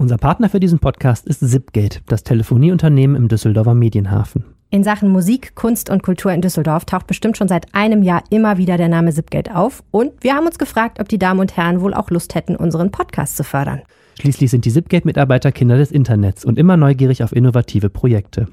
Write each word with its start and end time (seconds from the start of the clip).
Unser 0.00 0.16
Partner 0.16 0.48
für 0.48 0.60
diesen 0.60 0.78
Podcast 0.78 1.26
ist 1.26 1.46
Zipgate, 1.46 2.00
das 2.06 2.24
Telefonieunternehmen 2.24 3.16
im 3.16 3.28
Düsseldorfer 3.28 3.74
Medienhafen. 3.74 4.46
In 4.70 4.82
Sachen 4.82 5.10
Musik, 5.10 5.54
Kunst 5.54 5.90
und 5.90 6.02
Kultur 6.02 6.32
in 6.32 6.40
Düsseldorf 6.40 6.86
taucht 6.86 7.06
bestimmt 7.06 7.36
schon 7.36 7.48
seit 7.48 7.66
einem 7.74 8.02
Jahr 8.02 8.24
immer 8.30 8.56
wieder 8.56 8.78
der 8.78 8.88
Name 8.88 9.12
Zipgate 9.12 9.54
auf. 9.54 9.82
Und 9.90 10.12
wir 10.22 10.32
haben 10.32 10.46
uns 10.46 10.58
gefragt, 10.58 11.00
ob 11.00 11.08
die 11.10 11.18
Damen 11.18 11.38
und 11.38 11.54
Herren 11.54 11.82
wohl 11.82 11.92
auch 11.92 12.08
Lust 12.08 12.34
hätten, 12.34 12.56
unseren 12.56 12.90
Podcast 12.90 13.36
zu 13.36 13.44
fördern. 13.44 13.82
Schließlich 14.18 14.50
sind 14.50 14.64
die 14.64 14.72
Zipgate-Mitarbeiter 14.72 15.52
Kinder 15.52 15.76
des 15.76 15.92
Internets 15.92 16.46
und 16.46 16.58
immer 16.58 16.78
neugierig 16.78 17.22
auf 17.22 17.36
innovative 17.36 17.90
Projekte. 17.90 18.46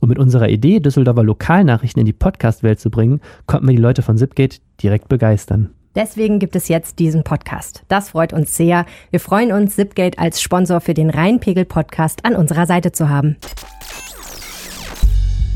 Und 0.00 0.08
mit 0.08 0.18
unserer 0.18 0.48
Idee, 0.48 0.80
Düsseldorfer 0.80 1.22
Lokalnachrichten 1.22 2.00
in 2.00 2.06
die 2.06 2.14
Podcast-Welt 2.14 2.80
zu 2.80 2.88
bringen, 2.88 3.20
konnten 3.44 3.68
wir 3.68 3.76
die 3.76 3.82
Leute 3.82 4.00
von 4.00 4.16
Zipgate 4.16 4.62
direkt 4.82 5.10
begeistern. 5.10 5.68
Deswegen 5.94 6.38
gibt 6.38 6.56
es 6.56 6.68
jetzt 6.68 6.98
diesen 6.98 7.22
Podcast. 7.24 7.84
Das 7.88 8.10
freut 8.10 8.32
uns 8.32 8.56
sehr. 8.56 8.86
Wir 9.10 9.20
freuen 9.20 9.52
uns, 9.52 9.76
Zipgate 9.76 10.18
als 10.18 10.40
Sponsor 10.42 10.80
für 10.80 10.94
den 10.94 11.10
Rheinpegel-Podcast 11.10 12.24
an 12.24 12.34
unserer 12.36 12.66
Seite 12.66 12.92
zu 12.92 13.08
haben. 13.08 13.36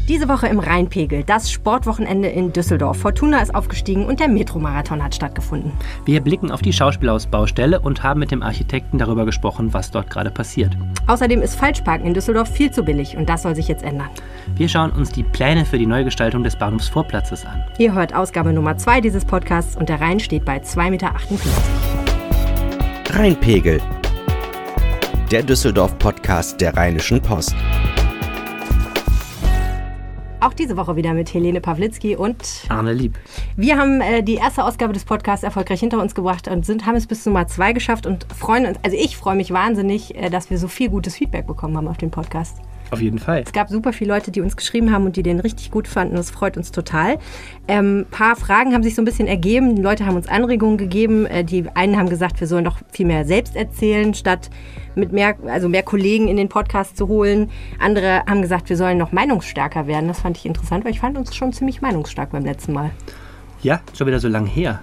Diese 0.08 0.26
Woche 0.26 0.46
im 0.46 0.58
Rheinpegel, 0.58 1.22
das 1.22 1.52
Sportwochenende 1.52 2.28
in 2.28 2.50
Düsseldorf. 2.50 2.96
Fortuna 2.96 3.42
ist 3.42 3.54
aufgestiegen 3.54 4.06
und 4.06 4.20
der 4.20 4.28
Metromarathon 4.28 5.04
hat 5.04 5.14
stattgefunden. 5.14 5.70
Wir 6.06 6.22
blicken 6.22 6.50
auf 6.50 6.62
die 6.62 6.72
Schauspielhausbaustelle 6.72 7.78
und 7.78 8.02
haben 8.02 8.20
mit 8.20 8.30
dem 8.30 8.42
Architekten 8.42 8.96
darüber 8.96 9.26
gesprochen, 9.26 9.74
was 9.74 9.90
dort 9.90 10.08
gerade 10.08 10.30
passiert. 10.30 10.74
Außerdem 11.08 11.42
ist 11.42 11.56
Falschparken 11.56 12.06
in 12.06 12.14
Düsseldorf 12.14 12.48
viel 12.48 12.70
zu 12.70 12.84
billig 12.84 13.18
und 13.18 13.28
das 13.28 13.42
soll 13.42 13.54
sich 13.54 13.68
jetzt 13.68 13.84
ändern. 13.84 14.08
Wir 14.56 14.70
schauen 14.70 14.92
uns 14.92 15.12
die 15.12 15.24
Pläne 15.24 15.66
für 15.66 15.76
die 15.76 15.84
Neugestaltung 15.86 16.42
des 16.42 16.56
Bahnhofsvorplatzes 16.56 17.44
an. 17.44 17.62
Ihr 17.76 17.92
hört 17.92 18.14
Ausgabe 18.14 18.54
Nummer 18.54 18.78
2 18.78 19.02
dieses 19.02 19.26
Podcasts 19.26 19.76
und 19.76 19.90
der 19.90 20.00
Rhein 20.00 20.20
steht 20.20 20.46
bei 20.46 20.56
2,48 20.56 20.90
Meter. 20.90 21.14
Rheinpegel. 23.10 23.82
Der 25.30 25.42
Düsseldorf-Podcast 25.42 26.62
der 26.62 26.74
Rheinischen 26.74 27.20
Post. 27.20 27.54
Auch 30.48 30.54
diese 30.54 30.78
Woche 30.78 30.96
wieder 30.96 31.12
mit 31.12 31.34
Helene 31.34 31.60
Pawlitzki 31.60 32.16
und 32.16 32.64
Arne 32.70 32.94
Lieb. 32.94 33.18
Wir 33.56 33.76
haben 33.76 34.00
äh, 34.00 34.22
die 34.22 34.36
erste 34.36 34.64
Ausgabe 34.64 34.94
des 34.94 35.04
Podcasts 35.04 35.44
erfolgreich 35.44 35.80
hinter 35.80 36.00
uns 36.00 36.14
gebracht 36.14 36.48
und 36.48 36.64
sind, 36.64 36.86
haben 36.86 36.94
es 36.94 37.06
bis 37.06 37.26
Nummer 37.26 37.46
zwei 37.48 37.74
geschafft 37.74 38.06
und 38.06 38.26
freuen 38.34 38.64
uns, 38.64 38.78
also 38.82 38.96
ich 38.96 39.18
freue 39.18 39.36
mich 39.36 39.50
wahnsinnig, 39.50 40.16
äh, 40.16 40.30
dass 40.30 40.48
wir 40.48 40.56
so 40.56 40.66
viel 40.66 40.88
gutes 40.88 41.16
Feedback 41.16 41.46
bekommen 41.46 41.76
haben 41.76 41.86
auf 41.86 41.98
den 41.98 42.10
Podcast. 42.10 42.62
Auf 42.90 43.00
jeden 43.00 43.18
Fall. 43.18 43.42
Es 43.44 43.52
gab 43.52 43.68
super 43.68 43.92
viele 43.92 44.14
Leute, 44.14 44.30
die 44.30 44.40
uns 44.40 44.56
geschrieben 44.56 44.92
haben 44.92 45.04
und 45.04 45.16
die 45.16 45.22
den 45.22 45.40
richtig 45.40 45.70
gut 45.70 45.86
fanden. 45.86 46.16
Das 46.16 46.30
freut 46.30 46.56
uns 46.56 46.70
total. 46.72 47.18
Ein 47.66 48.00
ähm, 48.00 48.06
paar 48.10 48.34
Fragen 48.36 48.72
haben 48.72 48.82
sich 48.82 48.94
so 48.94 49.02
ein 49.02 49.04
bisschen 49.04 49.28
ergeben. 49.28 49.76
Die 49.76 49.82
Leute 49.82 50.06
haben 50.06 50.16
uns 50.16 50.28
Anregungen 50.28 50.78
gegeben. 50.78 51.26
Äh, 51.26 51.44
die 51.44 51.64
einen 51.74 51.96
haben 51.96 52.08
gesagt, 52.08 52.40
wir 52.40 52.46
sollen 52.46 52.64
doch 52.64 52.78
viel 52.90 53.06
mehr 53.06 53.24
selbst 53.26 53.56
erzählen, 53.56 54.14
statt 54.14 54.48
mit 54.94 55.12
mehr, 55.12 55.36
also 55.46 55.68
mehr 55.68 55.82
Kollegen 55.82 56.28
in 56.28 56.36
den 56.36 56.48
Podcast 56.48 56.96
zu 56.96 57.08
holen. 57.08 57.50
Andere 57.78 58.22
haben 58.26 58.42
gesagt, 58.42 58.68
wir 58.70 58.76
sollen 58.76 58.98
noch 58.98 59.12
meinungsstärker 59.12 59.86
werden. 59.86 60.08
Das 60.08 60.20
fand 60.20 60.38
ich 60.38 60.46
interessant, 60.46 60.84
weil 60.84 60.92
ich 60.92 61.00
fand 61.00 61.18
uns 61.18 61.36
schon 61.36 61.52
ziemlich 61.52 61.82
meinungsstark 61.82 62.30
beim 62.30 62.44
letzten 62.44 62.72
Mal. 62.72 62.90
Ja, 63.62 63.80
schon 63.96 64.06
wieder 64.06 64.20
so 64.20 64.28
lang 64.28 64.46
her. 64.46 64.80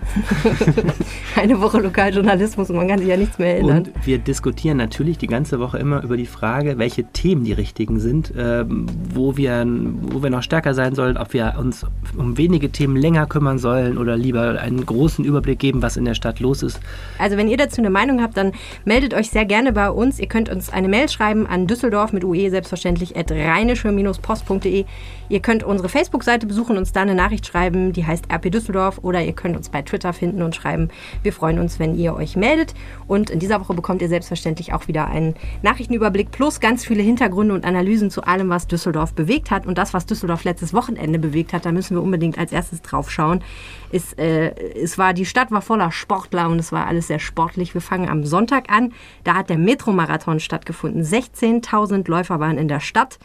Eine 1.36 1.62
Woche 1.62 1.80
Lokaljournalismus 1.80 2.70
und 2.70 2.76
man 2.76 2.90
kann 2.90 3.00
sich 3.00 3.08
ja 3.08 3.16
nichts 3.16 3.40
mehr 3.40 3.56
erinnern. 3.56 3.78
Und 3.78 4.06
wir 4.06 4.18
diskutieren 4.18 4.78
natürlich 4.78 5.18
die 5.18 5.28
ganze 5.28 5.62
Woche 5.62 5.78
immer 5.78 6.04
über 6.04 6.18
die 6.18 6.26
Frage, 6.26 6.78
welche 6.78 7.06
Themen 7.06 7.46
die 7.46 7.54
richtigen 7.54 8.02
sind, 8.02 8.34
ähm, 8.38 8.88
wo, 9.14 9.38
wir, 9.38 9.66
wo 9.66 10.22
wir 10.22 10.30
noch 10.30 10.44
stärker 10.44 10.74
sein 10.74 10.94
sollen, 10.94 11.16
ob 11.16 11.32
wir 11.32 11.56
uns 11.58 11.86
um 12.18 12.38
wenige 12.38 12.70
Themen 12.70 12.98
länger 12.98 13.28
kümmern 13.28 13.60
sollen 13.60 13.98
oder 13.98 14.18
lieber 14.18 14.60
einen 14.60 14.86
großen 14.86 15.24
Überblick 15.24 15.60
geben, 15.60 15.82
was 15.82 15.96
in 15.96 16.04
der 16.04 16.14
Stadt 16.14 16.42
los 16.42 16.62
ist. 16.62 16.82
Also 17.18 17.38
wenn 17.38 17.48
ihr 17.48 17.58
dazu 17.58 17.80
eine 17.80 17.90
Meinung 17.90 18.22
habt, 18.22 18.36
dann 18.36 18.52
meldet 18.84 19.14
euch 19.14 19.30
sehr 19.30 19.46
gerne 19.46 19.72
bei 19.72 19.90
uns. 19.90 20.20
Ihr 20.20 20.28
könnt 20.28 20.50
uns 20.50 20.70
eine 20.70 20.90
Mail 20.90 21.08
schreiben 21.08 21.48
an 21.48 21.68
Düsseldorf 21.68 22.12
mit 22.12 22.26
UE 22.26 22.50
selbstverständlich 22.50 23.16
at 23.16 23.32
rheinische-post.de. 23.32 24.84
Ihr 25.28 25.40
könnt 25.40 25.64
unsere 25.64 25.90
Facebook-Seite 25.90 26.46
besuchen, 26.46 26.78
uns 26.78 26.92
da 26.92 27.02
eine 27.02 27.16
Nachricht 27.16 27.48
schreiben, 27.48 27.94
die 27.94 28.06
heißt 28.06 28.32
RP 28.32 28.52
Düsseldorf 28.52 29.00
oder 29.02 29.24
ihr 29.24 29.34
könnt 29.34 29.58
uns 29.58 29.70
bei 29.70 29.82
Twitter 29.82 30.14
finden 30.14 30.42
und 30.42 30.56
schreiben. 30.56 30.90
Wir 31.24 31.34
freuen 31.34 31.60
uns, 31.60 31.80
wenn 31.80 31.96
ihr 31.96 32.16
euch 32.16 32.36
meldet. 32.36 32.74
Und 33.08 33.30
in 33.30 33.40
dieser 33.40 33.60
Woche 33.60 33.74
bekommt 33.74 34.02
ihr 34.02 34.10
selbstverständlich 34.10 34.74
auch 34.74 34.88
wieder 34.88 35.08
einen 35.08 35.36
Nachrichtenüberblick 35.64 36.32
plus 36.32 36.60
ganz 36.60 36.86
viele 36.86 37.02
Hintergründe 37.02 37.54
und 37.54 37.66
Analysen 37.66 38.12
zu 38.12 38.24
allem, 38.24 38.50
was 38.50 38.68
Düsseldorf 38.68 39.14
bewegt 39.14 39.52
hat. 39.52 39.66
Und 39.66 39.78
das, 39.78 39.94
was 39.94 40.06
Düsseldorf 40.06 40.44
letztes 40.44 40.74
Wochenende 40.74 41.18
bewegt 41.18 41.54
hat, 41.54 41.66
da 41.66 41.72
müssen 41.72 41.96
wir 41.96 42.04
unbedingt 42.04 42.38
als 42.38 42.52
erstes 42.52 42.82
drauf 42.82 43.10
schauen. 43.10 43.44
Es, 43.92 44.14
äh, 44.14 44.54
es 44.76 44.98
war, 44.98 45.14
die 45.14 45.26
Stadt 45.26 45.52
war 45.52 45.62
voller 45.62 45.92
Sportler 45.92 46.50
und 46.50 46.60
es 46.60 46.72
war 46.72 46.88
alles 46.88 47.08
sehr 47.08 47.20
sportlich. 47.20 47.74
Wir 47.74 47.82
fangen 47.82 48.10
am 48.10 48.26
Sonntag 48.26 48.72
an. 48.72 48.94
Da 49.24 49.36
hat 49.36 49.50
der 49.50 49.58
Metromarathon 49.58 50.40
stattgefunden. 50.40 51.04
16.000 51.04 52.08
Läufer 52.10 52.40
waren 52.40 52.58
in 52.58 52.68
der 52.68 52.80
Stadt. 52.80 53.18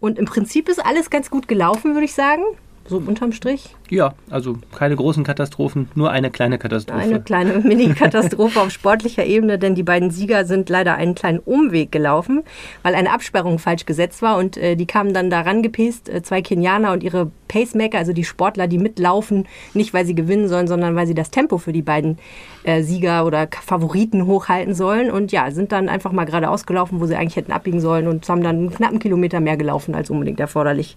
Und 0.00 0.18
im 0.18 0.24
Prinzip 0.24 0.68
ist 0.68 0.84
alles 0.84 1.10
ganz 1.10 1.30
gut 1.30 1.48
gelaufen, 1.48 1.94
würde 1.94 2.04
ich 2.04 2.14
sagen. 2.14 2.42
So 2.88 2.96
unterm 2.96 3.32
Strich? 3.32 3.74
Ja, 3.90 4.14
also 4.30 4.56
keine 4.74 4.96
großen 4.96 5.22
Katastrophen, 5.22 5.88
nur 5.94 6.10
eine 6.10 6.30
kleine 6.30 6.58
Katastrophe. 6.58 6.98
Eine 6.98 7.20
kleine 7.20 7.58
Mini-Katastrophe 7.62 8.60
auf 8.60 8.70
sportlicher 8.70 9.26
Ebene, 9.26 9.58
denn 9.58 9.74
die 9.74 9.82
beiden 9.82 10.10
Sieger 10.10 10.46
sind 10.46 10.70
leider 10.70 10.94
einen 10.94 11.14
kleinen 11.14 11.38
Umweg 11.38 11.92
gelaufen, 11.92 12.44
weil 12.82 12.94
eine 12.94 13.12
Absperrung 13.12 13.58
falsch 13.58 13.84
gesetzt 13.84 14.22
war 14.22 14.38
und 14.38 14.56
äh, 14.56 14.74
die 14.74 14.86
kamen 14.86 15.12
dann 15.12 15.28
da 15.28 15.42
rangepäst, 15.42 16.08
äh, 16.08 16.22
zwei 16.22 16.40
Kenianer 16.40 16.92
und 16.92 17.02
ihre 17.02 17.30
Pacemaker, 17.48 17.98
also 17.98 18.12
die 18.12 18.24
Sportler, 18.24 18.68
die 18.68 18.78
mitlaufen, 18.78 19.46
nicht 19.74 19.92
weil 19.92 20.06
sie 20.06 20.14
gewinnen 20.14 20.48
sollen, 20.48 20.68
sondern 20.68 20.94
weil 20.96 21.06
sie 21.06 21.14
das 21.14 21.30
Tempo 21.30 21.58
für 21.58 21.72
die 21.72 21.82
beiden 21.82 22.18
äh, 22.64 22.82
Sieger 22.82 23.26
oder 23.26 23.48
Favoriten 23.62 24.26
hochhalten 24.26 24.74
sollen 24.74 25.10
und 25.10 25.32
ja, 25.32 25.50
sind 25.50 25.72
dann 25.72 25.88
einfach 25.88 26.12
mal 26.12 26.24
geradeaus 26.24 26.66
gelaufen, 26.66 27.00
wo 27.00 27.06
sie 27.06 27.16
eigentlich 27.16 27.36
hätten 27.36 27.52
abbiegen 27.52 27.80
sollen 27.80 28.06
und 28.06 28.28
haben 28.28 28.42
dann 28.42 28.56
einen 28.56 28.70
knappen 28.70 28.98
Kilometer 28.98 29.40
mehr 29.40 29.56
gelaufen 29.56 29.94
als 29.94 30.10
unbedingt 30.10 30.40
erforderlich. 30.40 30.96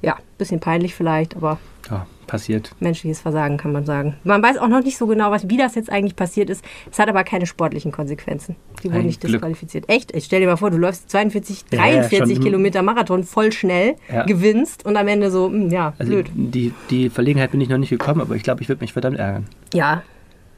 Ja, 0.00 0.16
bisschen 0.38 0.60
peinlich 0.60 0.94
vielleicht, 0.94 1.27
aber 1.36 1.58
ja, 1.90 2.06
passiert. 2.26 2.72
Menschliches 2.80 3.20
Versagen 3.20 3.56
kann 3.56 3.72
man 3.72 3.84
sagen. 3.84 4.16
Man 4.24 4.42
weiß 4.42 4.58
auch 4.58 4.68
noch 4.68 4.82
nicht 4.82 4.96
so 4.96 5.06
genau, 5.06 5.30
was, 5.30 5.48
wie 5.48 5.56
das 5.56 5.74
jetzt 5.74 5.90
eigentlich 5.90 6.16
passiert 6.16 6.50
ist. 6.50 6.64
Es 6.90 6.98
hat 6.98 7.08
aber 7.08 7.24
keine 7.24 7.46
sportlichen 7.46 7.92
Konsequenzen. 7.92 8.56
Die 8.82 8.88
wurden 8.88 9.00
Ein 9.00 9.06
nicht 9.06 9.22
disqualifiziert. 9.22 9.86
Glück. 9.86 9.96
Echt? 9.96 10.14
Ich 10.14 10.24
stell 10.24 10.40
dir 10.40 10.46
mal 10.46 10.56
vor, 10.56 10.70
du 10.70 10.76
läufst 10.76 11.10
42, 11.10 11.64
43 11.66 12.36
ja, 12.36 12.42
Kilometer 12.42 12.82
Marathon 12.82 13.24
voll 13.24 13.52
schnell, 13.52 13.96
ja. 14.12 14.24
gewinnst 14.24 14.84
und 14.86 14.96
am 14.96 15.08
Ende 15.08 15.30
so, 15.30 15.48
mh, 15.48 15.62
hm, 15.62 15.70
ja, 15.70 15.94
also 15.98 16.12
blöd. 16.12 16.26
Die, 16.34 16.72
die 16.90 17.10
Verlegenheit 17.10 17.50
bin 17.50 17.60
ich 17.60 17.68
noch 17.68 17.78
nicht 17.78 17.90
gekommen, 17.90 18.20
aber 18.20 18.36
ich 18.36 18.42
glaube, 18.42 18.62
ich 18.62 18.68
würde 18.68 18.80
mich 18.80 18.92
verdammt 18.92 19.18
ärgern. 19.18 19.46
Ja, 19.72 20.02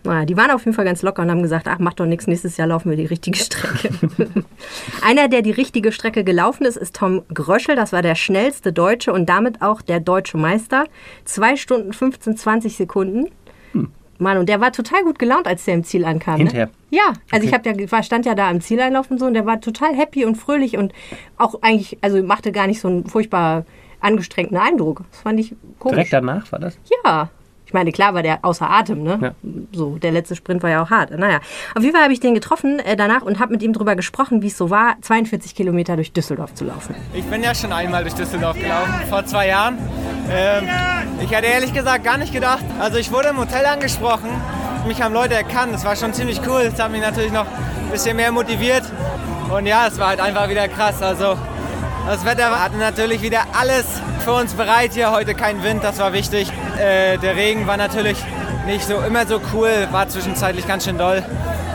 naja, 0.02 0.24
die 0.24 0.36
waren 0.36 0.50
auf 0.50 0.64
jeden 0.64 0.74
Fall 0.74 0.84
ganz 0.84 1.02
locker 1.02 1.22
und 1.22 1.30
haben 1.30 1.42
gesagt, 1.42 1.68
ach, 1.68 1.78
macht 1.78 2.00
doch 2.00 2.06
nichts, 2.06 2.26
nächstes 2.26 2.56
Jahr 2.56 2.68
laufen 2.68 2.90
wir 2.90 2.96
die 2.96 3.06
richtige 3.06 3.38
Strecke. 3.38 3.90
Einer, 5.02 5.28
der 5.28 5.42
die 5.42 5.50
richtige 5.50 5.92
Strecke 5.92 6.24
gelaufen 6.24 6.64
ist, 6.64 6.76
ist 6.76 6.96
Tom 6.96 7.22
Gröschel. 7.32 7.76
Das 7.76 7.92
war 7.92 8.00
der 8.00 8.14
schnellste 8.14 8.72
Deutsche 8.72 9.12
und 9.12 9.28
damit 9.28 9.60
auch 9.60 9.82
der 9.82 10.00
deutsche 10.00 10.38
Meister. 10.38 10.84
Zwei 11.24 11.56
Stunden 11.56 11.92
15, 11.92 12.36
20 12.36 12.76
Sekunden. 12.76 13.30
Hm. 13.72 13.90
Mann, 14.18 14.38
und 14.38 14.48
der 14.48 14.60
war 14.60 14.72
total 14.72 15.02
gut 15.04 15.18
gelaunt, 15.18 15.46
als 15.46 15.64
der 15.64 15.74
im 15.74 15.84
Ziel 15.84 16.04
ankam. 16.04 16.34
Ne? 16.34 16.44
Hinterher? 16.44 16.66
Ne? 16.66 16.72
Ja, 16.90 17.12
also 17.30 17.46
okay. 17.46 17.74
ich 17.76 17.90
ja, 17.90 18.02
stand 18.02 18.26
ja 18.26 18.34
da 18.34 18.48
am 18.48 18.60
Zieleinlauf 18.60 19.10
und 19.10 19.18
so 19.18 19.26
und 19.26 19.34
der 19.34 19.46
war 19.46 19.60
total 19.60 19.94
happy 19.94 20.24
und 20.24 20.36
fröhlich 20.36 20.76
und 20.76 20.92
auch 21.36 21.60
eigentlich, 21.62 21.98
also 22.00 22.22
machte 22.22 22.52
gar 22.52 22.66
nicht 22.66 22.80
so 22.80 22.88
einen 22.88 23.06
furchtbar 23.06 23.64
angestrengten 24.00 24.56
Eindruck. 24.56 25.04
Das 25.10 25.20
fand 25.20 25.40
ich 25.40 25.54
komisch. 25.78 25.96
Direkt 25.96 26.12
danach 26.12 26.50
war 26.52 26.58
das? 26.58 26.78
Ja. 27.04 27.30
Ich 27.70 27.74
meine, 27.74 27.92
klar 27.92 28.14
war 28.14 28.24
der 28.24 28.40
außer 28.42 28.68
Atem, 28.68 29.04
ne? 29.04 29.18
Ja. 29.22 29.30
So, 29.70 29.96
der 29.98 30.10
letzte 30.10 30.34
Sprint 30.34 30.60
war 30.64 30.70
ja 30.70 30.82
auch 30.82 30.90
hart. 30.90 31.16
Naja, 31.16 31.38
auf 31.76 31.84
jeden 31.84 31.94
Fall 31.94 32.02
habe 32.02 32.12
ich 32.12 32.18
den 32.18 32.34
getroffen 32.34 32.80
äh, 32.80 32.96
danach 32.96 33.22
und 33.22 33.38
habe 33.38 33.52
mit 33.52 33.62
ihm 33.62 33.72
darüber 33.72 33.94
gesprochen, 33.94 34.42
wie 34.42 34.48
es 34.48 34.58
so 34.58 34.70
war, 34.70 34.96
42 35.02 35.54
Kilometer 35.54 35.94
durch 35.94 36.12
Düsseldorf 36.12 36.52
zu 36.54 36.64
laufen. 36.64 36.96
Ich 37.14 37.24
bin 37.26 37.44
ja 37.44 37.54
schon 37.54 37.72
einmal 37.72 38.02
durch 38.02 38.14
Düsseldorf 38.14 38.58
gelaufen, 38.58 38.92
vor 39.08 39.24
zwei 39.24 39.46
Jahren. 39.46 39.78
Ähm, 40.28 40.68
ich 41.22 41.30
hätte 41.30 41.46
ehrlich 41.46 41.72
gesagt 41.72 42.02
gar 42.02 42.18
nicht 42.18 42.32
gedacht. 42.32 42.64
Also 42.80 42.98
ich 42.98 43.12
wurde 43.12 43.28
im 43.28 43.38
Hotel 43.38 43.64
angesprochen, 43.64 44.30
mich 44.88 45.00
haben 45.00 45.14
Leute 45.14 45.34
erkannt. 45.34 45.72
Das 45.72 45.84
war 45.84 45.94
schon 45.94 46.12
ziemlich 46.12 46.40
cool. 46.48 46.64
Das 46.64 46.80
hat 46.80 46.90
mich 46.90 47.02
natürlich 47.02 47.30
noch 47.30 47.46
ein 47.46 47.90
bisschen 47.92 48.16
mehr 48.16 48.32
motiviert. 48.32 48.82
Und 49.48 49.66
ja, 49.66 49.86
es 49.86 49.96
war 49.96 50.08
halt 50.08 50.20
einfach 50.20 50.48
wieder 50.48 50.66
krass. 50.66 51.00
Also 51.00 51.38
das 52.08 52.24
Wetter 52.24 52.50
hatte 52.50 52.78
natürlich 52.78 53.22
wieder 53.22 53.42
alles 53.52 54.02
für 54.30 54.36
uns 54.36 54.54
bereit 54.54 54.92
hier. 54.94 55.10
Heute 55.10 55.34
kein 55.34 55.62
Wind, 55.64 55.82
das 55.82 55.98
war 55.98 56.12
wichtig. 56.12 56.52
Äh, 56.78 57.18
der 57.18 57.34
Regen 57.34 57.66
war 57.66 57.76
natürlich 57.76 58.16
nicht 58.64 58.86
so 58.86 59.00
immer 59.00 59.26
so 59.26 59.40
cool, 59.52 59.88
war 59.90 60.08
zwischenzeitlich 60.08 60.68
ganz 60.68 60.84
schön 60.84 60.98
doll. 60.98 61.24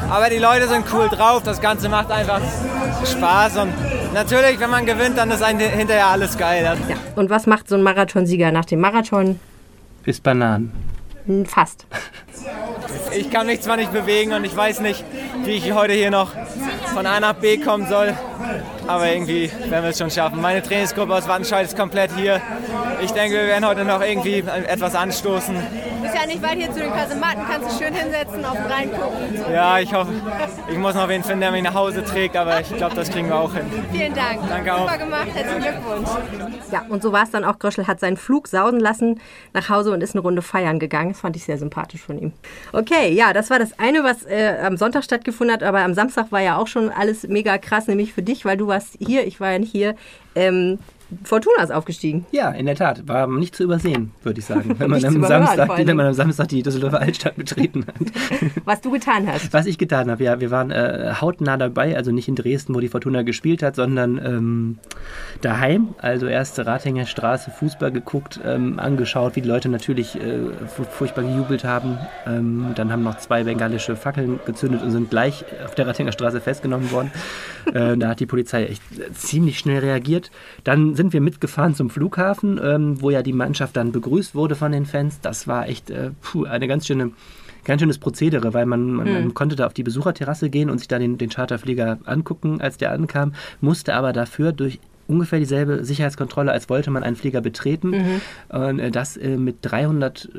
Aber 0.10 0.30
die 0.30 0.38
Leute 0.38 0.70
sind 0.70 0.86
cool 0.94 1.10
drauf, 1.10 1.44
das 1.44 1.60
Ganze 1.60 1.90
macht 1.90 2.12
einfach 2.12 2.40
Spaß 3.06 3.58
und 3.58 3.74
natürlich, 4.14 4.58
wenn 4.60 4.70
man 4.70 4.86
gewinnt, 4.86 5.18
dann 5.18 5.32
ist 5.32 5.44
einem 5.44 5.60
hinterher 5.60 6.08
alles 6.08 6.38
geil. 6.38 6.64
Ja. 6.64 6.96
Und 7.16 7.30
was 7.30 7.46
macht 7.46 7.68
so 7.68 7.76
ein 7.76 7.84
Marathonsieger 7.84 8.52
nach 8.52 8.66
dem 8.66 8.80
Marathon? 8.80 9.38
Bis 10.04 10.22
Bananen. 10.22 10.72
Hm, 11.26 11.46
fast. 11.46 11.86
Ich 13.18 13.32
kann 13.32 13.48
mich 13.48 13.62
zwar 13.62 13.76
nicht 13.76 13.92
bewegen 13.92 14.32
und 14.32 14.46
ich 14.46 14.56
weiß 14.56 14.80
nicht, 14.80 15.04
wie 15.44 15.52
ich 15.52 15.74
heute 15.74 15.94
hier 15.94 16.12
noch 16.12 16.32
von 16.94 17.06
A 17.06 17.20
nach 17.20 17.34
B 17.34 17.58
kommen 17.58 17.88
soll. 17.90 18.14
Aber 18.88 19.12
irgendwie 19.12 19.52
werden 19.70 19.84
wir 19.84 19.90
es 19.90 19.98
schon 19.98 20.12
schaffen. 20.12 20.42
Meine 20.42 20.62
Trainingsgruppe 20.62 21.14
aus 21.14 21.28
Wattenscheid 21.28 21.66
ist 21.66 21.78
komplett 21.78 22.12
hier. 22.16 22.42
Ich 23.02 23.12
denke, 23.12 23.38
wir 23.38 23.48
werden 23.48 23.66
heute 23.66 23.84
noch 23.86 24.02
irgendwie 24.02 24.40
etwas 24.68 24.96
anstoßen. 24.96 25.56
Du 25.56 26.02
bist 26.02 26.16
ja 26.16 26.26
nicht 26.28 26.42
weit 26.42 26.58
hier 26.58 26.72
zu 26.72 26.80
den 26.80 26.94
Kasematten, 26.94 27.44
kannst 27.50 27.72
du 27.72 27.84
schön 27.84 27.94
hinsetzen, 27.94 28.46
auf 28.46 28.54
den 28.54 28.72
Rhein 28.72 28.92
gucken. 28.92 29.52
Ja, 29.52 29.80
ich 29.80 29.94
hoffe, 29.94 30.14
ich 30.68 30.78
muss 30.78 30.96
noch 30.96 31.08
wen 31.08 31.24
finden, 31.24 31.42
der 31.42 31.52
mich 31.52 31.64
nach 31.64 31.74
Hause 31.74 32.04
trägt, 32.04 32.36
aber 32.36 32.60
ich 32.60 32.76
glaube, 32.76 32.96
das 32.96 33.10
kriegen 33.10 33.28
wir 33.28 33.36
auch 33.36 33.54
hin. 33.54 33.66
Vielen 33.92 34.14
Dank. 34.14 34.40
Danke 34.50 34.74
auch. 34.74 34.90
Super 34.90 34.98
gemacht, 34.98 35.28
herzlichen 35.34 35.62
Glückwunsch. 35.62 36.10
Ja, 36.72 36.86
und 36.90 37.04
so 37.04 37.12
war 37.12 37.24
es 37.24 37.32
dann 37.32 37.44
auch. 37.44 37.60
Gröschel 37.60 37.88
hat 37.88 38.00
seinen 38.00 38.18
Flug 38.18 38.48
sausen 38.48 38.80
lassen 38.80 39.20
nach 39.54 39.70
Hause 39.70 39.92
und 39.92 40.02
ist 40.02 40.16
eine 40.16 40.22
Runde 40.22 40.42
feiern 40.42 40.80
gegangen. 40.80 41.12
Das 41.12 41.22
fand 41.22 41.36
ich 41.36 41.44
sehr 41.44 41.58
sympathisch 41.58 42.02
von 42.02 42.18
ihm. 42.18 42.34
Okay, 42.74 43.12
ja, 43.14 43.34
das 43.34 43.50
war 43.50 43.60
das 43.60 43.78
eine, 43.80 44.04
was 44.04 44.26
äh, 44.26 44.58
am 44.64 44.78
Sonntag 44.78 45.04
stattgefunden 45.04 45.54
hat, 45.54 45.64
aber 45.64 45.80
am 45.80 45.94
Samstag 45.94 46.32
war 46.32 46.42
ja 46.42 46.58
auch 46.58 46.68
schon 46.68 46.90
alles 46.90 47.28
mega 47.28 47.58
krass, 47.58 47.88
nämlich 47.88 48.14
für 48.14 48.24
dich, 48.24 48.46
weil 48.46 48.58
du 48.58 48.68
warst 48.68 48.98
hier, 49.00 49.26
ich 49.28 49.40
war 49.40 49.52
ja 49.52 49.60
nicht 49.60 49.72
hier. 49.72 49.96
Ähm, 50.36 50.80
Fortuna 51.24 51.62
ist 51.64 51.72
aufgestiegen. 51.72 52.26
Ja, 52.32 52.50
in 52.52 52.66
der 52.66 52.76
Tat. 52.76 53.08
War 53.08 53.28
nicht 53.28 53.56
zu 53.56 53.64
übersehen, 53.64 54.12
würde 54.24 54.40
ich 54.40 54.46
sagen. 54.46 54.76
Wenn 54.80 54.90
man, 54.90 55.06
am 55.06 55.24
Samstag, 55.24 55.78
wenn 55.78 55.96
man 55.98 56.08
am 56.08 56.14
Samstag 56.14 56.48
die 56.48 56.64
Düsseldorfer 56.64 57.00
Altstadt 57.02 57.36
betreten 57.36 57.86
hat. 57.88 57.96
Was 58.66 58.82
du 58.82 58.92
getan 58.92 59.28
hast. 59.28 59.54
Was 59.54 59.66
ich 59.68 59.78
getan 59.78 60.10
habe, 60.10 60.24
ja, 60.24 60.40
wir 60.40 60.52
waren 60.52 60.72
äh, 60.72 61.14
hautnah 61.22 61.58
dabei, 61.58 61.96
also 61.96 62.12
nicht 62.12 62.28
in 62.28 62.36
Dresden, 62.36 62.74
wo 62.74 62.80
die 62.80 62.88
Fortuna 62.88 63.22
gespielt 63.22 63.62
hat, 63.62 63.76
sondern 63.76 64.18
ähm, 64.18 64.78
daheim, 65.42 65.90
also 66.00 66.26
erste 66.28 66.66
Rathinger 66.66 67.06
Straße, 67.06 67.52
Fußball 67.52 67.92
geguckt, 67.92 68.40
ähm, 68.46 68.80
angeschaut, 68.80 69.36
wie 69.36 69.42
die 69.42 69.48
Leute 69.50 69.70
natürlich 69.70 70.16
äh, 70.16 70.40
fu- 70.68 70.84
furchtbar 70.84 71.24
gejubelt 71.24 71.64
haben. 71.64 71.98
Ähm, 72.26 72.72
dann 72.76 72.92
haben 72.92 73.04
noch 73.04 73.18
zwei 73.20 73.44
bengalische 73.44 73.96
Fackeln 73.96 74.40
gezündet 74.46 74.82
und 74.82 74.92
sind 74.92 75.10
gleich 75.10 75.46
auf 75.64 75.76
der 75.76 75.88
Rathinger 75.88 76.12
Straße 76.12 76.42
festgenommen 76.42 76.92
worden. 76.92 77.12
äh, 77.74 77.96
da 77.98 78.10
hat 78.10 78.20
die 78.20 78.26
Polizei 78.26 78.66
echt 78.66 78.82
ziemlich 79.14 79.60
schnell 79.60 79.80
reagiert. 79.80 80.32
Dann 80.64 80.95
sind 80.96 81.14
wir 81.14 81.22
mitgefahren 81.22 81.76
zum 81.76 81.90
Flughafen, 81.90 82.60
ähm, 82.64 83.02
wo 83.02 83.10
ja 83.10 83.22
die 83.22 83.34
Mannschaft 83.34 83.76
dann 83.76 83.92
begrüßt 83.92 84.36
wurde 84.36 84.56
von 84.56 84.72
den 84.72 84.86
Fans. 84.86 85.20
Das 85.22 85.48
war 85.48 85.68
echt 85.68 85.90
äh, 85.90 86.12
puh, 86.22 86.46
eine 86.46 86.68
ganz 86.68 86.88
schöne 86.88 87.12
ganz 87.66 87.82
schönes 87.82 87.98
Prozedere, 87.98 88.54
weil 88.54 88.68
man, 88.68 88.94
man, 88.94 89.12
man 89.12 89.34
konnte 89.34 89.56
da 89.56 89.66
auf 89.66 89.74
die 89.74 89.82
Besucherterrasse 89.84 90.50
gehen 90.50 90.70
und 90.70 90.78
sich 90.78 90.88
da 90.88 91.00
den, 91.00 91.18
den 91.18 91.30
Charterflieger 91.30 91.98
angucken, 92.06 92.62
als 92.62 92.78
der 92.78 92.92
ankam, 92.92 93.34
musste 93.60 93.96
aber 93.96 94.14
dafür 94.14 94.52
durch 94.52 94.80
ungefähr 95.08 95.40
dieselbe 95.40 95.84
Sicherheitskontrolle, 95.86 96.52
als 96.52 96.70
wollte 96.70 96.92
man 96.92 97.04
einen 97.04 97.16
Flieger 97.16 97.42
betreten. 97.42 97.94
Und 98.50 98.80
äh, 98.80 98.92
das 98.92 99.18
äh, 99.18 99.38
mit 99.38 99.58
300 99.62 100.30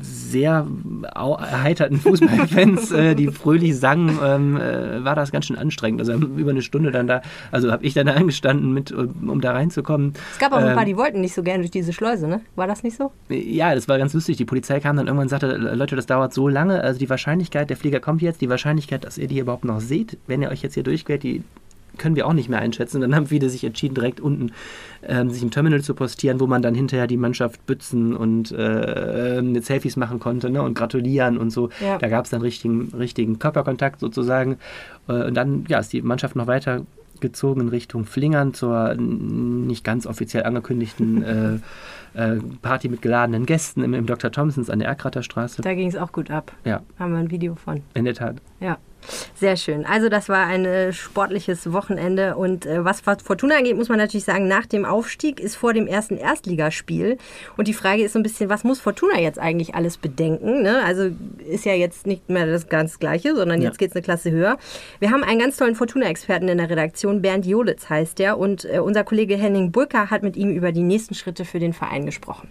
sehr 0.00 0.66
au- 1.14 1.36
erheiterten 1.36 1.96
Fußballfans, 2.00 2.92
äh, 2.92 3.14
die 3.14 3.28
fröhlich 3.28 3.76
sangen, 3.78 4.18
ähm, 4.22 4.56
äh, 4.56 5.04
war 5.04 5.14
das 5.14 5.32
ganz 5.32 5.46
schön 5.46 5.56
anstrengend. 5.56 6.00
Also 6.00 6.12
über 6.14 6.50
eine 6.50 6.62
Stunde 6.62 6.90
dann 6.90 7.06
da, 7.06 7.22
also 7.52 7.70
habe 7.72 7.84
ich 7.84 7.94
dann 7.94 8.06
da 8.06 8.14
angestanden, 8.14 8.72
mit, 8.72 8.92
um 8.92 9.28
um 9.28 9.40
da 9.40 9.52
reinzukommen. 9.52 10.12
Es 10.32 10.38
gab 10.38 10.52
auch 10.52 10.58
ein 10.58 10.68
Ähm, 10.68 10.74
paar, 10.74 10.84
die 10.84 10.96
wollten 10.96 11.20
nicht 11.20 11.34
so 11.34 11.42
gerne 11.42 11.60
durch 11.60 11.70
diese 11.70 11.92
Schleuse, 11.92 12.26
ne? 12.28 12.40
War 12.54 12.66
das 12.66 12.82
nicht 12.82 12.96
so? 12.96 13.12
ja, 13.28 13.74
das 13.74 13.88
war 13.88 13.98
ganz 13.98 14.14
lustig. 14.14 14.36
Die 14.36 14.44
Polizei 14.44 14.80
kam 14.80 14.96
dann 14.96 15.06
irgendwann 15.06 15.24
und 15.26 15.28
sagte, 15.30 15.56
Leute, 15.56 15.96
das 15.96 16.06
dauert 16.06 16.32
so 16.32 16.48
lange. 16.48 16.80
Also 16.82 16.98
die 16.98 17.10
Wahrscheinlichkeit, 17.10 17.68
der 17.70 17.76
Flieger 17.76 18.00
kommt 18.00 18.22
jetzt, 18.22 18.40
die 18.40 18.48
Wahrscheinlichkeit, 18.48 19.04
dass 19.04 19.18
ihr 19.18 19.26
die 19.26 19.38
überhaupt 19.38 19.64
noch 19.64 19.80
seht, 19.80 20.16
wenn 20.26 20.42
ihr 20.42 20.50
euch 20.50 20.62
jetzt 20.62 20.74
hier 20.74 20.82
durchquert, 20.82 21.22
die 21.22 21.42
können 21.98 22.16
wir 22.16 22.26
auch 22.26 22.32
nicht 22.32 22.48
mehr 22.48 22.58
einschätzen. 22.58 23.00
Dann 23.00 23.14
haben 23.14 23.26
viele 23.26 23.48
sich 23.48 23.64
entschieden, 23.64 23.94
direkt 23.94 24.20
unten 24.20 24.52
ähm, 25.02 25.30
sich 25.30 25.42
im 25.42 25.50
Terminal 25.50 25.82
zu 25.82 25.94
postieren, 25.94 26.40
wo 26.40 26.46
man 26.46 26.62
dann 26.62 26.74
hinterher 26.74 27.06
die 27.06 27.16
Mannschaft 27.16 27.64
bützen 27.66 28.14
und 28.14 28.52
äh, 28.56 29.40
mit 29.42 29.64
Selfies 29.64 29.96
machen 29.96 30.18
konnte 30.18 30.50
ne, 30.50 30.62
und 30.62 30.74
gratulieren 30.74 31.38
und 31.38 31.50
so. 31.50 31.70
Ja. 31.80 31.98
Da 31.98 32.08
gab 32.08 32.24
es 32.24 32.30
dann 32.30 32.42
richtigen, 32.42 32.92
richtigen 32.96 33.38
Körperkontakt 33.38 34.00
sozusagen. 34.00 34.58
Äh, 35.08 35.24
und 35.24 35.34
dann 35.34 35.64
ja, 35.68 35.78
ist 35.78 35.92
die 35.92 36.02
Mannschaft 36.02 36.36
noch 36.36 36.46
weiter 36.46 36.82
gezogen 37.20 37.62
in 37.62 37.68
Richtung 37.68 38.04
Flingern 38.04 38.52
zur 38.54 38.94
nicht 38.94 39.84
ganz 39.84 40.06
offiziell 40.06 40.44
angekündigten 40.44 41.22
äh, 42.14 42.22
äh, 42.34 42.40
Party 42.62 42.88
mit 42.88 43.02
geladenen 43.02 43.46
Gästen 43.46 43.82
im, 43.82 43.94
im 43.94 44.06
Dr. 44.06 44.30
Thompsons 44.30 44.70
an 44.70 44.78
der 44.78 44.88
Erkrater 44.88 45.22
Straße. 45.22 45.62
Da 45.62 45.74
ging 45.74 45.88
es 45.88 45.96
auch 45.96 46.12
gut 46.12 46.30
ab. 46.30 46.52
Ja, 46.64 46.82
Haben 46.98 47.12
wir 47.12 47.18
ein 47.18 47.30
Video 47.30 47.54
von. 47.54 47.82
in 47.94 48.04
der 48.04 48.14
Tat. 48.14 48.36
Ja, 48.60 48.78
sehr 49.34 49.56
schön. 49.56 49.84
Also 49.86 50.08
das 50.08 50.28
war 50.28 50.46
ein 50.46 50.64
äh, 50.64 50.92
sportliches 50.92 51.72
Wochenende 51.72 52.36
und 52.36 52.66
äh, 52.66 52.84
was 52.84 53.00
Fortuna 53.00 53.56
angeht, 53.56 53.76
muss 53.76 53.88
man 53.88 53.98
natürlich 53.98 54.24
sagen, 54.24 54.48
nach 54.48 54.66
dem 54.66 54.84
Aufstieg 54.84 55.40
ist 55.40 55.56
vor 55.56 55.72
dem 55.72 55.86
ersten 55.86 56.16
Erstligaspiel 56.16 57.18
und 57.56 57.68
die 57.68 57.74
Frage 57.74 58.02
ist 58.02 58.12
so 58.12 58.18
ein 58.18 58.22
bisschen, 58.22 58.48
was 58.48 58.64
muss 58.64 58.80
Fortuna 58.80 59.18
jetzt 59.20 59.38
eigentlich 59.38 59.74
alles 59.74 59.96
bedenken? 59.96 60.62
Ne? 60.62 60.82
Also 60.84 61.10
ist 61.46 61.64
ja 61.64 61.74
jetzt 61.74 62.06
nicht 62.06 62.28
mehr 62.28 62.46
das 62.46 62.68
ganz 62.68 62.98
Gleiche, 62.98 63.34
sondern 63.34 63.60
Ja. 63.60 63.68
jetzt 63.68 63.78
geht's 63.78 63.94
eine 63.94 64.02
Klasse 64.02 64.30
höher. 64.30 64.58
Wir 64.98 65.10
haben 65.10 65.22
einen 65.24 65.38
ganz 65.38 65.56
tollen 65.56 65.74
Fortuna-Experten 65.74 66.48
in 66.48 66.58
der 66.58 66.70
Redaktion, 66.70 67.22
Bernd 67.22 67.46
Jolitz 67.46 67.88
heißt 67.88 68.18
der 68.18 68.38
und 68.38 68.64
äh, 68.64 68.78
unser 68.78 69.04
Kollege 69.04 69.36
Henning 69.36 69.72
Brücker 69.72 70.10
hat 70.10 70.22
mit 70.22 70.36
ihm 70.36 70.50
über 70.50 70.72
die 70.72 70.82
nächsten 70.82 71.14
Schritte 71.14 71.44
für 71.44 71.58
den 71.58 71.72
Verein 71.72 72.06
gesprochen. 72.06 72.48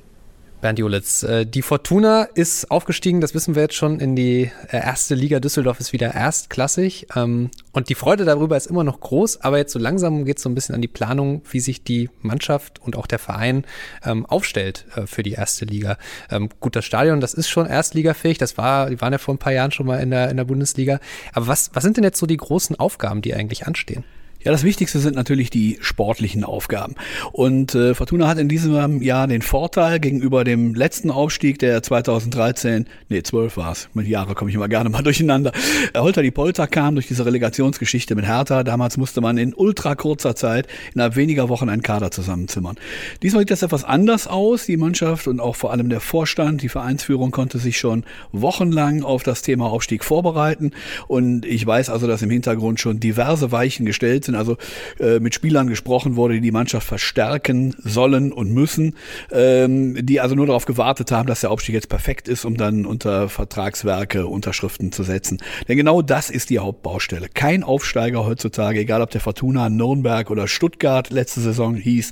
Bernd 0.66 0.80
Jolitz, 0.80 1.22
äh, 1.22 1.46
die 1.46 1.62
Fortuna 1.62 2.24
ist 2.24 2.72
aufgestiegen, 2.72 3.22
das 3.22 3.36
wissen 3.36 3.54
wir 3.54 3.62
jetzt 3.62 3.76
schon, 3.76 4.00
in 4.00 4.16
die 4.16 4.52
äh, 4.72 4.78
erste 4.78 5.14
Liga. 5.14 5.40
Düsseldorf 5.40 5.80
ist 5.80 5.94
wieder 5.94 6.16
erstklassig. 6.16 7.06
ähm, 7.16 7.52
Und 7.72 7.90
die 7.90 7.94
Freude 7.94 8.26
darüber 8.26 8.58
ist 8.58 8.66
immer 8.66 8.84
noch 8.84 9.00
groß, 9.00 9.42
aber 9.42 9.60
jetzt 9.60 9.74
so 9.74 9.78
langsam 9.78 10.26
geht 10.26 10.38
es 10.38 10.44
so 10.44 10.50
ein 10.50 10.56
bisschen 10.56 10.74
an 10.74 10.82
die 10.82 10.88
Planung, 10.88 11.44
wie 11.52 11.60
sich 11.60 11.84
die 11.84 12.10
Mannschaft 12.24 12.82
und 12.82 12.96
auch 12.96 13.06
der 13.06 13.20
Verein 13.20 13.64
ähm, 14.04 14.26
aufstellt 14.26 14.86
äh, 14.96 15.06
für 15.06 15.22
die 15.22 15.34
erste 15.34 15.66
Liga. 15.66 16.00
Ähm, 16.32 16.50
Gut, 16.60 16.76
das 16.76 16.86
Stadion, 16.86 17.22
das 17.22 17.36
ist 17.36 17.48
schon 17.48 17.68
erstligafähig, 17.68 18.40
das 18.40 18.58
war, 18.58 18.90
die 18.90 19.00
waren 19.00 19.14
ja 19.14 19.20
vor 19.20 19.36
ein 19.36 19.38
paar 19.38 19.54
Jahren 19.54 19.72
schon 19.72 19.86
mal 19.86 20.00
in 20.00 20.10
der, 20.10 20.32
in 20.32 20.38
der 20.38 20.46
Bundesliga. 20.46 21.00
Aber 21.34 21.46
was, 21.46 21.70
was 21.74 21.84
sind 21.84 21.98
denn 21.98 22.04
jetzt 22.04 22.18
so 22.18 22.26
die 22.26 22.38
großen 22.38 22.76
Aufgaben, 22.76 23.22
die 23.22 23.36
eigentlich 23.36 23.68
anstehen? 23.68 24.04
Ja, 24.46 24.52
das 24.52 24.64
Wichtigste 24.64 25.00
sind 25.00 25.16
natürlich 25.16 25.50
die 25.50 25.80
sportlichen 25.82 26.44
Aufgaben. 26.44 26.94
Und 27.32 27.74
äh, 27.74 27.96
Fortuna 27.96 28.28
hat 28.28 28.38
in 28.38 28.48
diesem 28.48 29.02
Jahr 29.02 29.26
den 29.26 29.42
Vorteil 29.42 30.00
gegenüber 30.00 30.44
dem 30.44 30.76
letzten 30.76 31.10
Aufstieg, 31.10 31.58
der 31.58 31.82
2013, 31.82 32.86
nee, 33.10 33.24
12 33.24 33.58
war 33.58 33.72
es, 33.72 33.90
mit 33.96 34.06
Jahre 34.06 34.36
komme 34.36 34.52
ich 34.52 34.56
immer 34.56 34.68
gerne 34.68 34.92
mal 34.92 35.02
durcheinander. 35.04 35.52
Holter 35.98 36.22
die 36.22 36.30
Polter 36.30 36.68
kam 36.68 36.94
durch 36.94 37.08
diese 37.08 37.26
Relegationsgeschichte 37.26 38.14
mit 38.14 38.28
Hertha. 38.28 38.64
Damals 38.64 38.98
musste 38.98 39.20
man 39.20 39.40
in 39.40 39.56
ultra 39.56 39.96
kurzer 39.96 40.36
Zeit, 40.36 40.68
innerhalb 40.94 41.16
weniger 41.16 41.50
Wochen, 41.50 41.68
einen 41.68 41.82
Kader 41.82 42.12
zusammenzimmern. 42.12 42.76
Diesmal 43.24 43.42
sieht 43.42 43.50
das 43.50 43.64
etwas 43.64 43.84
anders 43.84 44.28
aus. 44.28 44.68
Die 44.68 44.78
Mannschaft 44.78 45.28
und 45.28 45.40
auch 45.40 45.56
vor 45.56 45.72
allem 45.72 45.90
der 45.90 46.02
Vorstand, 46.02 46.62
die 46.62 46.70
Vereinsführung 46.70 47.32
konnte 47.32 47.58
sich 47.58 47.80
schon 47.80 48.04
wochenlang 48.32 49.02
auf 49.02 49.24
das 49.24 49.42
Thema 49.42 49.72
Aufstieg 49.72 50.04
vorbereiten. 50.04 50.70
Und 51.08 51.48
ich 51.48 51.66
weiß 51.66 51.90
also, 51.90 52.06
dass 52.06 52.22
im 52.22 52.30
Hintergrund 52.30 52.80
schon 52.80 53.00
diverse 53.00 53.52
Weichen 53.52 53.88
gestellt 53.88 54.24
sind. 54.26 54.35
Also 54.36 54.58
äh, 55.00 55.20
mit 55.20 55.34
Spielern 55.34 55.68
gesprochen 55.68 56.16
wurde, 56.16 56.36
die 56.36 56.42
die 56.42 56.52
Mannschaft 56.52 56.88
verstärken 56.88 57.76
sollen 57.80 58.32
und 58.32 58.52
müssen, 58.52 58.96
ähm, 59.32 60.06
die 60.06 60.20
also 60.20 60.36
nur 60.36 60.48
darauf 60.48 60.66
gewartet 60.66 61.12
haben, 61.12 61.28
dass 61.28 61.42
der 61.42 61.52
Aufstieg 61.52 61.76
jetzt 61.76 61.90
perfekt 61.90 62.28
ist, 62.28 62.46
um 62.46 62.58
dann 62.58 62.86
unter 62.86 63.30
Vertragswerke 63.30 64.28
Unterschriften 64.28 64.92
zu 64.92 65.04
setzen. 65.04 65.40
Denn 65.68 65.78
genau 65.78 66.02
das 66.02 66.30
ist 66.30 66.50
die 66.50 66.60
Hauptbaustelle. 66.60 67.28
Kein 67.34 67.64
Aufsteiger 67.64 68.26
heutzutage, 68.26 68.80
egal 68.80 69.02
ob 69.02 69.12
der 69.12 69.22
Fortuna, 69.22 69.70
Nürnberg 69.70 70.30
oder 70.30 70.48
Stuttgart 70.48 71.10
letzte 71.10 71.42
Saison 71.42 71.76
hieß, 71.76 72.12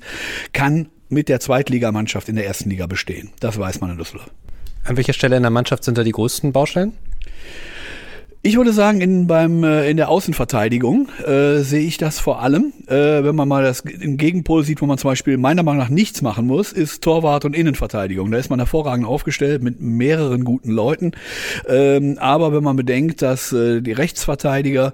kann 0.51 0.89
mit 1.09 1.29
der 1.29 1.39
Zweitligamannschaft 1.39 2.29
in 2.29 2.35
der 2.35 2.45
ersten 2.45 2.69
Liga 2.69 2.87
bestehen. 2.87 3.31
Das 3.39 3.57
weiß 3.57 3.81
man 3.81 3.91
in 3.91 3.97
Düsseldorf. 3.97 4.31
An 4.83 4.97
welcher 4.97 5.13
Stelle 5.13 5.37
in 5.37 5.43
der 5.43 5.51
Mannschaft 5.51 5.83
sind 5.83 5.97
da 5.97 6.03
die 6.03 6.11
größten 6.11 6.51
Baustellen? 6.51 6.93
Ich 8.45 8.57
würde 8.57 8.73
sagen, 8.73 8.99
in, 8.99 9.25
beim, 9.25 9.63
äh, 9.63 9.89
in 9.89 9.95
der 9.95 10.09
Außenverteidigung 10.09 11.07
äh, 11.25 11.59
sehe 11.59 11.87
ich 11.87 11.97
das 11.97 12.19
vor 12.19 12.41
allem. 12.41 12.73
Äh, 12.87 13.23
wenn 13.23 13.37
man 13.37 13.47
mal 13.47 13.63
das 13.63 13.79
im 13.79 14.17
Gegenpol 14.17 14.65
sieht, 14.65 14.81
wo 14.81 14.85
man 14.85 14.97
zum 14.97 15.11
Beispiel 15.11 15.37
meiner 15.37 15.63
Meinung 15.63 15.79
nach 15.79 15.87
nichts 15.87 16.21
machen 16.21 16.45
muss, 16.45 16.73
ist 16.73 17.01
Torwart 17.01 17.45
und 17.45 17.55
Innenverteidigung. 17.55 18.29
Da 18.31 18.37
ist 18.37 18.49
man 18.49 18.59
hervorragend 18.59 19.07
aufgestellt 19.07 19.63
mit 19.63 19.79
mehreren 19.79 20.43
guten 20.43 20.71
Leuten. 20.71 21.13
Ähm, 21.69 22.17
aber 22.19 22.51
wenn 22.51 22.63
man 22.63 22.75
bedenkt, 22.75 23.21
dass 23.21 23.53
äh, 23.53 23.79
die 23.79 23.93
Rechtsverteidiger, 23.93 24.91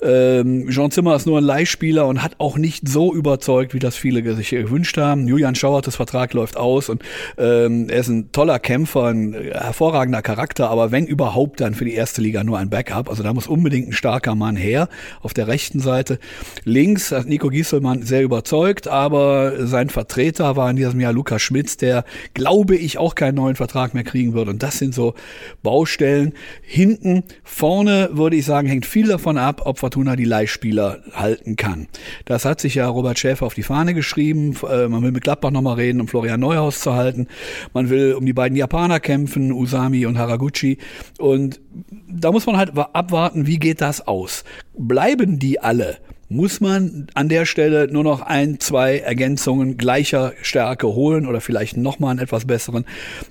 ähm, 0.00 0.68
Jean 0.70 0.92
Zimmer 0.92 1.16
ist 1.16 1.26
nur 1.26 1.38
ein 1.38 1.44
Leihspieler 1.44 2.06
und 2.06 2.22
hat 2.22 2.36
auch 2.38 2.56
nicht 2.58 2.88
so 2.88 3.12
überzeugt, 3.12 3.74
wie 3.74 3.80
das 3.80 3.96
viele 3.96 4.36
sich 4.36 4.50
gewünscht 4.50 4.98
haben. 4.98 5.26
Julian 5.26 5.56
Schauertes 5.56 5.96
Vertrag 5.96 6.32
läuft 6.32 6.56
aus 6.56 6.88
und 6.88 7.02
ähm, 7.38 7.88
er 7.88 7.98
ist 7.98 8.08
ein 8.08 8.30
toller 8.30 8.60
Kämpfer, 8.60 9.06
ein 9.06 9.32
hervorragender 9.32 10.22
Charakter, 10.22 10.70
aber 10.70 10.92
wenn 10.92 11.08
überhaupt 11.08 11.60
dann 11.60 11.74
für 11.74 11.84
die 11.84 11.94
erste 11.94 12.22
Liga 12.22 12.44
nur 12.44 12.58
ein 12.58 12.70
Backup. 12.84 13.08
Also 13.08 13.22
da 13.22 13.32
muss 13.32 13.46
unbedingt 13.46 13.88
ein 13.88 13.92
starker 13.92 14.34
Mann 14.34 14.56
her. 14.56 14.88
Auf 15.22 15.34
der 15.34 15.48
rechten 15.48 15.80
Seite 15.80 16.18
links 16.64 17.12
hat 17.12 17.26
Nico 17.26 17.48
Gieselmann 17.48 18.02
sehr 18.02 18.22
überzeugt, 18.22 18.88
aber 18.88 19.66
sein 19.66 19.90
Vertreter 19.90 20.56
war 20.56 20.70
in 20.70 20.76
diesem 20.76 21.00
Jahr 21.00 21.12
Lukas 21.12 21.42
Schmitz, 21.42 21.76
der 21.76 22.04
glaube 22.34 22.76
ich 22.76 22.98
auch 22.98 23.14
keinen 23.14 23.36
neuen 23.36 23.56
Vertrag 23.56 23.94
mehr 23.94 24.04
kriegen 24.04 24.34
wird. 24.34 24.48
Und 24.48 24.62
das 24.62 24.78
sind 24.78 24.94
so 24.94 25.14
Baustellen. 25.62 26.34
Hinten, 26.62 27.24
vorne 27.42 28.10
würde 28.12 28.36
ich 28.36 28.44
sagen, 28.44 28.68
hängt 28.68 28.86
viel 28.86 29.08
davon 29.08 29.38
ab, 29.38 29.62
ob 29.64 29.78
Fortuna 29.78 30.16
die 30.16 30.24
Leihspieler 30.24 31.00
halten 31.12 31.56
kann. 31.56 31.88
Das 32.24 32.44
hat 32.44 32.60
sich 32.60 32.74
ja 32.74 32.88
Robert 32.88 33.18
Schäfer 33.18 33.46
auf 33.46 33.54
die 33.54 33.62
Fahne 33.62 33.94
geschrieben. 33.94 34.56
Äh, 34.68 34.88
Man 34.88 35.02
will 35.02 35.12
mit 35.12 35.24
Gladbach 35.24 35.50
nochmal 35.50 35.76
reden, 35.76 36.00
um 36.00 36.08
Florian 36.08 36.40
Neuhaus 36.40 36.80
zu 36.80 36.94
halten. 36.94 37.26
Man 37.72 37.90
will 37.90 38.14
um 38.14 38.26
die 38.26 38.32
beiden 38.32 38.56
Japaner 38.56 39.00
kämpfen, 39.00 39.52
Usami 39.52 40.06
und 40.06 40.18
Haraguchi. 40.18 40.78
Und 41.18 41.60
da 42.08 42.30
muss 42.30 42.46
man 42.46 42.56
halt 42.56 42.73
abwarten, 42.78 43.46
wie 43.46 43.58
geht 43.58 43.80
das 43.80 44.06
aus? 44.06 44.44
Bleiben 44.76 45.38
die 45.38 45.60
alle? 45.60 45.98
Muss 46.28 46.60
man 46.60 47.06
an 47.14 47.28
der 47.28 47.46
Stelle 47.46 47.86
nur 47.86 48.02
noch 48.02 48.22
ein, 48.22 48.58
zwei 48.58 48.98
Ergänzungen 48.98 49.76
gleicher 49.76 50.32
Stärke 50.42 50.88
holen 50.88 51.26
oder 51.26 51.40
vielleicht 51.40 51.76
nochmal 51.76 52.12
einen 52.12 52.20
etwas 52.20 52.46
besseren? 52.46 52.86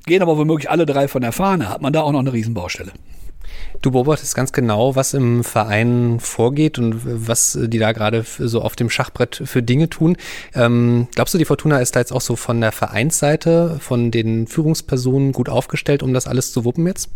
Gehen 0.06 0.22
aber 0.22 0.38
womöglich 0.38 0.70
alle 0.70 0.86
drei 0.86 1.08
von 1.08 1.22
der 1.22 1.32
Fahne, 1.32 1.70
hat 1.70 1.82
man 1.82 1.92
da 1.92 2.02
auch 2.02 2.12
noch 2.12 2.20
eine 2.20 2.34
Riesenbaustelle. 2.34 2.92
Du 3.82 3.92
beobachtest 3.92 4.36
ganz 4.36 4.54
genau, 4.54 4.96
was 4.96 5.14
im 5.14 5.44
Verein 5.44 6.20
vorgeht 6.20 6.80
und 6.80 7.02
was 7.04 7.58
die 7.62 7.80
da 7.80 7.92
gerade 7.92 8.24
so 8.40 8.62
auf 8.62 8.76
dem 8.76 8.90
Schachbrett 8.90 9.42
für 9.44 9.62
Dinge 9.62 9.90
tun. 9.90 10.16
Ähm, 10.54 11.08
glaubst 11.14 11.34
du, 11.34 11.38
die 11.38 11.46
Fortuna 11.46 11.80
ist 11.80 11.96
da 11.96 12.00
jetzt 12.00 12.14
auch 12.14 12.22
so 12.22 12.36
von 12.36 12.62
der 12.62 12.72
Vereinsseite, 12.72 13.78
von 13.80 14.12
den 14.12 14.48
Führungspersonen 14.48 15.34
gut 15.34 15.50
aufgestellt, 15.50 16.04
um 16.04 16.14
das 16.14 16.28
alles 16.28 16.54
zu 16.54 16.64
wuppen 16.64 16.88
jetzt? 16.88 17.10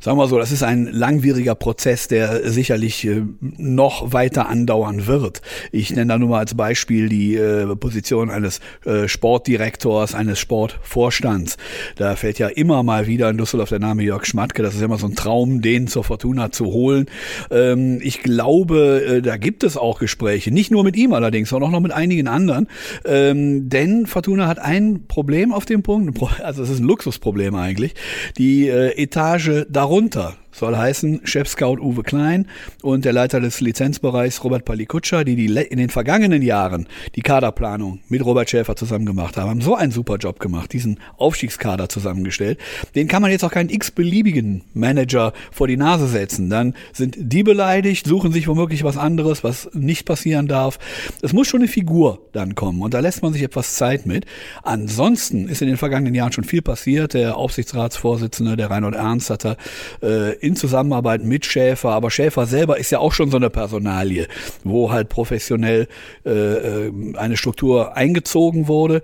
Sagen 0.00 0.18
wir 0.18 0.28
so, 0.28 0.38
das 0.38 0.52
ist 0.52 0.62
ein 0.62 0.86
langwieriger 0.86 1.54
Prozess, 1.54 2.08
der 2.08 2.50
sicherlich 2.50 3.04
äh, 3.06 3.22
noch 3.40 4.12
weiter 4.12 4.48
andauern 4.48 5.06
wird. 5.06 5.42
Ich 5.72 5.90
nenne 5.90 6.12
da 6.12 6.18
nur 6.18 6.30
mal 6.30 6.38
als 6.40 6.54
Beispiel 6.54 7.08
die 7.08 7.34
äh, 7.36 7.74
Position 7.76 8.30
eines 8.30 8.60
äh, 8.84 9.08
Sportdirektors, 9.08 10.14
eines 10.14 10.38
Sportvorstands. 10.38 11.56
Da 11.96 12.16
fällt 12.16 12.38
ja 12.38 12.48
immer 12.48 12.82
mal 12.82 13.06
wieder 13.06 13.30
in 13.30 13.38
Düsseldorf 13.38 13.70
der 13.70 13.78
Name 13.78 14.02
Jörg 14.02 14.26
Schmatke. 14.26 14.62
Das 14.62 14.74
ist 14.74 14.82
immer 14.82 14.98
so 14.98 15.06
ein 15.06 15.14
Traum, 15.14 15.62
den 15.62 15.86
zur 15.86 16.04
Fortuna 16.04 16.52
zu 16.52 16.66
holen. 16.66 17.06
Ähm, 17.50 18.00
ich 18.02 18.22
glaube, 18.22 19.20
da 19.24 19.36
gibt 19.36 19.64
es 19.64 19.76
auch 19.76 19.98
Gespräche. 19.98 20.50
Nicht 20.50 20.70
nur 20.70 20.84
mit 20.84 20.96
ihm 20.96 21.12
allerdings, 21.12 21.48
sondern 21.48 21.70
auch 21.70 21.72
noch 21.72 21.80
mit 21.80 21.92
einigen 21.92 22.28
anderen. 22.28 22.68
Ähm, 23.04 23.68
denn 23.68 24.06
Fortuna 24.06 24.46
hat 24.46 24.58
ein 24.58 25.06
Problem 25.08 25.52
auf 25.52 25.64
dem 25.64 25.82
Punkt. 25.82 26.18
Also 26.46 26.62
es 26.62 26.70
ist 26.70 26.80
ein 26.80 26.84
Luxusproblem 26.84 27.54
eigentlich. 27.54 27.94
Die 28.36 28.68
Etage 28.68 29.64
da 29.68 29.85
darunter 29.86 30.34
soll 30.56 30.76
heißen 30.76 31.20
Chef-Scout 31.24 31.78
Uwe 31.80 32.02
Klein 32.02 32.46
und 32.82 33.04
der 33.04 33.12
Leiter 33.12 33.40
des 33.40 33.60
Lizenzbereichs 33.60 34.42
Robert 34.42 34.64
Palikutscher, 34.64 35.24
die, 35.24 35.36
die 35.36 35.46
in 35.46 35.78
den 35.78 35.90
vergangenen 35.90 36.40
Jahren 36.40 36.88
die 37.14 37.20
Kaderplanung 37.20 38.00
mit 38.08 38.24
Robert 38.24 38.48
Schäfer 38.48 38.74
zusammen 38.74 39.04
gemacht 39.04 39.36
haben, 39.36 39.50
haben 39.50 39.60
so 39.60 39.74
einen 39.74 39.92
super 39.92 40.16
Job 40.16 40.40
gemacht, 40.40 40.72
diesen 40.72 40.98
Aufstiegskader 41.18 41.88
zusammengestellt. 41.88 42.58
Den 42.94 43.06
kann 43.06 43.20
man 43.20 43.30
jetzt 43.30 43.44
auch 43.44 43.50
keinen 43.50 43.68
x-beliebigen 43.68 44.62
Manager 44.72 45.32
vor 45.52 45.68
die 45.68 45.76
Nase 45.76 46.08
setzen. 46.08 46.48
Dann 46.48 46.74
sind 46.92 47.16
die 47.18 47.42
beleidigt, 47.42 48.06
suchen 48.06 48.32
sich 48.32 48.48
womöglich 48.48 48.82
was 48.82 48.96
anderes, 48.96 49.44
was 49.44 49.68
nicht 49.74 50.06
passieren 50.06 50.48
darf. 50.48 50.78
Es 51.20 51.32
muss 51.32 51.48
schon 51.48 51.60
eine 51.60 51.68
Figur 51.68 52.20
dann 52.32 52.54
kommen 52.54 52.80
und 52.80 52.94
da 52.94 53.00
lässt 53.00 53.22
man 53.22 53.32
sich 53.34 53.42
etwas 53.42 53.76
Zeit 53.76 54.06
mit. 54.06 54.24
Ansonsten 54.62 55.48
ist 55.48 55.60
in 55.60 55.68
den 55.68 55.76
vergangenen 55.76 56.14
Jahren 56.14 56.32
schon 56.32 56.44
viel 56.44 56.62
passiert. 56.62 57.12
Der 57.12 57.36
Aufsichtsratsvorsitzende, 57.36 58.56
der 58.56 58.70
Reinhold 58.70 58.94
Ernst, 58.94 59.30
hat 59.30 59.44
da 59.44 59.56
äh, 60.02 60.45
in 60.46 60.56
Zusammenarbeit 60.56 61.22
mit 61.22 61.44
Schäfer, 61.44 61.90
aber 61.90 62.10
Schäfer 62.10 62.46
selber 62.46 62.78
ist 62.78 62.90
ja 62.90 62.98
auch 62.98 63.12
schon 63.12 63.30
so 63.30 63.36
eine 63.36 63.50
Personalie, 63.50 64.28
wo 64.64 64.92
halt 64.92 65.08
professionell 65.08 65.88
äh, 66.24 66.30
äh, 66.30 66.92
eine 67.16 67.36
Struktur 67.36 67.96
eingezogen 67.96 68.68
wurde. 68.68 69.02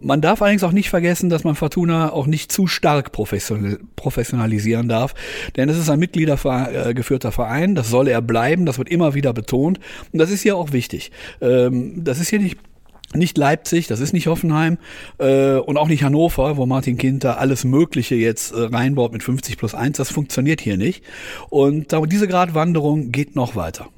Man 0.00 0.20
darf 0.20 0.40
allerdings 0.42 0.62
auch 0.62 0.70
nicht 0.70 0.90
vergessen, 0.90 1.28
dass 1.28 1.42
man 1.42 1.56
Fortuna 1.56 2.12
auch 2.12 2.28
nicht 2.28 2.52
zu 2.52 2.68
stark 2.68 3.10
professionalisieren 3.10 4.88
darf, 4.88 5.14
denn 5.56 5.68
es 5.68 5.76
ist 5.76 5.90
ein 5.90 5.98
mitgliedergeführter 5.98 7.32
Verein, 7.32 7.74
das 7.74 7.88
soll 7.88 8.06
er 8.06 8.22
bleiben, 8.22 8.64
das 8.64 8.78
wird 8.78 8.88
immer 8.90 9.14
wieder 9.14 9.32
betont. 9.32 9.80
Und 10.12 10.20
das 10.20 10.30
ist 10.30 10.44
ja 10.44 10.54
auch 10.54 10.72
wichtig. 10.72 11.10
Ähm, 11.40 12.04
das 12.04 12.20
ist 12.20 12.28
hier 12.28 12.38
nicht 12.38 12.58
nicht 13.14 13.38
Leipzig, 13.38 13.86
das 13.86 14.00
ist 14.00 14.12
nicht 14.12 14.26
Hoffenheim 14.26 14.78
äh, 15.18 15.56
und 15.56 15.76
auch 15.76 15.88
nicht 15.88 16.02
Hannover, 16.02 16.56
wo 16.56 16.66
Martin 16.66 16.98
Kinter 16.98 17.38
alles 17.38 17.64
Mögliche 17.64 18.14
jetzt 18.14 18.52
äh, 18.52 18.64
reinbaut 18.64 19.12
mit 19.12 19.22
50 19.22 19.56
plus 19.56 19.74
1. 19.74 19.96
Das 19.96 20.10
funktioniert 20.10 20.60
hier 20.60 20.76
nicht. 20.76 21.02
Und 21.48 21.94
diese 22.06 22.28
Gratwanderung 22.28 23.10
geht 23.10 23.34
noch 23.34 23.56
weiter. 23.56 23.88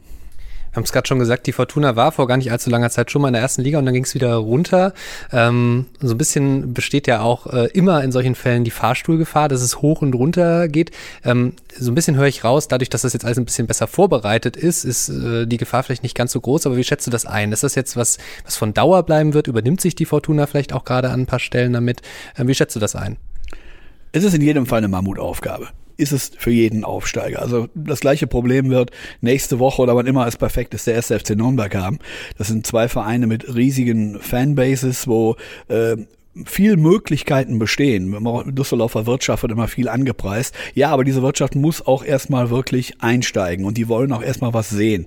Wir 0.71 0.77
haben 0.77 0.85
es 0.85 0.93
gerade 0.93 1.09
schon 1.09 1.19
gesagt, 1.19 1.49
die 1.49 1.53
Fortuna 1.53 1.97
war 1.97 2.12
vor 2.12 2.29
gar 2.29 2.37
nicht 2.37 2.53
allzu 2.53 2.71
langer 2.71 2.91
Zeit 2.91 3.11
schon 3.11 3.23
mal 3.23 3.29
in 3.29 3.35
der 3.35 3.43
ersten 3.43 3.62
Liga 3.62 3.81
und 3.81 3.87
dann 3.87 3.95
ging 3.95 4.05
es 4.05 4.15
wieder 4.15 4.35
runter. 4.37 4.95
Ähm, 5.33 5.87
so 6.00 6.15
ein 6.15 6.19
bisschen 6.19 6.73
besteht 6.75 7.09
ja 7.09 7.23
auch 7.23 7.49
äh, 7.49 7.67
immer 7.73 8.05
in 8.05 8.12
solchen 8.12 8.37
Fällen 8.37 8.62
die 8.62 8.71
Fahrstuhlgefahr, 8.71 9.49
dass 9.49 9.62
es 9.62 9.83
hoch 9.83 10.00
und 10.00 10.15
runter 10.15 10.69
geht. 10.69 10.93
Ähm, 11.25 11.55
so 11.77 11.91
ein 11.91 11.97
bisschen 11.97 12.17
höre 12.17 12.29
ich 12.29 12.45
raus, 12.45 12.69
dadurch, 12.69 12.89
dass 12.89 13.03
das 13.03 13.15
jetzt 13.15 13.25
alles 13.25 13.39
ein 13.39 13.45
bisschen 13.45 13.67
besser 13.67 13.89
vorbereitet 13.89 14.57
ist, 14.57 14.85
ist 14.85 15.09
äh, 15.09 15.47
die 15.47 15.57
Gefahr 15.57 15.83
vielleicht 15.83 16.05
nicht 16.05 16.17
ganz 16.17 16.31
so 16.31 16.41
groß. 16.41 16.67
Aber 16.67 16.77
wie 16.77 16.85
schätzt 16.85 17.07
du 17.07 17.11
das 17.11 17.27
ein? 17.27 17.50
Ist 17.50 17.65
das 17.65 17.75
jetzt 17.75 17.97
was, 17.97 18.19
was 18.45 18.57
von 18.57 18.73
Dauer 18.73 19.03
bleiben 19.03 19.35
wird? 19.35 19.49
Übernimmt 19.49 19.81
sich 19.81 19.97
die 19.97 20.07
Fortuna 20.07 20.47
vielleicht 20.47 20.73
auch 20.73 20.85
gerade 20.85 21.11
an 21.11 21.23
ein 21.23 21.27
paar 21.27 21.41
Stellen 21.41 21.73
damit? 21.73 22.00
Ähm, 22.39 22.47
wie 22.47 22.55
schätzt 22.55 22.77
du 22.77 22.81
das 22.81 22.95
ein? 22.95 23.17
Es 24.12 24.25
ist 24.25 24.35
in 24.35 24.43
jedem 24.43 24.67
Fall 24.67 24.79
eine 24.79 24.88
Mammutaufgabe 24.88 25.69
ist 26.00 26.12
es 26.12 26.33
für 26.37 26.50
jeden 26.50 26.83
Aufsteiger. 26.83 27.43
Also 27.43 27.69
das 27.75 28.00
gleiche 28.00 28.26
Problem 28.26 28.71
wird 28.71 28.90
nächste 29.21 29.59
Woche 29.59 29.83
oder 29.83 29.95
wann 29.95 30.07
immer 30.07 30.26
es 30.26 30.38
perfekt 30.38 30.73
ist, 30.73 30.87
der 30.87 30.95
erste 30.95 31.19
FC 31.21 31.37
Nürnberg 31.37 31.75
haben. 31.75 31.99
Das 32.38 32.49
sind 32.49 32.67
zwei 32.67 32.88
Vereine 32.88 33.26
mit 33.26 33.55
riesigen 33.55 34.19
Fanbases, 34.19 35.07
wo 35.07 35.37
äh, 35.69 35.97
viel 36.47 36.76
Möglichkeiten 36.76 37.59
bestehen. 37.59 38.17
Düsseldorfer 38.55 39.07
Wirtschaft 39.07 39.43
wird 39.43 39.52
immer 39.52 39.69
viel 39.69 39.88
angepreist. 39.88 40.55
Ja, 40.75 40.90
aber 40.90 41.05
diese 41.05 41.23
Wirtschaft 41.23 41.55
muss 41.55 41.85
auch 41.87 42.05
erstmal 42.05 42.50
wirklich 42.50 43.00
einsteigen 43.02 43.64
und 43.64 43.76
die 43.76 43.88
wollen 43.88 44.12
auch 44.12 44.23
erstmal 44.23 44.55
was 44.55 44.71
sehen. 44.71 45.07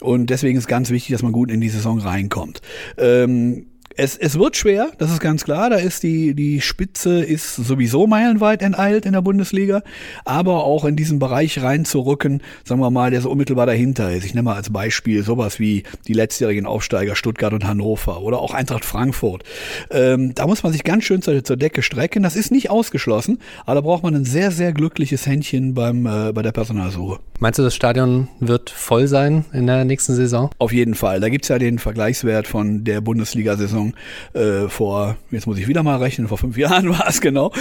Und 0.00 0.28
deswegen 0.28 0.58
ist 0.58 0.66
ganz 0.66 0.90
wichtig, 0.90 1.12
dass 1.12 1.22
man 1.22 1.32
gut 1.32 1.50
in 1.50 1.60
die 1.60 1.68
Saison 1.68 1.98
reinkommt. 2.00 2.60
Ähm, 2.98 3.66
es, 3.96 4.16
es 4.16 4.38
wird 4.38 4.56
schwer, 4.56 4.90
das 4.98 5.10
ist 5.10 5.20
ganz 5.20 5.44
klar. 5.44 5.70
Da 5.70 5.76
ist 5.76 6.02
die, 6.02 6.34
die 6.34 6.60
Spitze 6.60 7.22
ist 7.22 7.56
sowieso 7.56 8.06
meilenweit 8.06 8.62
enteilt 8.62 9.06
in 9.06 9.12
der 9.12 9.22
Bundesliga. 9.22 9.82
Aber 10.24 10.64
auch 10.64 10.84
in 10.84 10.96
diesen 10.96 11.18
Bereich 11.18 11.62
reinzurücken, 11.62 12.42
sagen 12.64 12.80
wir 12.80 12.90
mal, 12.90 13.10
der 13.10 13.22
so 13.22 13.30
unmittelbar 13.30 13.66
dahinter 13.66 14.12
ist. 14.12 14.24
Ich 14.24 14.34
nehme 14.34 14.50
mal 14.50 14.56
als 14.56 14.70
Beispiel 14.70 15.22
sowas 15.22 15.58
wie 15.58 15.84
die 16.06 16.12
letztjährigen 16.12 16.66
Aufsteiger 16.66 17.16
Stuttgart 17.16 17.52
und 17.52 17.66
Hannover 17.66 18.22
oder 18.22 18.38
auch 18.40 18.52
Eintracht 18.52 18.84
Frankfurt. 18.84 19.44
Ähm, 19.90 20.34
da 20.34 20.46
muss 20.46 20.62
man 20.62 20.72
sich 20.72 20.84
ganz 20.84 21.04
schön 21.04 21.22
zur, 21.22 21.42
zur 21.42 21.56
Decke 21.56 21.82
strecken. 21.82 22.22
Das 22.22 22.36
ist 22.36 22.50
nicht 22.52 22.70
ausgeschlossen, 22.70 23.38
aber 23.64 23.76
da 23.76 23.80
braucht 23.80 24.02
man 24.02 24.14
ein 24.14 24.24
sehr, 24.24 24.50
sehr 24.50 24.72
glückliches 24.72 25.26
Händchen 25.26 25.74
beim, 25.74 26.06
äh, 26.06 26.32
bei 26.32 26.42
der 26.42 26.52
Personalsuche. 26.52 27.18
Meinst 27.38 27.58
du, 27.58 27.62
das 27.62 27.74
Stadion 27.74 28.28
wird 28.40 28.70
voll 28.70 29.08
sein 29.08 29.44
in 29.52 29.66
der 29.66 29.84
nächsten 29.84 30.14
Saison? 30.14 30.50
Auf 30.58 30.72
jeden 30.72 30.94
Fall. 30.94 31.20
Da 31.20 31.28
gibt's 31.28 31.48
ja 31.48 31.58
den 31.58 31.78
Vergleichswert 31.78 32.46
von 32.46 32.84
der 32.84 33.02
Bundesliga-Saison 33.02 33.92
äh, 34.32 34.68
vor, 34.68 35.18
jetzt 35.30 35.46
muss 35.46 35.58
ich 35.58 35.68
wieder 35.68 35.82
mal 35.82 35.98
rechnen, 35.98 36.28
vor 36.28 36.38
fünf 36.38 36.56
Jahren 36.56 36.88
war 36.88 37.06
es 37.06 37.20
genau. 37.20 37.52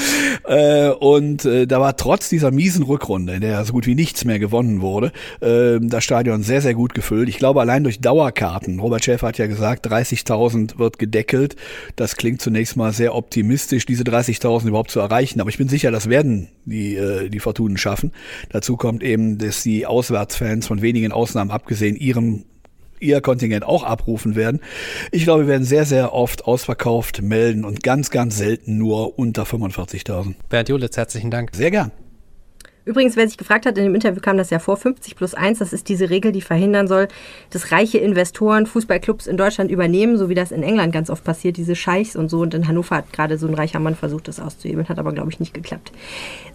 Äh, 0.46 0.91
und 0.91 1.44
äh, 1.44 1.67
da 1.67 1.82
war 1.82 1.98
trotz 1.98 2.29
dieser 2.29 2.51
miesen 2.51 2.84
Rückrunde, 2.84 3.34
in 3.34 3.41
der 3.41 3.65
so 3.65 3.74
gut 3.74 3.86
wie 3.86 3.96
nichts 3.96 4.24
mehr 4.24 4.39
gewonnen 4.39 4.79
wurde, 4.79 5.12
äh, 5.41 5.77
das 5.82 6.05
Stadion 6.05 6.41
sehr, 6.44 6.62
sehr 6.62 6.74
gut 6.74 6.94
gefüllt. 6.94 7.27
Ich 7.27 7.38
glaube, 7.38 7.60
allein 7.60 7.84
durch 7.84 8.00
Dauerkarten, 8.00 8.79
Robert 8.79 9.03
Schäfer 9.03 9.27
hat 9.27 9.38
ja 9.38 9.48
gesagt, 9.48 9.88
30.000 9.88 10.79
wird 10.79 11.00
gedeckelt. 11.00 11.58
Das 11.98 12.15
klingt 12.15 12.41
zunächst 12.41 12.77
mal 12.77 12.94
sehr 12.94 13.13
optimistisch, 13.13 13.86
diese 13.86 14.03
30.000 14.03 14.70
überhaupt 14.70 14.91
zu 14.91 15.01
erreichen. 15.01 15.41
Aber 15.41 15.50
ich 15.50 15.58
bin 15.58 15.67
sicher, 15.67 15.91
das 15.91 16.10
werden 16.10 16.48
die, 16.63 16.96
äh, 16.96 17.29
die 17.29 17.39
Fortunen 17.39 17.77
schaffen. 17.77 18.13
Dazu 18.50 18.77
kommt 18.77 19.03
eben, 19.03 19.38
dass 19.38 19.64
die 19.65 19.86
Auswärtsfans 19.86 20.67
von 20.67 20.81
wenigen 20.81 21.12
Ausnahmen 21.12 21.51
abgesehen 21.51 21.95
ihrem 21.95 22.45
ihr 23.00 23.22
Kontingent 23.22 23.65
auch 23.65 23.84
abrufen 23.84 24.36
werden. 24.36 24.62
Ich 25.12 25.24
glaube, 25.24 25.43
wir 25.43 25.48
werden 25.50 25.65
sehr, 25.65 25.86
sehr 25.86 26.13
oft 26.13 26.45
ausverkauft 26.45 27.22
melden 27.22 27.65
und 27.65 27.84
ganz, 27.84 28.10
ganz 28.10 28.38
selten 28.38 28.77
nur 28.77 29.19
unter 29.19 29.43
45.000. 29.43 30.36
Bernd 30.50 30.69
Julitz, 30.69 30.98
herzlichen 30.98 31.31
Dank. 31.31 31.51
Sehr 31.53 31.72
gern. 31.72 31.91
Übrigens, 32.86 33.15
wer 33.15 33.27
sich 33.27 33.38
gefragt 33.38 33.65
hat, 33.65 33.77
in 33.80 33.84
dem 33.84 33.96
Interview 33.96 34.22
kam 34.22 34.38
das 34.38 34.51
ja 34.51 34.60
vor, 34.60 34.77
50 34.77 35.15
plus 35.15 35.34
1, 35.34 35.58
das 35.58 35.74
ist 35.74 35.89
diese 35.89 36.12
Regel, 36.12 36.32
die 36.32 36.42
verhindern 36.42 36.88
soll, 36.88 37.08
dass 37.50 37.72
reiche 37.72 37.98
Investoren 37.98 38.68
Fußballclubs 38.68 39.25
in 39.25 39.38
Deutschland 39.38 39.72
übernehmen, 39.72 40.18
so 40.18 40.30
wie 40.30 40.36
das 40.36 40.51
in 40.51 40.62
England 40.62 40.94
ganz 40.94 41.10
oft 41.10 41.24
passiert, 41.24 41.58
diese 41.58 41.75
Scheichs 41.75 42.15
und 42.15 42.30
so. 42.30 42.42
Und 42.42 42.54
in 42.54 42.68
Hannover 42.68 42.98
hat 42.98 43.12
gerade 43.12 43.39
so 43.39 43.48
ein 43.48 43.56
reicher 43.56 43.80
Mann 43.80 43.96
versucht, 43.96 44.27
das 44.27 44.39
auszuhebeln, 44.39 44.88
hat 44.88 45.00
aber, 45.00 45.13
glaube 45.13 45.32
ich, 45.32 45.39
nicht 45.39 45.56
geklappt. 45.56 45.92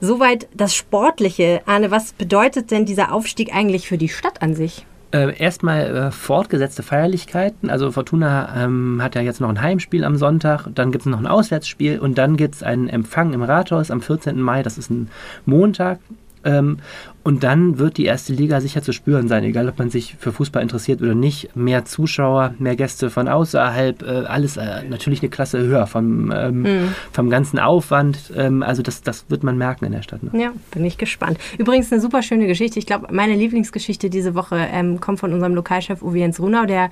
Soweit 0.01 0.47
das 0.55 0.75
Sportliche. 0.75 1.63
Arne, 1.67 1.91
was 1.91 2.13
bedeutet 2.13 2.71
denn 2.71 2.87
dieser 2.87 3.13
Aufstieg 3.13 3.53
eigentlich 3.53 3.89
für 3.89 3.99
die 3.99 4.09
Stadt 4.09 4.41
an 4.41 4.55
sich? 4.55 4.87
Äh, 5.13 5.37
erstmal 5.39 5.97
äh, 5.97 6.11
fortgesetzte 6.13 6.85
Feierlichkeiten. 6.85 7.69
Also 7.69 7.91
Fortuna 7.91 8.65
ähm, 8.65 9.01
hat 9.03 9.17
ja 9.17 9.23
jetzt 9.23 9.41
noch 9.41 9.49
ein 9.49 9.61
Heimspiel 9.61 10.05
am 10.05 10.17
Sonntag, 10.17 10.69
dann 10.73 10.93
gibt 10.93 11.03
es 11.03 11.11
noch 11.11 11.19
ein 11.19 11.27
Auswärtsspiel 11.27 11.99
und 11.99 12.17
dann 12.17 12.37
gibt 12.37 12.55
es 12.55 12.63
einen 12.63 12.89
Empfang 12.89 13.33
im 13.33 13.43
Rathaus 13.43 13.91
am 13.91 14.03
14. 14.03 14.41
Mai, 14.41 14.63
das 14.63 14.79
ist 14.79 14.89
ein 14.89 15.11
Montag. 15.47 15.99
Ähm, 16.45 16.79
und 17.23 17.43
dann 17.45 17.79
wird 17.79 17.99
die 17.99 18.07
erste 18.07 18.33
Liga 18.33 18.61
sicher 18.61 18.83
zu 18.83 18.93
spüren 18.93 19.29
sein, 19.29 19.45
egal 19.45 19.69
ob 19.69 19.79
man 19.79 19.91
sich 19.91 20.17
für 20.19 20.33
Fußball 20.33 20.63
interessiert 20.63 21.03
oder 21.03 21.15
nicht. 21.15 21.55
Mehr 21.55 21.85
Zuschauer, 21.85 22.55
mehr 22.59 22.77
Gäste 22.77 23.11
von 23.11 23.29
außerhalb, 23.29 24.03
äh, 24.03 24.07
alles 24.07 24.57
äh, 24.57 24.85
natürlich 24.89 25.21
eine 25.21 25.29
Klasse 25.29 25.61
höher 25.61 25.87
vom, 25.87 26.33
ähm, 26.35 26.63
mhm. 26.63 26.95
vom 27.13 27.29
ganzen 27.29 27.59
Aufwand. 27.59 28.33
Ähm, 28.35 28.63
also 28.63 28.81
das, 28.83 29.03
das 29.03 29.27
wird 29.29 29.43
man 29.43 29.59
merken 29.59 29.85
in 29.85 29.93
der 29.93 30.03
Stadt. 30.03 30.23
Ne? 30.23 30.31
Ja, 30.41 30.53
bin 30.71 30.85
ich 30.85 30.97
gespannt. 30.97 31.39
Übrigens 31.59 31.93
eine 31.93 32.01
super 32.01 32.23
schöne 32.23 32.47
Geschichte. 32.47 32.79
Ich 32.79 32.87
glaube, 32.87 33.09
meine 33.11 33.35
Lieblingsgeschichte 33.35 34.09
diese 34.09 34.35
Woche 34.35 34.57
ähm, 34.73 35.01
kommt 35.01 35.21
von 35.21 35.35
unserem 35.35 35.55
Lokalchef 35.55 36.01
Uwe 36.01 36.21
Jens 36.21 36.41
Runau, 36.41 36.65
der 36.65 36.91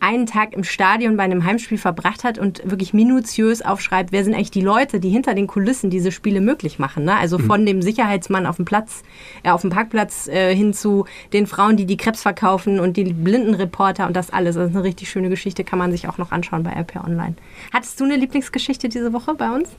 einen 0.00 0.26
Tag 0.26 0.54
im 0.54 0.64
Stadion 0.64 1.16
bei 1.16 1.24
einem 1.24 1.44
Heimspiel 1.44 1.78
verbracht 1.78 2.24
hat 2.24 2.38
und 2.38 2.62
wirklich 2.64 2.94
minutiös 2.94 3.62
aufschreibt, 3.62 4.12
wer 4.12 4.24
sind 4.24 4.34
eigentlich 4.34 4.50
die 4.50 4.60
Leute, 4.60 5.00
die 5.00 5.10
hinter 5.10 5.34
den 5.34 5.46
Kulissen 5.46 5.90
diese 5.90 6.12
Spiele 6.12 6.40
möglich 6.40 6.78
machen. 6.78 7.04
Ne? 7.04 7.16
Also 7.16 7.38
von 7.38 7.62
mhm. 7.62 7.66
dem 7.66 7.82
Sicherheitsmann 7.82 8.46
auf 8.46 8.56
dem 8.56 8.64
Platz, 8.64 9.02
äh, 9.42 9.50
auf 9.50 9.65
dem 9.66 9.70
Parkplatz 9.70 10.28
äh, 10.28 10.54
hin 10.54 10.72
zu 10.72 11.06
den 11.32 11.46
Frauen, 11.46 11.76
die 11.76 11.86
die 11.86 11.96
Krebs 11.96 12.22
verkaufen 12.22 12.80
und 12.80 12.96
die 12.96 13.12
Blindenreporter 13.12 14.06
und 14.06 14.16
das 14.16 14.30
alles. 14.30 14.56
Das 14.56 14.70
ist 14.70 14.76
eine 14.76 14.84
richtig 14.84 15.10
schöne 15.10 15.28
Geschichte, 15.28 15.64
kann 15.64 15.78
man 15.78 15.90
sich 15.90 16.08
auch 16.08 16.18
noch 16.18 16.32
anschauen 16.32 16.62
bei 16.62 16.70
RP 16.70 16.96
Online. 17.04 17.34
Hattest 17.72 18.00
du 18.00 18.04
eine 18.04 18.16
Lieblingsgeschichte 18.16 18.88
diese 18.88 19.12
Woche 19.12 19.34
bei 19.34 19.50
uns? 19.50 19.70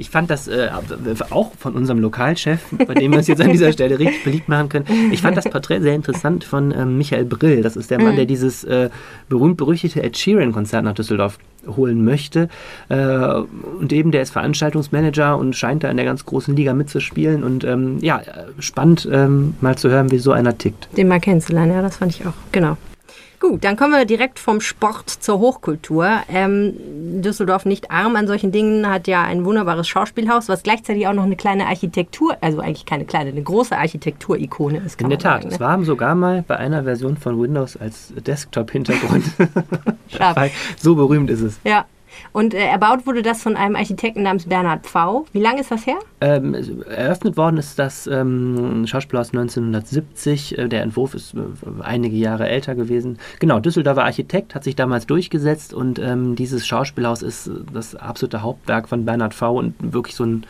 Ich 0.00 0.10
fand 0.10 0.30
das 0.30 0.46
äh, 0.46 0.70
auch 1.30 1.52
von 1.58 1.74
unserem 1.74 1.98
Lokalchef, 1.98 2.60
bei 2.86 2.94
dem 2.94 3.10
wir 3.10 3.18
uns 3.18 3.26
jetzt 3.26 3.42
an 3.42 3.50
dieser 3.50 3.72
Stelle 3.72 3.98
richtig 3.98 4.22
beliebt 4.22 4.48
machen 4.48 4.68
können. 4.68 5.10
Ich 5.10 5.22
fand 5.22 5.36
das 5.36 5.50
Porträt 5.50 5.80
sehr 5.80 5.94
interessant 5.94 6.44
von 6.44 6.70
ähm, 6.70 6.96
Michael 6.98 7.24
Brill. 7.24 7.62
Das 7.62 7.74
ist 7.74 7.90
der 7.90 8.00
Mann, 8.00 8.14
der 8.14 8.24
dieses 8.24 8.62
äh, 8.62 8.90
berühmt-berüchtigte 9.28 10.00
Ed 10.00 10.16
Sheeran-Konzert 10.16 10.84
nach 10.84 10.94
Düsseldorf 10.94 11.38
holen 11.76 12.04
möchte. 12.04 12.48
Äh, 12.88 12.96
und 12.98 13.92
eben 13.92 14.10
der 14.10 14.22
ist 14.22 14.30
Veranstaltungsmanager 14.30 15.36
und 15.36 15.54
scheint 15.56 15.84
da 15.84 15.90
in 15.90 15.96
der 15.96 16.06
ganz 16.06 16.24
großen 16.24 16.56
Liga 16.56 16.74
mitzuspielen. 16.74 17.44
Und 17.44 17.64
ähm, 17.64 17.98
ja, 18.00 18.20
spannend 18.58 19.08
ähm, 19.10 19.54
mal 19.60 19.76
zu 19.76 19.88
hören, 19.90 20.10
wie 20.10 20.18
so 20.18 20.32
einer 20.32 20.56
tickt. 20.56 20.88
Den 20.96 21.08
mal 21.08 21.20
kennenzulernen, 21.20 21.72
ja, 21.72 21.82
das 21.82 21.96
fand 21.96 22.12
ich 22.12 22.26
auch. 22.26 22.34
Genau. 22.52 22.76
Gut, 23.40 23.62
dann 23.62 23.76
kommen 23.76 23.92
wir 23.92 24.04
direkt 24.04 24.40
vom 24.40 24.60
Sport 24.60 25.08
zur 25.10 25.38
Hochkultur. 25.38 26.08
Ähm, 26.28 26.74
Düsseldorf 27.22 27.66
nicht 27.66 27.90
arm 27.90 28.16
an 28.16 28.26
solchen 28.26 28.50
Dingen, 28.50 28.88
hat 28.88 29.06
ja 29.06 29.22
ein 29.22 29.44
wunderbares 29.44 29.86
Schauspielhaus, 29.86 30.48
was 30.48 30.64
gleichzeitig 30.64 31.06
auch 31.06 31.12
noch 31.12 31.22
eine 31.22 31.36
kleine 31.36 31.66
Architektur, 31.66 32.36
also 32.40 32.58
eigentlich 32.58 32.84
keine 32.84 33.04
kleine, 33.04 33.30
eine 33.30 33.42
große 33.42 33.76
Architekturikone 33.76 34.78
ist. 34.84 35.00
In 35.00 35.08
der 35.08 35.18
Tat, 35.18 35.42
sagen, 35.42 35.48
ne? 35.48 35.54
es 35.54 35.60
war 35.60 35.84
sogar 35.84 36.16
mal 36.16 36.44
bei 36.46 36.56
einer 36.56 36.82
Version 36.82 37.16
von 37.16 37.40
Windows 37.40 37.76
als 37.76 38.12
Desktop-Hintergrund. 38.14 39.24
so 40.76 40.96
berühmt 40.96 41.30
ist 41.30 41.42
es. 41.42 41.60
Ja, 41.62 41.86
und 42.32 42.54
äh, 42.54 42.58
erbaut 42.58 43.06
wurde 43.06 43.22
das 43.22 43.42
von 43.42 43.56
einem 43.56 43.76
Architekten 43.76 44.22
namens 44.22 44.46
Bernhard 44.46 44.86
Pfau. 44.86 45.26
Wie 45.32 45.40
lange 45.40 45.60
ist 45.60 45.70
das 45.70 45.86
her? 45.86 45.98
Ähm, 46.20 46.54
eröffnet 46.88 47.36
worden 47.36 47.58
ist 47.58 47.78
das 47.78 48.06
ähm, 48.06 48.86
Schauspielhaus 48.86 49.28
1970. 49.28 50.58
Äh, 50.58 50.68
der 50.68 50.82
Entwurf 50.82 51.14
ist 51.14 51.34
äh, 51.34 51.38
einige 51.82 52.16
Jahre 52.16 52.48
älter 52.48 52.74
gewesen. 52.74 53.18
Genau, 53.38 53.60
Düsseldorfer 53.60 54.04
Architekt 54.04 54.54
hat 54.54 54.64
sich 54.64 54.76
damals 54.76 55.06
durchgesetzt 55.06 55.72
und 55.72 55.98
ähm, 55.98 56.36
dieses 56.36 56.66
Schauspielhaus 56.66 57.22
ist 57.22 57.50
das 57.72 57.94
absolute 57.94 58.42
Hauptwerk 58.42 58.88
von 58.88 59.04
Bernhard 59.04 59.34
Pfau 59.34 59.56
und 59.56 59.74
wirklich 59.80 60.14
so 60.14 60.24
ein 60.24 60.44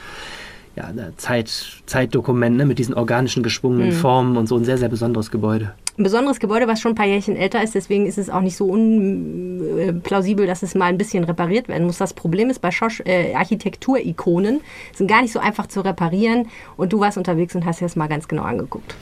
ja, 0.77 0.93
Zeit, 1.17 1.83
Zeitdokument 1.87 2.57
ne, 2.57 2.65
mit 2.65 2.79
diesen 2.79 2.95
organischen 2.95 3.43
geschwungenen 3.43 3.89
mhm. 3.89 3.93
Formen 3.93 4.37
und 4.37 4.47
so 4.47 4.57
ein 4.57 4.65
sehr, 4.65 4.79
sehr 4.79 4.89
besonderes 4.89 5.31
Gebäude 5.31 5.73
ein 5.99 6.05
besonderes 6.05 6.39
Gebäude, 6.39 6.69
was 6.69 6.81
schon 6.81 6.93
ein 6.93 6.95
paar 6.95 7.07
Jährchen 7.07 7.37
älter 7.37 7.63
ist. 7.63 7.75
Deswegen 7.75 8.07
ist 8.07 8.19
es 8.19 8.31
auch 8.31 8.41
nicht 8.41 8.57
so 8.57 8.67
unplausibel, 8.67 10.47
dass 10.47 10.63
es 10.63 10.75
mal 10.75 10.87
ein 10.87 10.99
bisschen 10.99 11.25
repariert 11.25 11.69
werden 11.69 11.87
muss. 11.87 11.99
Das 11.99 12.15
Problem 12.15 12.51
ist 12.51 12.61
bei 12.61 12.71
äh, 13.05 13.35
Architekturikonen, 13.35 14.61
sind 14.95 15.09
gar 15.09 15.23
nicht 15.23 15.33
so 15.33 15.41
einfach 15.41 15.67
zu 15.67 15.81
reparieren. 15.81 16.49
Und 16.77 16.93
du 16.93 17.01
warst 17.01 17.19
unterwegs 17.19 17.55
und 17.55 17.65
hast 17.65 17.81
dir 17.81 17.87
das 17.87 17.97
mal 17.97 18.07
ganz 18.07 18.29
genau 18.29 18.45
angeguckt. 18.45 18.95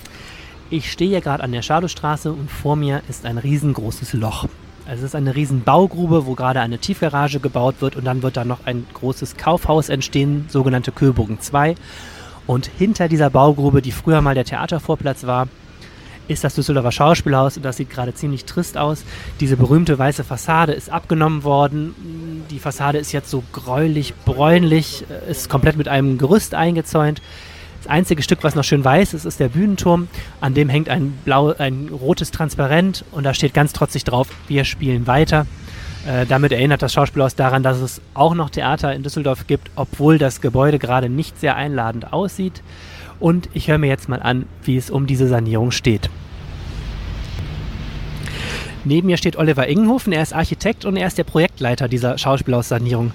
Ich 0.70 0.90
stehe 0.90 1.10
hier 1.10 1.20
gerade 1.20 1.44
an 1.44 1.52
der 1.52 1.62
Schadowstraße 1.62 2.32
und 2.32 2.50
vor 2.50 2.76
mir 2.76 3.02
ist 3.08 3.26
ein 3.26 3.38
riesengroßes 3.38 4.14
Loch. 4.14 4.48
Also 4.86 5.00
es 5.00 5.10
ist 5.10 5.14
eine 5.14 5.36
riesen 5.36 5.64
Baugrube, 5.64 6.26
wo 6.26 6.34
gerade 6.34 6.60
eine 6.60 6.78
Tiefgarage 6.78 7.40
gebaut 7.40 7.76
wird 7.80 7.96
und 7.96 8.04
dann 8.04 8.22
wird 8.22 8.36
da 8.36 8.44
noch 8.44 8.60
ein 8.66 8.86
großes 8.94 9.36
Kaufhaus 9.36 9.88
entstehen, 9.88 10.46
sogenannte 10.48 10.92
Köbogen 10.92 11.40
2. 11.40 11.74
Und 12.46 12.66
hinter 12.78 13.08
dieser 13.08 13.28
Baugrube, 13.28 13.82
die 13.82 13.92
früher 13.92 14.20
mal 14.22 14.34
der 14.34 14.44
Theatervorplatz 14.44 15.26
war, 15.26 15.48
ist 16.28 16.44
das 16.44 16.54
Düsseldorfer 16.54 16.92
Schauspielhaus 16.92 17.56
und 17.56 17.64
das 17.64 17.76
sieht 17.76 17.90
gerade 17.90 18.14
ziemlich 18.14 18.44
trist 18.44 18.76
aus. 18.76 19.04
Diese 19.40 19.56
berühmte 19.56 19.98
weiße 19.98 20.24
Fassade 20.24 20.72
ist 20.72 20.90
abgenommen 20.90 21.44
worden. 21.44 21.94
Die 22.50 22.58
Fassade 22.58 22.98
ist 22.98 23.12
jetzt 23.12 23.30
so 23.30 23.42
gräulich, 23.52 24.14
bräunlich, 24.24 25.04
äh, 25.10 25.30
ist 25.30 25.48
komplett 25.48 25.76
mit 25.76 25.88
einem 25.88 26.18
Gerüst 26.18 26.54
eingezäunt. 26.54 27.22
Das 27.82 27.92
einzige 27.92 28.22
Stück, 28.22 28.42
was 28.42 28.54
noch 28.54 28.64
schön 28.64 28.84
weiß 28.84 29.14
ist, 29.14 29.24
ist 29.24 29.38
der 29.38 29.48
Bühnenturm. 29.48 30.08
An 30.40 30.54
dem 30.54 30.68
hängt 30.68 30.88
ein 30.88 31.16
blau, 31.24 31.54
ein 31.56 31.88
rotes 31.88 32.30
Transparent 32.30 33.04
und 33.12 33.24
da 33.24 33.32
steht 33.34 33.54
ganz 33.54 33.72
trotzig 33.72 34.04
drauf: 34.04 34.28
Wir 34.48 34.64
spielen 34.64 35.06
weiter. 35.06 35.46
Äh, 36.06 36.24
damit 36.26 36.52
erinnert 36.52 36.82
das 36.82 36.92
Schauspielhaus 36.92 37.34
daran, 37.34 37.62
dass 37.62 37.78
es 37.78 38.00
auch 38.14 38.34
noch 38.34 38.50
Theater 38.50 38.94
in 38.94 39.02
Düsseldorf 39.02 39.46
gibt, 39.46 39.70
obwohl 39.74 40.18
das 40.18 40.40
Gebäude 40.40 40.78
gerade 40.78 41.08
nicht 41.08 41.40
sehr 41.40 41.56
einladend 41.56 42.12
aussieht. 42.12 42.62
Und 43.18 43.48
ich 43.54 43.68
höre 43.68 43.78
mir 43.78 43.88
jetzt 43.88 44.08
mal 44.08 44.22
an, 44.22 44.46
wie 44.62 44.76
es 44.76 44.90
um 44.90 45.06
diese 45.06 45.26
Sanierung 45.26 45.72
steht. 45.72 46.08
Neben 48.88 49.08
mir 49.08 49.16
steht 49.16 49.36
Oliver 49.36 49.66
Ingenhofen, 49.66 50.12
er 50.12 50.22
ist 50.22 50.32
Architekt 50.32 50.84
und 50.84 50.96
er 50.96 51.08
ist 51.08 51.18
der 51.18 51.24
Projektleiter 51.24 51.88
dieser 51.88 52.18
Schauspielhaussanierung. 52.18 53.10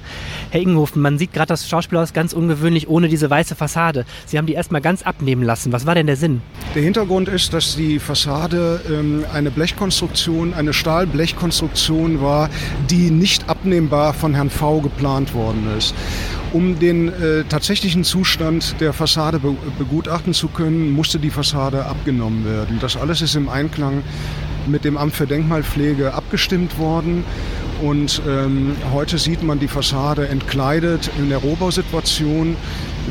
Herr 0.50 0.60
Ingenhofen, 0.60 1.02
man 1.02 1.18
sieht 1.18 1.32
gerade 1.32 1.48
das 1.48 1.70
Schauspielhaus 1.70 2.12
ganz 2.12 2.34
ungewöhnlich 2.34 2.90
ohne 2.90 3.08
diese 3.08 3.30
weiße 3.30 3.56
Fassade. 3.56 4.04
Sie 4.26 4.38
haben 4.38 4.48
die 4.48 4.54
erstmal 4.54 4.82
ganz 4.82 5.02
abnehmen 5.02 5.44
lassen. 5.44 5.72
Was 5.72 5.86
war 5.86 5.96
denn 5.96 6.08
der 6.08 6.18
Sinn? 6.18 6.42
Der 6.76 6.82
Hintergrund 6.82 7.30
ist, 7.30 7.54
dass 7.54 7.78
die 7.78 8.00
Fassade 8.00 8.82
ähm, 8.90 9.24
eine 9.34 9.50
Blechkonstruktion, 9.50 10.54
eine 10.54 10.74
Stahlblechkonstruktion 10.74 12.22
war, 12.22 12.50
die 12.90 13.10
nicht 13.10 13.48
abnehmbar 13.48 14.14
von 14.14 14.34
Herrn 14.34 14.50
V 14.50 14.82
geplant 14.82 15.34
worden 15.34 15.70
ist. 15.78 15.96
Um 16.52 16.80
den 16.80 17.08
äh, 17.08 17.46
tatsächlichen 17.48 18.04
Zustand 18.04 18.82
der 18.82 18.92
Fassade 18.92 19.40
be 19.40 19.56
begutachten 19.80 20.34
zu 20.34 20.50
können, 20.50 20.92
musste 20.92 21.18
die 21.18 21.30
Fassade 21.30 21.86
abgenommen 21.86 22.44
werden. 22.44 22.80
Das 22.82 22.98
alles 22.98 23.22
ist 23.22 23.36
im 23.36 23.48
Einklang 23.48 24.04
mit 24.68 24.86
dem 24.86 24.98
Amt 24.98 25.14
für 25.14 25.28
Denkmalpflege 25.28 26.14
abgestimmt 26.14 26.78
worden. 26.78 27.24
Und 27.82 28.22
ähm, 28.28 28.76
heute 28.94 29.18
sieht 29.18 29.42
man 29.42 29.60
die 29.60 29.68
Fassade 29.68 30.28
entkleidet 30.28 31.10
in 31.18 31.30
der 31.30 31.40
Rohbausituation 31.40 32.56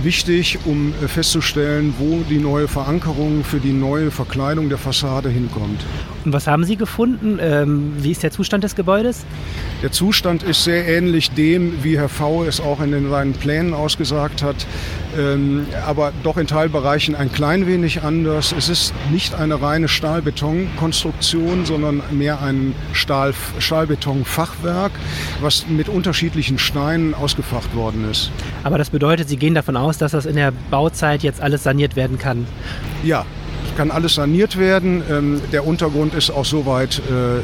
wichtig, 0.03 0.59
um 0.65 0.95
äh, 1.03 1.09
festzustellen, 1.09 1.95
wo 1.99 2.21
die 2.29 2.39
neue 2.39 2.69
Verankerung 2.69 3.43
für 3.43 3.59
die 3.59 3.73
neue 3.73 4.13
Verkleidung 4.13 4.69
der 4.69 4.79
Fassade 4.79 5.29
hinkommt. 5.29 5.85
Und 6.25 6.33
was 6.33 6.47
haben 6.47 6.65
Sie 6.65 6.77
gefunden? 6.77 7.39
Ähm, 7.41 7.95
wie 7.99 8.13
ist 8.13 8.23
der 8.23 8.31
Zustand 8.31 8.63
des 8.63 8.77
Gebäudes? 8.77 9.25
Der 9.83 9.91
Zustand 9.91 10.43
ist 10.43 10.63
sehr 10.63 10.87
ähnlich 10.87 11.31
dem, 11.33 11.83
wie 11.83 11.99
Herr 11.99 12.09
V. 12.09 12.45
es 12.45 12.61
auch 12.61 12.81
in 12.81 13.11
seinen 13.11 13.33
Plänen 13.33 13.75
ausgesagt 13.75 14.43
hat, 14.43 14.67
ähm, 15.19 15.67
aber 15.87 16.13
doch 16.23 16.37
in 16.37 16.47
Teilbereichen 16.47 17.15
ein 17.15 17.33
klein 17.33 17.67
wenig 17.67 18.03
anders. 18.03 18.55
Es 18.57 18.69
ist 18.69 18.95
nicht 19.11 19.35
eine 19.35 19.61
reine 19.61 19.89
Stahlbetonkonstruktion, 19.89 21.67
sondern 21.67 22.03
mehr 22.11 22.43
ein 22.43 22.75
Stahl, 22.93 23.35
Stahlbetonfachwerk, 23.59 24.93
was 25.41 25.67
mit 25.69 25.89
unterschiedlichen 25.89 26.59
Steinen 26.59 27.15
ausgefacht 27.15 27.75
worden 27.75 28.11
ist. 28.11 28.31
Aber 28.65 28.79
das 28.79 28.91
bedeutet, 28.91 29.29
Sie 29.29 29.37
gehen 29.37 29.55
davon 29.55 29.77
aus, 29.77 29.99
dass 29.99 30.13
das 30.13 30.27
in 30.27 30.37
der 30.37 30.53
Bauzeit 30.71 31.23
jetzt 31.23 31.41
alles 31.41 31.63
saniert 31.63 31.97
werden 31.97 32.19
kann? 32.19 32.47
Ja, 33.03 33.25
kann 33.81 33.91
alles 33.91 34.17
saniert 34.17 34.59
werden. 34.59 35.03
Ähm, 35.11 35.41
der 35.53 35.67
Untergrund 35.67 36.13
ist 36.13 36.29
auch 36.29 36.45
soweit 36.45 37.01
äh, 37.11 37.39
äh, 37.39 37.41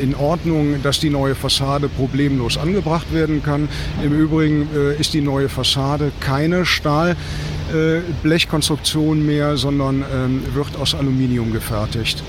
in 0.00 0.14
Ordnung, 0.14 0.82
dass 0.82 1.00
die 1.00 1.10
neue 1.10 1.34
Fassade 1.34 1.90
problemlos 1.90 2.56
angebracht 2.56 3.12
werden 3.12 3.42
kann. 3.42 3.68
Im 4.02 4.18
Übrigen 4.18 4.70
äh, 4.74 4.98
ist 4.98 5.12
die 5.12 5.20
neue 5.20 5.50
Fassade 5.50 6.12
keine 6.18 6.64
Stahlblechkonstruktion 6.64 9.26
mehr, 9.26 9.58
sondern 9.58 10.02
ähm, 10.14 10.42
wird 10.54 10.74
aus 10.80 10.94
Aluminium 10.94 11.52
gefertigt. 11.52 12.24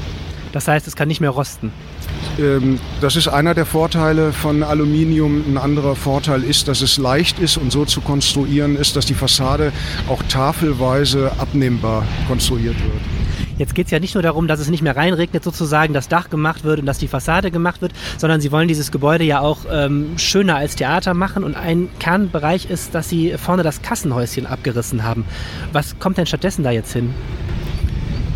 Das 0.52 0.68
heißt, 0.68 0.86
es 0.86 0.98
kann 0.98 1.08
nicht 1.08 1.22
mehr 1.22 1.30
rosten. 1.30 1.72
Ähm, 2.38 2.80
das 3.00 3.16
ist 3.16 3.30
einer 3.30 3.54
der 3.54 3.66
Vorteile 3.66 4.34
von 4.34 4.62
Aluminium. 4.62 5.42
Ein 5.48 5.58
anderer 5.58 5.96
Vorteil 5.96 6.44
ist, 6.44 6.68
dass 6.68 6.82
es 6.82 6.98
leicht 6.98 7.40
ist 7.40 7.56
und 7.56 7.72
so 7.72 7.86
zu 7.86 8.02
konstruieren 8.02 8.76
ist, 8.76 8.98
dass 8.98 9.06
die 9.06 9.14
Fassade 9.14 9.72
auch 10.10 10.22
tafelweise 10.24 11.32
abnehmbar 11.40 12.04
konstruiert 12.28 12.76
wird. 12.78 13.27
Jetzt 13.58 13.74
geht 13.76 13.86
es 13.86 13.92
ja 13.92 14.00
nicht 14.00 14.14
nur 14.14 14.24
darum, 14.24 14.48
dass 14.48 14.60
es 14.60 14.70
nicht 14.70 14.84
mehr 14.84 14.96
reinregnet, 14.96 15.44
sozusagen 15.44 15.94
das 15.94 16.08
Dach 16.08 16.30
gemacht 16.30 16.64
wird 16.64 16.80
und 16.80 16.86
dass 16.86 16.98
die 16.98 17.08
Fassade 17.08 17.52
gemacht 17.52 17.82
wird, 17.82 17.94
sondern 18.18 18.42
sie 18.42 18.52
wollen 18.52 18.68
dieses 18.68 18.92
Gebäude 18.92 19.24
ja 19.24 19.40
auch 19.40 19.60
ähm, 19.72 20.18
schöner 20.18 20.56
als 20.58 20.76
Theater 20.76 21.14
machen. 21.14 21.44
Und 21.44 21.56
ein 21.56 21.90
Kernbereich 22.00 22.70
ist, 22.70 22.94
dass 22.94 23.10
sie 23.10 23.34
vorne 23.38 23.64
das 23.64 23.82
Kassenhäuschen 23.82 24.46
abgerissen 24.46 25.04
haben. 25.04 25.26
Was 25.74 25.98
kommt 26.00 26.18
denn 26.18 26.26
stattdessen 26.26 26.64
da 26.64 26.72
jetzt 26.72 26.94
hin? 26.94 27.14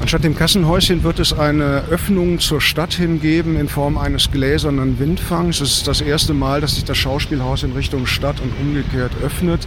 Anstatt 0.02 0.24
dem 0.24 0.36
Kassenhäuschen 0.36 1.04
wird 1.04 1.20
es 1.20 1.32
eine 1.32 1.84
Öffnung 1.92 2.40
zur 2.40 2.60
Stadt 2.60 2.96
hingeben 2.96 3.56
in 3.56 3.70
Form 3.70 4.00
eines 4.00 4.32
gläsernen 4.32 4.98
Windfangs. 4.98 5.62
Es 5.62 5.74
ist 5.78 5.88
das 5.88 6.02
erste 6.02 6.34
Mal, 6.34 6.60
dass 6.60 6.74
sich 6.74 6.84
das 6.84 6.98
Schauspielhaus 6.98 7.62
in 7.62 7.74
Richtung 7.74 8.08
Stadt 8.08 8.42
und 8.42 8.52
umgekehrt 8.60 9.12
öffnet 9.24 9.62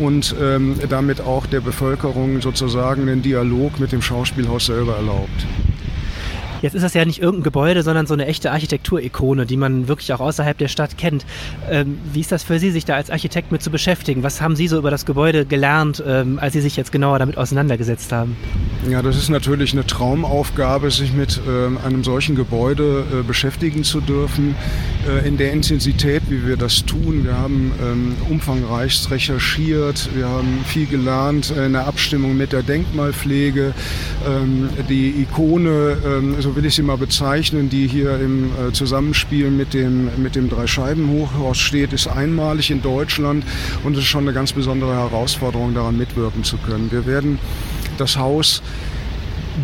und 0.00 0.34
ähm, 0.42 0.74
damit 0.88 1.20
auch 1.20 1.46
der 1.46 1.60
Bevölkerung 1.60 2.42
sozusagen 2.42 3.06
den 3.06 3.22
Dialog 3.22 3.78
mit 3.78 3.92
dem 3.92 4.02
Schauspielhaus 4.02 4.66
selber 4.66 4.96
erlaubt. 4.96 5.46
Jetzt 6.62 6.74
ist 6.74 6.82
das 6.82 6.94
ja 6.94 7.04
nicht 7.04 7.20
irgendein 7.20 7.44
Gebäude, 7.44 7.82
sondern 7.82 8.06
so 8.06 8.14
eine 8.14 8.26
echte 8.26 8.50
Architekturikone, 8.52 9.46
die 9.46 9.56
man 9.56 9.88
wirklich 9.88 10.12
auch 10.12 10.20
außerhalb 10.20 10.58
der 10.58 10.68
Stadt 10.68 10.98
kennt. 10.98 11.24
Ähm, 11.70 11.98
wie 12.12 12.20
ist 12.20 12.32
das 12.32 12.42
für 12.42 12.58
Sie, 12.58 12.70
sich 12.70 12.84
da 12.84 12.94
als 12.94 13.10
Architekt 13.10 13.52
mit 13.52 13.62
zu 13.62 13.70
beschäftigen? 13.70 14.22
Was 14.22 14.40
haben 14.40 14.56
Sie 14.56 14.68
so 14.68 14.78
über 14.78 14.90
das 14.90 15.06
Gebäude 15.06 15.46
gelernt, 15.46 16.02
ähm, 16.06 16.38
als 16.38 16.52
Sie 16.52 16.60
sich 16.60 16.76
jetzt 16.76 16.92
genauer 16.92 17.18
damit 17.18 17.38
auseinandergesetzt 17.38 18.12
haben? 18.12 18.36
Ja, 18.88 19.02
das 19.02 19.16
ist 19.16 19.28
natürlich 19.28 19.72
eine 19.72 19.86
Traumaufgabe, 19.86 20.90
sich 20.90 21.12
mit 21.12 21.40
äh, 21.46 21.86
einem 21.86 22.04
solchen 22.04 22.34
Gebäude 22.34 23.04
äh, 23.12 23.22
beschäftigen 23.22 23.84
zu 23.84 24.00
dürfen, 24.00 24.54
äh, 25.08 25.26
in 25.26 25.36
der 25.36 25.52
Intensität, 25.52 26.22
wie 26.28 26.46
wir 26.46 26.56
das 26.56 26.84
tun. 26.84 27.24
Wir 27.24 27.36
haben 27.36 27.72
ähm, 27.82 28.16
umfangreichst 28.28 29.10
recherchiert, 29.10 30.08
wir 30.14 30.28
haben 30.28 30.64
viel 30.64 30.86
gelernt 30.86 31.50
in 31.50 31.72
der 31.72 31.86
Abstimmung 31.86 32.36
mit 32.36 32.52
der 32.52 32.62
Denkmalpflege. 32.62 33.72
Ähm, 34.26 34.68
die 34.88 35.22
Ikone, 35.22 35.96
ähm, 36.04 36.34
so 36.50 36.56
will 36.56 36.64
ich 36.64 36.74
sie 36.74 36.82
mal 36.82 36.96
bezeichnen, 36.96 37.68
die 37.68 37.86
hier 37.86 38.18
im 38.18 38.46
äh, 38.46 38.72
Zusammenspiel 38.72 39.52
mit 39.52 39.72
dem, 39.72 40.10
mit 40.20 40.34
dem 40.34 40.48
Dreischeibenhochhaus 40.48 41.58
steht, 41.58 41.92
ist 41.92 42.08
einmalig 42.08 42.72
in 42.72 42.82
Deutschland 42.82 43.44
und 43.84 43.92
es 43.92 44.00
ist 44.00 44.06
schon 44.06 44.24
eine 44.24 44.32
ganz 44.32 44.52
besondere 44.52 44.96
Herausforderung, 44.96 45.74
daran 45.74 45.96
mitwirken 45.96 46.42
zu 46.42 46.56
können. 46.56 46.90
Wir 46.90 47.06
werden 47.06 47.38
das 47.98 48.16
Haus 48.16 48.62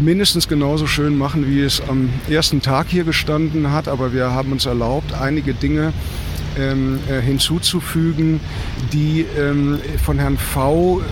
mindestens 0.01 0.46
genauso 0.46 0.87
schön 0.87 1.18
machen, 1.18 1.49
wie 1.49 1.61
es 1.62 1.83
am 1.88 2.09
ersten 2.31 2.62
Tag 2.62 2.87
hier 2.88 3.03
gestanden 3.03 3.72
hat. 3.72 3.88
Aber 3.88 4.12
wir 4.12 4.31
haben 4.31 4.53
uns 4.53 4.64
erlaubt, 4.64 5.12
einige 5.12 5.55
Dinge 5.55 5.92
ähm, 6.57 7.01
äh, 7.09 7.20
hinzuzufügen, 7.20 8.38
die 8.92 9.27
ähm, 9.37 9.81
von 10.05 10.20
Herrn 10.20 10.38
V 10.38 11.03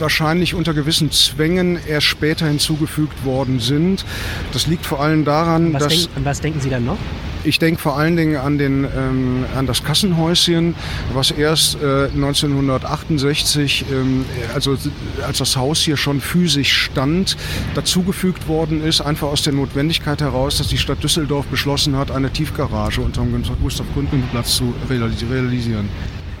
wahrscheinlich 0.00 0.54
unter 0.54 0.74
gewissen 0.74 1.10
Zwängen 1.10 1.78
erst 1.88 2.06
später 2.06 2.46
hinzugefügt 2.46 3.24
worden 3.24 3.60
sind. 3.60 4.04
Das 4.52 4.66
liegt 4.66 4.86
vor 4.86 5.00
allem 5.00 5.24
daran, 5.24 5.72
was 5.72 5.82
dass... 5.84 5.92
Denk, 5.92 6.10
was 6.24 6.40
denken 6.40 6.60
Sie 6.60 6.70
dann 6.70 6.84
noch? 6.84 6.98
Ich 7.46 7.60
denke 7.60 7.80
vor 7.80 7.96
allen 7.96 8.16
Dingen 8.16 8.36
an, 8.36 8.58
den, 8.58 8.82
ähm, 8.84 9.44
an 9.56 9.66
das 9.66 9.84
Kassenhäuschen, 9.84 10.74
was 11.14 11.30
erst 11.30 11.76
äh, 11.80 12.06
1968, 12.06 13.84
ähm, 13.88 14.24
also 14.52 14.76
als 15.24 15.38
das 15.38 15.56
Haus 15.56 15.80
hier 15.80 15.96
schon 15.96 16.20
physisch 16.20 16.72
stand, 16.72 17.36
dazugefügt 17.76 18.48
worden 18.48 18.82
ist, 18.82 19.00
einfach 19.00 19.28
aus 19.28 19.42
der 19.42 19.52
Notwendigkeit 19.52 20.20
heraus, 20.20 20.58
dass 20.58 20.66
die 20.66 20.78
Stadt 20.78 21.04
Düsseldorf 21.04 21.46
beschlossen 21.46 21.96
hat, 21.96 22.10
eine 22.10 22.30
Tiefgarage 22.30 23.00
unter 23.00 23.22
dem 23.22 23.40
Gustav 23.62 23.86
Gründgen-Platz 23.94 24.56
zu 24.56 24.74
realisieren. 24.90 25.88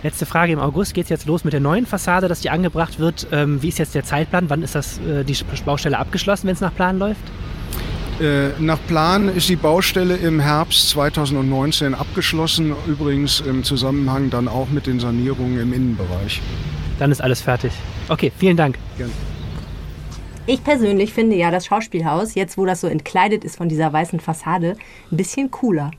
Letzte 0.06 0.24
Frage. 0.24 0.52
Im 0.52 0.60
August 0.60 0.94
geht 0.94 1.06
es 1.06 1.10
jetzt 1.10 1.26
los 1.26 1.42
mit 1.42 1.52
der 1.52 1.58
neuen 1.58 1.84
Fassade, 1.84 2.28
dass 2.28 2.38
die 2.38 2.48
angebracht 2.48 3.00
wird. 3.00 3.26
Ähm, 3.32 3.60
wie 3.60 3.70
ist 3.70 3.80
jetzt 3.80 3.96
der 3.96 4.04
Zeitplan? 4.04 4.48
Wann 4.48 4.62
ist 4.62 4.76
das, 4.76 5.00
äh, 5.00 5.24
die 5.24 5.36
Baustelle 5.64 5.98
abgeschlossen, 5.98 6.46
wenn 6.46 6.54
es 6.54 6.60
nach 6.60 6.72
Plan 6.72 7.00
läuft? 7.00 7.22
Äh, 8.20 8.50
nach 8.60 8.78
Plan 8.86 9.28
ist 9.28 9.48
die 9.48 9.56
Baustelle 9.56 10.14
im 10.14 10.38
Herbst 10.38 10.90
2019 10.90 11.92
abgeschlossen, 11.92 12.72
übrigens 12.86 13.40
im 13.40 13.64
Zusammenhang 13.64 14.30
dann 14.30 14.46
auch 14.46 14.68
mit 14.68 14.86
den 14.86 15.00
Sanierungen 15.00 15.58
im 15.58 15.72
Innenbereich. 15.72 16.40
Dann 17.00 17.10
ist 17.10 17.20
alles 17.20 17.40
fertig. 17.40 17.72
Okay, 18.08 18.30
vielen 18.38 18.56
Dank. 18.56 18.78
Gerne. 18.98 19.12
Ich 20.46 20.62
persönlich 20.62 21.12
finde 21.12 21.34
ja 21.34 21.50
das 21.50 21.66
Schauspielhaus, 21.66 22.36
jetzt 22.36 22.56
wo 22.56 22.64
das 22.64 22.80
so 22.80 22.86
entkleidet 22.86 23.42
ist 23.42 23.56
von 23.56 23.68
dieser 23.68 23.92
weißen 23.92 24.20
Fassade, 24.20 24.76
ein 25.10 25.16
bisschen 25.16 25.50
cooler. 25.50 25.90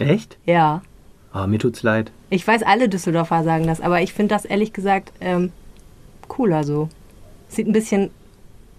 Echt? 0.00 0.36
Ja. 0.46 0.82
Oh, 1.34 1.46
mir 1.46 1.58
tut's 1.58 1.82
leid. 1.82 2.10
Ich 2.30 2.46
weiß, 2.46 2.62
alle 2.62 2.88
Düsseldorfer 2.88 3.42
sagen 3.44 3.66
das, 3.66 3.80
aber 3.80 4.02
ich 4.02 4.12
finde 4.12 4.34
das 4.34 4.44
ehrlich 4.44 4.72
gesagt 4.72 5.12
ähm, 5.20 5.52
cooler 6.28 6.64
so. 6.64 6.88
Sieht 7.48 7.66
ein 7.66 7.72
bisschen 7.72 8.10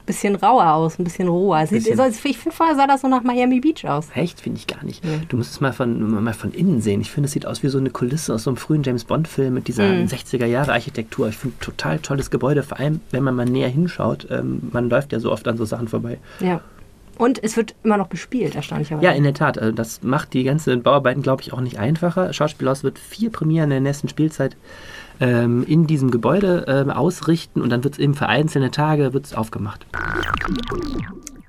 bisschen 0.05 0.35
rauer 0.35 0.73
aus, 0.73 0.99
ein 0.99 1.03
bisschen 1.03 1.27
roher. 1.27 1.65
Sieht, 1.67 1.85
Bisschen. 1.85 1.97
so, 1.97 2.03
ich 2.05 2.37
finde 2.37 2.55
vorher 2.55 2.75
sah 2.75 2.87
das 2.87 3.01
so 3.01 3.07
nach 3.07 3.23
Miami 3.23 3.59
Beach 3.59 3.87
aus. 3.87 4.07
Echt? 4.13 4.41
Finde 4.41 4.59
ich 4.59 4.67
gar 4.67 4.83
nicht. 4.83 5.03
Du 5.29 5.37
musst 5.37 5.51
es 5.51 5.61
mal 5.61 5.73
von, 5.73 6.23
mal 6.23 6.33
von 6.33 6.51
innen 6.51 6.81
sehen. 6.81 7.01
Ich 7.01 7.11
finde, 7.11 7.27
es 7.27 7.31
sieht 7.31 7.45
aus 7.45 7.63
wie 7.63 7.69
so 7.69 7.77
eine 7.77 7.89
Kulisse 7.89 8.33
aus 8.33 8.43
so 8.43 8.49
einem 8.49 8.57
frühen 8.57 8.83
James 8.83 9.05
Bond-Film 9.05 9.53
mit 9.53 9.67
dieser 9.67 9.83
60er-Jahre-Architektur. 9.83 11.29
Ich 11.29 11.37
finde, 11.37 11.57
total 11.59 11.99
tolles 11.99 12.29
Gebäude, 12.31 12.63
vor 12.63 12.79
allem, 12.79 12.99
wenn 13.11 13.23
man 13.23 13.35
mal 13.35 13.45
näher 13.45 13.69
hinschaut. 13.69 14.27
Ähm, 14.29 14.69
man 14.71 14.89
läuft 14.89 15.13
ja 15.13 15.19
so 15.19 15.31
oft 15.31 15.47
an 15.47 15.57
so 15.57 15.65
Sachen 15.65 15.87
vorbei. 15.87 16.19
Ja. 16.39 16.61
Und 17.17 17.43
es 17.43 17.57
wird 17.57 17.75
immer 17.83 17.97
noch 17.97 18.07
bespielt, 18.07 18.55
erstaunlicherweise. 18.55 19.05
Ja, 19.05 19.11
in 19.11 19.23
der 19.23 19.33
Tat. 19.33 19.57
äh, 19.57 19.73
Das 19.73 20.01
macht 20.03 20.33
die 20.33 20.43
ganzen 20.43 20.81
Bauarbeiten, 20.81 21.21
glaube 21.21 21.41
ich, 21.41 21.53
auch 21.53 21.61
nicht 21.61 21.79
einfacher. 21.79 22.33
Schauspielhaus 22.33 22.83
wird 22.83 22.99
vier 22.99 23.31
Premieren 23.31 23.65
in 23.65 23.69
der 23.69 23.81
nächsten 23.81 24.09
Spielzeit 24.09 24.57
ähm, 25.19 25.63
in 25.67 25.87
diesem 25.87 26.11
Gebäude 26.11 26.65
ähm, 26.67 26.89
ausrichten 26.89 27.61
und 27.61 27.69
dann 27.69 27.83
wird 27.83 27.95
es 27.95 27.99
eben 27.99 28.13
für 28.15 28.27
einzelne 28.27 28.71
Tage 28.71 29.13
wird's 29.13 29.33
aufgemacht. 29.33 29.85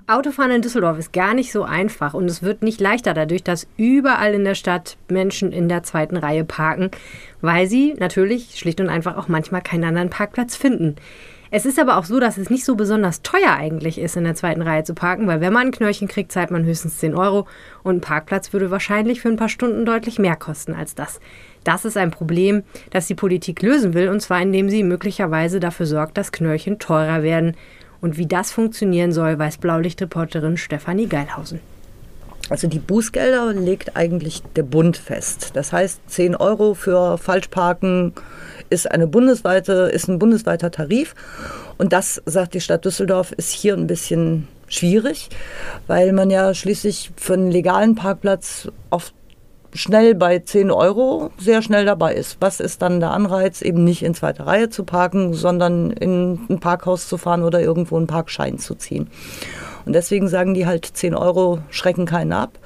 Autofahren 0.07 0.50
in 0.50 0.61
Düsseldorf 0.61 0.98
ist 0.98 1.14
gar 1.14 1.33
nicht 1.33 1.50
so 1.50 1.62
einfach 1.62 2.12
und 2.12 2.27
es 2.27 2.42
wird 2.42 2.62
nicht 2.62 2.79
leichter 2.79 3.14
dadurch, 3.14 3.42
dass 3.42 3.66
überall 3.79 4.35
in 4.35 4.44
der 4.44 4.55
Stadt 4.55 4.98
Menschen 5.09 5.50
in 5.50 5.70
der 5.70 5.83
zweiten 5.83 6.18
Reihe 6.18 6.44
parken, 6.44 6.90
weil 7.40 7.66
sie 7.68 7.94
natürlich 7.98 8.59
schlicht 8.59 8.83
und 8.83 8.90
einfach 8.90 9.16
auch 9.16 9.29
manchmal 9.29 9.62
keinen 9.62 9.85
anderen 9.85 10.11
Parkplatz 10.11 10.57
finden. 10.57 10.96
Es 11.56 11.66
ist 11.66 11.78
aber 11.78 11.98
auch 11.98 12.04
so, 12.04 12.18
dass 12.18 12.36
es 12.36 12.50
nicht 12.50 12.64
so 12.64 12.74
besonders 12.74 13.22
teuer 13.22 13.54
eigentlich 13.56 14.00
ist, 14.00 14.16
in 14.16 14.24
der 14.24 14.34
zweiten 14.34 14.60
Reihe 14.60 14.82
zu 14.82 14.92
parken, 14.92 15.28
weil 15.28 15.40
wenn 15.40 15.52
man 15.52 15.68
ein 15.68 15.70
Knöllchen 15.70 16.08
kriegt, 16.08 16.32
zahlt 16.32 16.50
man 16.50 16.64
höchstens 16.64 16.98
10 16.98 17.14
Euro 17.14 17.46
und 17.84 17.98
ein 17.98 18.00
Parkplatz 18.00 18.52
würde 18.52 18.72
wahrscheinlich 18.72 19.20
für 19.20 19.28
ein 19.28 19.36
paar 19.36 19.48
Stunden 19.48 19.86
deutlich 19.86 20.18
mehr 20.18 20.34
kosten 20.34 20.74
als 20.74 20.96
das. 20.96 21.20
Das 21.62 21.84
ist 21.84 21.96
ein 21.96 22.10
Problem, 22.10 22.64
das 22.90 23.06
die 23.06 23.14
Politik 23.14 23.62
lösen 23.62 23.94
will, 23.94 24.08
und 24.08 24.18
zwar 24.18 24.42
indem 24.42 24.68
sie 24.68 24.82
möglicherweise 24.82 25.60
dafür 25.60 25.86
sorgt, 25.86 26.18
dass 26.18 26.32
Knöllchen 26.32 26.80
teurer 26.80 27.22
werden. 27.22 27.56
Und 28.00 28.18
wie 28.18 28.26
das 28.26 28.50
funktionieren 28.50 29.12
soll, 29.12 29.38
weiß 29.38 29.58
Blaulichtreporterin 29.58 30.56
Stefanie 30.56 31.06
Geilhausen. 31.06 31.60
Also 32.50 32.68
die 32.68 32.78
Bußgelder 32.78 33.54
legt 33.54 33.96
eigentlich 33.96 34.42
der 34.54 34.64
Bund 34.64 34.96
fest. 34.96 35.52
Das 35.54 35.72
heißt, 35.72 36.00
10 36.09 36.37
Euro 36.37 36.74
für 36.74 37.16
Falschparken 37.16 38.12
ist, 38.70 38.90
eine 38.90 39.07
bundesweite, 39.07 39.90
ist 39.92 40.09
ein 40.09 40.18
bundesweiter 40.18 40.70
Tarif. 40.70 41.14
Und 41.78 41.92
das, 41.92 42.22
sagt 42.26 42.54
die 42.54 42.61
Stadt 42.61 42.85
Düsseldorf, 42.85 43.33
ist 43.33 43.50
hier 43.50 43.74
ein 43.74 43.87
bisschen 43.87 44.48
schwierig, 44.66 45.30
weil 45.87 46.12
man 46.12 46.30
ja 46.30 46.54
schließlich 46.54 47.12
für 47.16 47.35
einen 47.35 47.50
legalen 47.50 47.94
Parkplatz 47.94 48.68
oft 48.90 49.14
schnell 49.72 50.14
bei 50.14 50.38
10 50.38 50.70
Euro 50.70 51.30
sehr 51.38 51.61
schnell 51.61 51.85
dabei 51.85 52.14
ist. 52.14 52.37
Was 52.40 52.61
ist 52.61 52.80
dann 52.80 53.00
der 53.00 53.11
Anreiz, 53.11 53.61
eben 53.61 53.85
nicht 53.85 54.02
in 54.02 54.14
zweiter 54.14 54.46
Reihe 54.46 54.70
zu 54.70 54.85
parken, 54.85 55.35
sondern 55.35 55.90
in 55.90 56.38
ein 56.48 56.61
Parkhaus 56.61 57.09
zu 57.09 57.18
fahren 57.18 57.42
oder 57.42 57.61
irgendwo 57.61 57.96
einen 57.96 58.07
Parkschein 58.07 58.59
zu 58.59 58.76
ziehen? 58.76 59.09
Und 59.85 59.92
deswegen 59.92 60.29
sagen 60.29 60.55
die 60.55 60.66
halt, 60.66 60.85
10 60.87 61.14
Euro 61.14 61.61
schrecken 61.70 62.07
keinen 62.07 62.33
ab. 62.33 62.59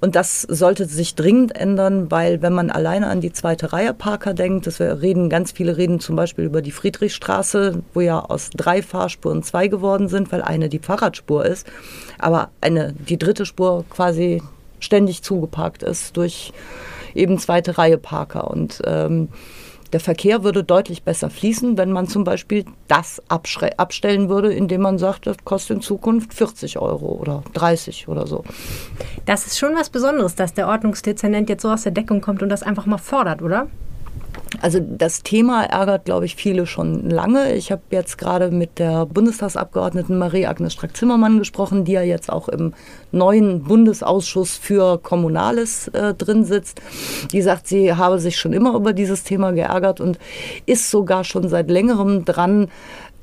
Und 0.00 0.16
das 0.16 0.42
sollte 0.42 0.84
sich 0.84 1.14
dringend 1.14 1.56
ändern, 1.56 2.10
weil 2.10 2.42
wenn 2.42 2.52
man 2.52 2.70
alleine 2.70 3.06
an 3.06 3.22
die 3.22 3.32
zweite 3.32 3.72
Reihe 3.72 3.94
Parker 3.94 4.34
denkt, 4.34 4.66
dass 4.66 4.78
wir 4.78 5.00
reden, 5.00 5.30
ganz 5.30 5.52
viele 5.52 5.78
reden 5.78 5.98
zum 5.98 6.14
Beispiel 6.14 6.44
über 6.44 6.60
die 6.60 6.72
Friedrichstraße, 6.72 7.82
wo 7.94 8.02
ja 8.02 8.20
aus 8.20 8.50
drei 8.50 8.82
Fahrspuren 8.82 9.42
zwei 9.42 9.66
geworden 9.66 10.08
sind, 10.08 10.30
weil 10.30 10.42
eine 10.42 10.68
die 10.68 10.78
Fahrradspur 10.78 11.46
ist, 11.46 11.66
aber 12.18 12.50
eine, 12.60 12.92
die 12.92 13.16
dritte 13.16 13.46
Spur 13.46 13.86
quasi 13.88 14.42
ständig 14.78 15.22
zugeparkt 15.22 15.82
ist 15.82 16.18
durch 16.18 16.52
eben 17.14 17.38
zweite 17.38 17.78
Reihe 17.78 17.96
Parker. 17.96 18.50
Und 18.50 18.82
ähm, 18.84 19.28
der 19.94 20.00
Verkehr 20.00 20.42
würde 20.42 20.64
deutlich 20.64 21.04
besser 21.04 21.30
fließen, 21.30 21.78
wenn 21.78 21.92
man 21.92 22.08
zum 22.08 22.24
Beispiel 22.24 22.64
das 22.88 23.22
abstellen 23.28 24.28
würde, 24.28 24.52
indem 24.52 24.80
man 24.80 24.98
sagt, 24.98 25.28
das 25.28 25.36
kostet 25.44 25.76
in 25.76 25.82
Zukunft 25.82 26.34
40 26.34 26.80
Euro 26.80 27.12
oder 27.12 27.44
30 27.52 28.08
oder 28.08 28.26
so. 28.26 28.42
Das 29.24 29.46
ist 29.46 29.56
schon 29.56 29.76
was 29.76 29.90
Besonderes, 29.90 30.34
dass 30.34 30.52
der 30.52 30.66
Ordnungsdezernent 30.66 31.48
jetzt 31.48 31.62
so 31.62 31.70
aus 31.70 31.84
der 31.84 31.92
Deckung 31.92 32.20
kommt 32.20 32.42
und 32.42 32.48
das 32.48 32.64
einfach 32.64 32.86
mal 32.86 32.98
fordert, 32.98 33.40
oder? 33.40 33.68
Also 34.64 34.80
das 34.80 35.22
Thema 35.22 35.64
ärgert, 35.64 36.06
glaube 36.06 36.24
ich, 36.24 36.36
viele 36.36 36.64
schon 36.64 37.10
lange. 37.10 37.52
Ich 37.52 37.70
habe 37.70 37.82
jetzt 37.90 38.16
gerade 38.16 38.50
mit 38.50 38.78
der 38.78 39.04
Bundestagsabgeordneten 39.04 40.16
Marie-Agnes 40.16 40.72
Strack-Zimmermann 40.72 41.38
gesprochen, 41.38 41.84
die 41.84 41.92
ja 41.92 42.00
jetzt 42.00 42.32
auch 42.32 42.48
im 42.48 42.72
neuen 43.12 43.64
Bundesausschuss 43.64 44.56
für 44.56 44.96
Kommunales 44.96 45.88
äh, 45.88 46.14
drin 46.14 46.46
sitzt. 46.46 46.80
Die 47.30 47.42
sagt, 47.42 47.68
sie 47.68 47.92
habe 47.92 48.18
sich 48.18 48.38
schon 48.38 48.54
immer 48.54 48.74
über 48.74 48.94
dieses 48.94 49.22
Thema 49.22 49.50
geärgert 49.50 50.00
und 50.00 50.18
ist 50.64 50.90
sogar 50.90 51.24
schon 51.24 51.46
seit 51.50 51.68
längerem 51.68 52.24
dran, 52.24 52.68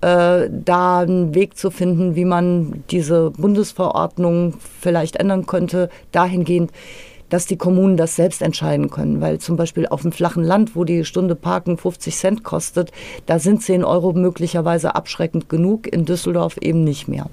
äh, 0.02 0.48
da 0.48 1.00
einen 1.00 1.34
Weg 1.34 1.58
zu 1.58 1.72
finden, 1.72 2.16
wie 2.16 2.26
man 2.26 2.84
diese 2.92 3.32
Bundesverordnung 3.32 4.60
vielleicht 4.80 5.16
ändern 5.16 5.48
könnte, 5.48 5.90
dahingehend, 6.12 6.72
dass 7.32 7.48
die 7.48 7.58
Kommunen 7.58 7.98
das 7.98 8.16
selbst 8.16 8.44
entscheiden 8.44 8.92
können. 8.92 9.22
Weil 9.22 9.40
zum 9.40 9.56
Beispiel 9.56 9.88
auf 9.88 10.04
dem 10.04 10.12
flachen 10.12 10.44
Land, 10.44 10.76
wo 10.76 10.84
die 10.84 11.06
Stunde 11.06 11.34
Parken 11.34 11.78
50 11.78 12.16
Cent 12.16 12.44
kostet, 12.44 12.92
da 13.26 13.40
sind 13.40 13.64
10 13.64 13.84
Euro 13.84 14.14
möglicherweise 14.14 14.94
abschreckend 14.94 15.50
genug, 15.50 15.92
in 15.92 16.06
Düsseldorf 16.06 16.58
eben 16.58 16.84
nicht 16.84 17.08
mehr. 17.08 17.28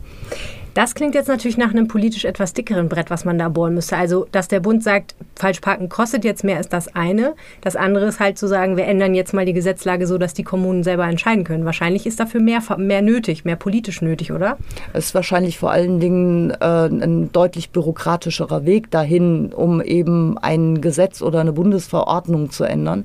Das 0.79 0.95
klingt 0.95 1.17
jetzt 1.17 1.27
natürlich 1.27 1.57
nach 1.57 1.73
einem 1.73 1.89
politisch 1.89 2.25
etwas 2.25 2.53
dickeren 2.53 2.89
Brett, 2.89 3.11
was 3.11 3.25
man 3.25 3.37
da 3.37 3.49
bohren 3.49 3.75
müsste. 3.75 3.97
Also, 3.97 4.29
dass 4.31 4.47
der 4.47 4.61
Bund 4.61 4.85
sagt, 4.85 5.17
Falschparken 5.35 5.89
kostet 5.89 6.23
jetzt 6.23 6.45
mehr, 6.45 6.61
ist 6.61 6.73
das 6.73 6.95
eine. 6.95 7.35
Das 7.63 7.75
andere 7.75 8.07
ist 8.07 8.21
halt 8.21 8.39
zu 8.39 8.47
sagen, 8.47 8.77
wir 8.77 8.85
ändern 8.85 9.13
jetzt 9.17 9.35
mal 9.35 9.45
die 9.45 9.55
Gesetzlage 9.55 10.07
so, 10.07 10.19
dass 10.19 10.35
die 10.35 10.45
Kommunen 10.45 10.85
selber 10.85 11.09
entscheiden 11.09 11.43
können. 11.43 11.65
Wahrscheinlich 11.65 12.07
ist 12.07 12.21
dafür 12.21 12.41
mehr, 12.41 12.63
mehr 12.77 13.03
nötig, 13.03 13.45
mehr 13.45 13.57
politisch 13.57 14.03
nötig, 14.03 14.31
oder? 14.31 14.57
Es 14.93 15.07
ist 15.07 15.17
wahrscheinlich 15.17 15.59
vor 15.59 15.73
allen 15.73 15.99
Dingen 15.99 16.53
äh, 16.53 16.87
ein 16.87 17.33
deutlich 17.33 17.71
bürokratischerer 17.71 18.65
Weg 18.65 18.89
dahin, 18.93 19.53
um 19.53 19.83
eben 19.83 20.39
ein 20.39 20.81
Gesetz 20.81 21.23
oder 21.23 21.41
eine 21.41 21.53
Bundesverordnung 21.53 22.53
zu 22.53 22.63
ändern. 22.63 23.05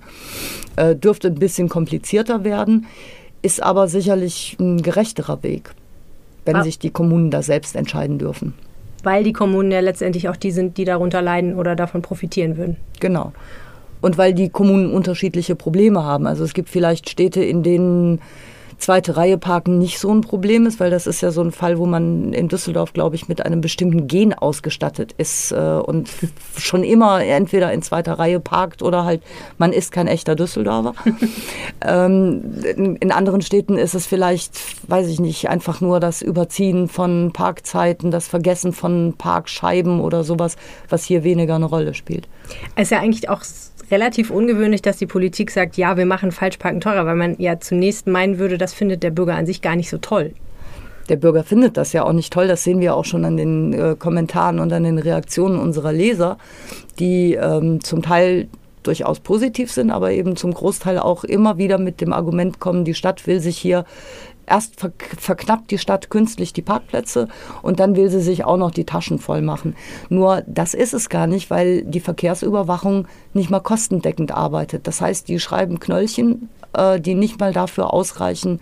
Äh, 0.76 0.96
dürfte 0.96 1.30
ein 1.30 1.40
bisschen 1.40 1.70
komplizierter 1.70 2.44
werden, 2.44 2.86
ist 3.42 3.64
aber 3.64 3.88
sicherlich 3.88 4.58
ein 4.60 4.84
gerechterer 4.84 5.42
Weg. 5.42 5.74
Wenn 6.46 6.58
Ah. 6.58 6.64
sich 6.64 6.80
die 6.80 6.90
Kommunen 6.90 7.32
da 7.32 7.42
selbst 7.42 7.76
entscheiden 7.76 8.20
dürfen. 8.20 8.54
Weil 9.04 9.24
die 9.24 9.34
Kommunen 9.34 9.72
ja 9.72 9.82
letztendlich 9.82 10.30
auch 10.30 10.38
die 10.38 10.52
sind, 10.52 10.78
die 10.78 10.86
darunter 10.86 11.22
leiden 11.22 11.56
oder 11.56 11.76
davon 11.76 12.02
profitieren 12.02 12.58
würden. 12.58 12.78
Genau. 13.00 13.34
Und 14.02 14.18
weil 14.18 14.34
die 14.34 14.50
Kommunen 14.50 14.92
unterschiedliche 14.92 15.56
Probleme 15.56 16.04
haben. 16.04 16.28
Also 16.28 16.44
es 16.44 16.54
gibt 16.54 16.70
vielleicht 16.70 17.10
Städte, 17.10 17.44
in 17.44 17.64
denen 17.64 18.20
zweite 18.78 19.18
Reihe 19.18 19.38
parken 19.38 19.80
nicht 19.80 20.00
so 20.00 20.14
ein 20.14 20.22
Problem 20.22 20.66
ist, 20.66 20.80
weil 20.80 20.90
das 20.90 21.08
ist 21.08 21.22
ja 21.22 21.32
so 21.32 21.42
ein 21.42 21.52
Fall, 21.52 21.78
wo 21.78 21.86
man 21.86 22.34
in 22.34 22.48
Düsseldorf, 22.48 22.94
glaube 22.94 23.16
ich, 23.16 23.28
mit 23.28 23.46
einem 23.46 23.62
bestimmten 23.62 24.08
Gen 24.08 24.34
ausgestattet 24.34 25.14
ist 25.18 25.52
äh, 25.52 25.56
und 25.56 26.10
schon 26.58 26.84
immer 26.84 27.24
entweder 27.24 27.72
in 27.74 27.82
zweiter 27.82 28.14
Reihe 28.14 28.40
parkt 28.40 28.82
oder 28.82 29.06
halt 29.06 29.22
man 29.58 29.74
ist 29.74 29.92
kein 29.92 30.08
echter 30.08 30.36
Düsseldorfer. 30.36 30.94
ähm, 31.86 32.42
in, 32.76 32.96
in 32.98 33.12
anderen 33.12 33.42
Städten 33.42 33.78
ist 33.78 33.96
es 33.96 34.08
vielleicht, 34.08 34.60
weiß 34.90 35.08
ich 35.08 35.20
nicht, 35.20 35.50
einfach 35.50 35.82
nur 35.82 36.00
das 36.00 36.22
Überziehen 36.22 36.88
von 36.88 37.32
Parkzeiten, 37.34 38.12
das 38.12 38.28
Vergessen 38.28 38.74
von 38.74 39.16
Parkscheiben 39.18 40.00
oder 40.00 40.24
sowas, 40.24 40.56
was 40.90 41.04
hier 41.04 41.24
weniger 41.24 41.56
eine 41.56 41.66
Rolle 41.66 41.94
spielt. 41.94 42.28
Es 42.76 42.84
ist 42.84 42.92
ja 42.92 43.00
eigentlich 43.00 43.30
auch 43.30 43.42
relativ 43.94 44.32
ungewöhnlich, 44.32 44.82
dass 44.82 44.98
die 44.98 45.06
Politik 45.06 45.52
sagt, 45.52 45.78
ja, 45.78 45.96
wir 45.98 46.08
machen 46.08 46.32
Falschparken 46.32 46.82
teurer, 46.82 47.06
weil 47.06 47.16
man 47.16 47.36
ja 47.38 47.60
zunächst 47.60 48.08
meinen 48.08 48.40
würde, 48.40 48.58
das 48.58 48.74
findet 48.74 49.04
der 49.04 49.12
Bürger 49.12 49.36
an 49.36 49.46
sich 49.46 49.62
gar 49.62 49.76
nicht 49.76 49.90
so 49.90 50.00
toll. 50.00 50.34
Der 51.10 51.18
Bürger 51.18 51.44
findet 51.44 51.78
das 51.78 51.94
ja 51.94 52.04
auch 52.04 52.14
nicht 52.14 52.34
toll. 52.34 52.48
Das 52.48 52.64
sehen 52.64 52.80
wir 52.80 52.96
auch 52.96 53.06
schon 53.06 53.24
an 53.24 53.38
den 53.38 53.74
äh, 53.74 53.96
Kommentaren 53.98 54.60
und 54.60 54.74
an 54.74 54.84
den 54.84 54.98
Reaktionen 54.98 55.60
unserer 55.60 55.94
Leser, 55.94 56.38
die 56.98 57.36
ähm, 57.36 57.84
zum 57.84 58.02
Teil 58.02 58.48
durchaus 58.82 59.20
positiv 59.20 59.72
sind, 59.72 59.92
aber 59.92 60.12
eben 60.12 60.36
zum 60.36 60.54
Großteil 60.54 60.98
auch 60.98 61.24
immer 61.24 61.58
wieder 61.58 61.78
mit 61.78 62.02
dem 62.02 62.14
Argument 62.14 62.60
kommen, 62.60 62.84
die 62.84 62.94
Stadt 62.94 63.28
will 63.28 63.40
sich 63.40 63.58
hier 63.58 63.86
erst 64.46 64.80
ver 64.80 64.92
verknappt 65.18 65.72
die 65.72 65.78
Stadt 65.78 66.10
künstlich 66.10 66.54
die 66.54 66.62
Parkplätze 66.62 67.28
und 67.62 67.80
dann 67.80 67.96
will 67.96 68.10
sie 68.10 68.22
sich 68.22 68.46
auch 68.46 68.58
noch 68.58 68.72
die 68.72 68.86
Taschen 68.86 69.20
voll 69.20 69.42
machen. 69.42 69.76
Nur 70.10 70.44
das 70.48 70.74
ist 70.74 70.94
es 70.94 71.10
gar 71.10 71.28
nicht, 71.28 71.50
weil 71.50 71.84
die 71.84 72.00
Verkehrsüberwachung 72.00 73.08
nicht 73.34 73.50
mal 73.50 73.60
kostendeckend 73.60 74.32
arbeitet. 74.32 74.88
Das 74.88 75.02
heißt, 75.02 75.28
die 75.28 75.40
schreiben 75.40 75.80
Knöllchen, 75.80 76.50
äh, 76.74 77.00
die 77.00 77.16
nicht 77.16 77.40
mal 77.40 77.54
dafür 77.54 77.94
ausreichen, 77.94 78.60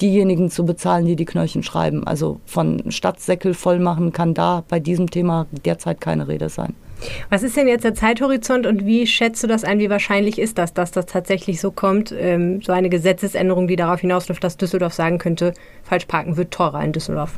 diejenigen 0.00 0.50
zu 0.50 0.64
bezahlen, 0.64 1.06
die 1.06 1.16
die 1.16 1.24
Knöllchen 1.24 1.62
schreiben. 1.62 2.06
Also 2.06 2.40
von 2.46 2.90
Stadtsäckel 2.90 3.54
voll 3.54 3.78
machen 3.78 4.12
kann 4.12 4.34
da 4.34 4.64
bei 4.68 4.80
diesem 4.80 5.10
Thema 5.10 5.46
derzeit 5.64 6.00
keine 6.00 6.28
Rede 6.28 6.48
sein. 6.48 6.74
Was 7.30 7.42
ist 7.42 7.56
denn 7.56 7.68
jetzt 7.68 7.84
der 7.84 7.94
Zeithorizont 7.94 8.66
und 8.66 8.86
wie 8.86 9.06
schätzt 9.06 9.42
du 9.42 9.46
das 9.46 9.64
ein? 9.64 9.78
Wie 9.78 9.90
wahrscheinlich 9.90 10.38
ist 10.38 10.58
das, 10.58 10.72
dass 10.72 10.90
das 10.90 11.06
tatsächlich 11.06 11.60
so 11.60 11.70
kommt? 11.70 12.12
Ähm, 12.12 12.62
so 12.62 12.72
eine 12.72 12.88
Gesetzesänderung, 12.88 13.68
die 13.68 13.76
darauf 13.76 14.00
hinausläuft, 14.00 14.42
dass 14.42 14.56
Düsseldorf 14.56 14.94
sagen 14.94 15.18
könnte, 15.18 15.52
Falschparken 15.84 16.36
wird 16.36 16.52
teurer 16.52 16.82
in 16.82 16.92
Düsseldorf. 16.92 17.34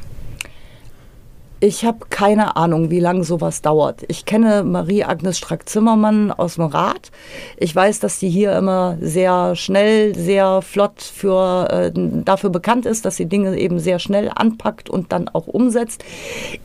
Ich 1.60 1.84
habe 1.84 2.06
keine 2.08 2.54
Ahnung, 2.54 2.90
wie 2.90 3.00
lange 3.00 3.24
sowas 3.24 3.62
dauert. 3.62 4.04
Ich 4.06 4.24
kenne 4.24 4.62
Marie-Agnes 4.62 5.38
Strack-Zimmermann 5.38 6.30
aus 6.30 6.54
dem 6.54 6.66
Rat. 6.66 7.10
Ich 7.56 7.74
weiß, 7.74 7.98
dass 7.98 8.20
die 8.20 8.28
hier 8.28 8.56
immer 8.56 8.96
sehr 9.00 9.56
schnell, 9.56 10.14
sehr 10.14 10.62
flott 10.62 11.02
für, 11.02 11.68
äh, 11.68 11.92
dafür 11.94 12.50
bekannt 12.50 12.86
ist, 12.86 13.04
dass 13.04 13.16
sie 13.16 13.26
Dinge 13.26 13.58
eben 13.58 13.80
sehr 13.80 13.98
schnell 13.98 14.30
anpackt 14.32 14.88
und 14.88 15.10
dann 15.10 15.28
auch 15.28 15.48
umsetzt. 15.48 16.04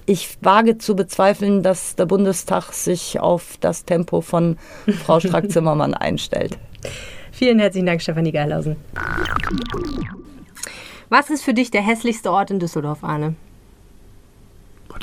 Ich 0.06 0.38
wage 0.42 0.78
zu 0.78 0.96
bezweifeln, 0.96 1.64
dass 1.64 1.96
der 1.96 2.06
Bundestag 2.06 2.72
sich 2.72 3.20
auf 3.20 3.58
das 3.62 3.86
Tempo 3.86 4.22
von 4.22 4.58
Frau 5.06 5.20
Strack-Zimmermann 5.20 5.94
einstellt. 5.96 6.60
Vielen 7.32 7.58
herzlichen 7.58 7.88
Dank, 7.88 8.00
Stefanie 8.00 8.32
Geilhausen. 8.32 8.76
Was 11.10 11.32
ist 11.32 11.44
für 11.44 11.56
dich 11.56 11.72
der 11.72 11.82
hässlichste 11.82 12.32
Ort 12.32 12.52
in 12.52 12.60
Düsseldorf, 12.60 13.04
Arne? 13.04 13.36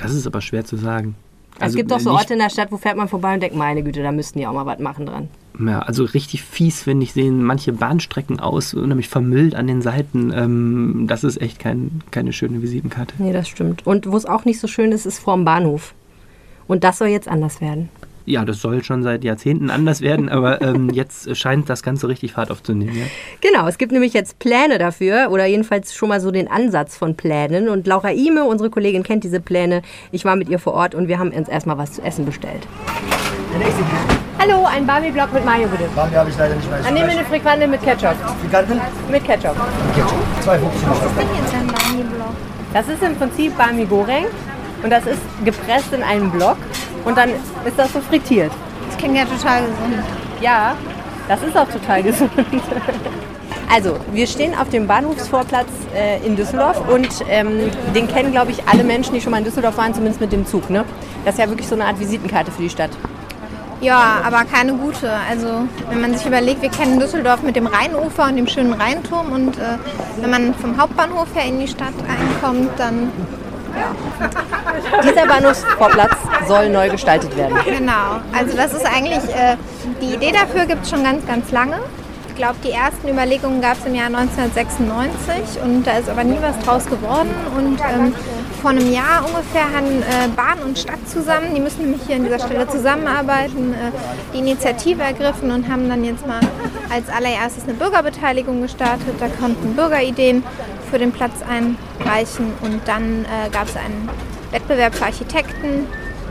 Das 0.01 0.15
ist 0.15 0.27
aber 0.27 0.41
schwer 0.41 0.65
zu 0.65 0.77
sagen. 0.77 1.15
es 1.59 1.75
gibt 1.75 1.91
doch 1.91 2.01
so 2.01 2.09
Also 2.09 2.11
nicht- 2.11 2.21
Orte 2.21 2.33
in 2.35 2.39
der 2.39 2.51
Stadt, 2.51 2.73
wo 2.73 2.77
fährt 2.79 2.97
man 2.97 3.09
vorbei 3.09 3.35
und 3.35 3.43
denkt, 3.43 3.55
meine 3.57 3.83
Güte, 3.83 4.03
da 4.03 4.13
müssten 4.13 4.39
die 4.39 4.47
auch 4.47 4.53
mal 4.55 4.67
was 4.67 4.79
machen 4.79 5.07
dran. 5.07 5.29
Ja, 5.63 5.81
also 5.81 6.05
richtig 6.05 6.43
fies, 6.43 6.83
finde 6.85 7.05
ich, 7.05 7.13
sehen 7.13 7.43
manche 7.45 7.73
Bahnstrecken 7.73 8.41
aus, 8.41 8.73
nämlich 8.73 9.09
vermüllt 9.09 9.55
an 9.55 9.67
den 9.67 9.83
Seiten. 9.83 10.33
Ähm, 10.35 11.05
das 11.07 11.23
ist 11.23 11.41
echt 11.43 11.59
kein, 11.59 12.01
keine 12.13 12.33
schöne 12.33 12.63
Visitenkarte. 12.63 13.15
Nee, 13.19 13.33
das 13.35 13.49
stimmt. 13.49 13.87
Und 13.87 14.11
wo 14.11 14.17
es 14.17 14.25
auch 14.27 14.45
nicht 14.47 14.59
so 14.61 14.69
schön 14.69 14.93
ist, 14.93 15.05
ist 15.05 15.19
vorm 15.19 15.45
Bahnhof. 15.45 15.93
Und 16.67 16.83
das 16.85 16.99
soll 16.99 17.09
jetzt 17.09 17.29
anders 17.29 17.61
werden. 17.61 17.89
Ja, 18.31 18.45
das 18.45 18.61
soll 18.61 18.85
schon 18.85 19.03
seit 19.03 19.25
Jahrzehnten 19.25 19.71
anders 19.71 20.03
werden, 20.03 20.29
aber 20.29 20.63
ähm, 20.63 20.89
jetzt 20.93 21.37
scheint 21.37 21.69
das 21.69 21.83
Ganze 21.83 22.07
richtig 22.07 22.33
Fahrt 22.35 22.53
aufzunehmen. 22.53 22.97
Ja? 22.97 23.05
Genau, 23.41 23.67
es 23.67 23.77
gibt 23.77 23.91
nämlich 23.91 24.13
jetzt 24.13 24.39
Pläne 24.39 24.79
dafür 24.79 25.31
oder 25.31 25.47
jedenfalls 25.47 25.93
schon 25.93 26.11
mal 26.11 26.21
so 26.21 26.31
den 26.31 26.49
Ansatz 26.49 26.97
von 26.97 27.17
Plänen. 27.17 27.69
Und 27.69 27.89
Laura 27.89 28.13
Ime, 28.13 28.45
unsere 28.45 28.71
Kollegin, 28.71 29.03
kennt 29.03 29.25
diese 29.25 29.41
Pläne. 29.41 29.83
Ich 30.13 30.25
war 30.25 30.37
mit 30.37 30.49
ihr 30.49 30.61
vor 30.61 30.75
Ort 30.75 30.95
und 30.95 31.09
wir 31.09 31.19
haben 31.19 31.33
uns 31.33 31.49
erstmal 31.49 31.77
was 31.77 31.95
zu 31.95 32.03
essen 32.03 32.25
bestellt. 32.25 32.69
Hallo, 34.39 34.65
ein 34.65 34.87
Barbie-Block 34.87 35.33
mit 35.33 35.45
Mayo 35.45 35.67
bitte. 35.67 35.89
Barbie 35.97 36.15
habe 36.15 36.31
ich 36.31 36.39
leider 36.39 36.55
nicht 36.55 36.71
mehr. 36.71 36.79
Dann 36.85 36.95
nehmen 36.95 37.09
wir 37.09 37.19
eine 37.19 37.27
Frikante 37.27 37.67
mit 37.67 37.83
Ketchup. 37.83 38.15
Frikandel? 38.43 38.81
Mit 39.11 39.25
Ketchup. 39.25 39.57
Zwei 40.41 40.57
Fuchs. 40.57 40.77
Das 42.73 42.89
ist 42.89 43.03
im 43.03 43.17
Prinzip 43.17 43.59
Bami 43.59 43.87
Goreng 43.87 44.27
und 44.85 44.91
das 44.91 45.05
ist 45.05 45.21
gepresst 45.45 45.93
in 45.93 46.05
einen 46.05 46.31
Block 46.31 46.57
und 47.05 47.17
dann 47.17 47.31
ist 47.31 47.79
das 47.79 47.93
so 47.93 48.01
frittiert. 48.01 48.53
Das 48.89 48.97
klingt 48.97 49.17
ja 49.17 49.25
total 49.25 49.63
gesund. 49.63 50.05
Ja, 50.41 50.75
das 51.29 51.43
ist 51.43 51.57
auch 51.57 51.69
total 51.69 52.03
gesund. 52.03 52.31
Also, 53.73 53.95
wir 54.13 54.27
stehen 54.27 54.53
auf 54.59 54.69
dem 54.69 54.89
Bahnhofsvorplatz 54.89 55.69
äh, 55.95 56.27
in 56.27 56.35
Düsseldorf 56.35 56.83
und 56.89 57.09
ähm, 57.29 57.71
den 57.95 58.09
kennen, 58.09 58.33
glaube 58.33 58.51
ich, 58.51 58.67
alle 58.67 58.83
Menschen, 58.83 59.15
die 59.15 59.21
schon 59.21 59.31
mal 59.31 59.39
in 59.39 59.45
Düsseldorf 59.45 59.77
waren, 59.77 59.95
zumindest 59.95 60.21
mit 60.21 60.33
dem 60.33 60.45
Zug. 60.45 60.71
Ne? 60.71 60.85
Das 61.25 61.35
ist 61.35 61.41
ja 61.41 61.49
wirklich 61.49 61.69
so 61.69 61.77
eine 61.77 61.85
Art 61.85 62.01
Visitenkarte 62.01 62.51
für 62.51 62.63
die 62.63 62.69
Stadt. 62.69 62.91
Ja, 63.81 64.23
aber 64.27 64.45
keine 64.45 64.75
gute. 64.75 65.11
Also 65.31 65.69
wenn 65.89 66.01
man 66.01 66.15
sich 66.15 66.27
überlegt, 66.27 66.63
wir 66.63 66.69
kennen 66.69 66.99
Düsseldorf 66.99 67.43
mit 67.43 67.55
dem 67.55 67.69
Rheinufer 67.69 68.27
und 68.27 68.37
dem 68.37 68.49
schönen 68.49 68.73
Rheinturm 68.73 69.33
und 69.33 69.57
äh, 69.57 69.79
wenn 70.21 70.31
man 70.31 70.53
vom 70.55 70.77
Hauptbahnhof 70.77 71.29
her 71.35 71.45
in 71.47 71.61
die 71.61 71.69
Stadt 71.69 71.95
einkommt, 72.09 72.71
dann 72.77 73.13
Dieser 75.03 75.27
Bahnhofsvorplatz 75.27 76.17
soll 76.47 76.69
neu 76.69 76.89
gestaltet 76.89 77.37
werden. 77.37 77.57
genau. 77.65 78.21
Also 78.37 78.57
das 78.57 78.73
ist 78.73 78.87
eigentlich, 78.87 79.25
äh, 79.35 79.57
die 80.01 80.15
Idee 80.15 80.33
dafür 80.33 80.67
gibt 80.67 80.85
es 80.85 80.91
schon 80.91 81.05
ganz, 81.05 81.27
ganz 81.27 81.51
lange. 81.51 81.79
Ich 82.29 82.37
glaube, 82.37 82.57
die 82.65 82.71
ersten 82.71 83.09
Überlegungen 83.09 83.61
gab 83.61 83.79
es 83.79 83.85
im 83.85 83.95
Jahr 83.95 84.07
1996 84.07 85.63
und 85.63 85.87
da 85.87 85.99
ist 85.99 86.09
aber 86.09 86.25
nie 86.25 86.39
was 86.41 86.59
draus 86.65 86.87
geworden. 86.87 87.31
Und 87.57 87.79
ähm, 87.81 88.15
vor 88.63 88.71
einem 88.71 88.91
Jahr 88.93 89.25
ungefähr 89.27 89.65
haben 89.65 90.03
äh, 90.03 90.29
Bahn 90.37 90.59
und 90.65 90.79
Stadt 90.79 91.07
zusammen, 91.07 91.55
die 91.55 91.61
müssen 91.61 91.83
nämlich 91.83 92.03
hier 92.07 92.17
an 92.17 92.25
dieser 92.25 92.39
Stelle 92.39 92.67
zusammenarbeiten, 92.69 93.75
äh, 93.75 93.91
die 94.33 94.39
Initiative 94.39 95.03
ergriffen 95.03 95.51
und 95.51 95.69
haben 95.69 95.89
dann 95.89 96.05
jetzt 96.05 96.27
mal 96.27 96.41
als 96.91 97.09
allererstes 97.09 97.65
eine 97.65 97.75
Bürgerbeteiligung 97.75 98.63
gestartet. 98.63 99.15
Da 99.19 99.29
konnten 99.29 99.75
Bürger 99.75 100.03
Ideen 100.03 100.43
für 100.91 100.99
den 100.99 101.13
Platz 101.13 101.43
einreichen. 101.43 102.53
Und 102.63 102.87
dann 102.87 103.25
äh, 103.25 103.51
gab 103.51 103.69
es 103.69 103.77
einen 103.77 104.09
Wettbewerb 104.51 104.95
für 104.95 105.07
Architekten, 105.07 105.87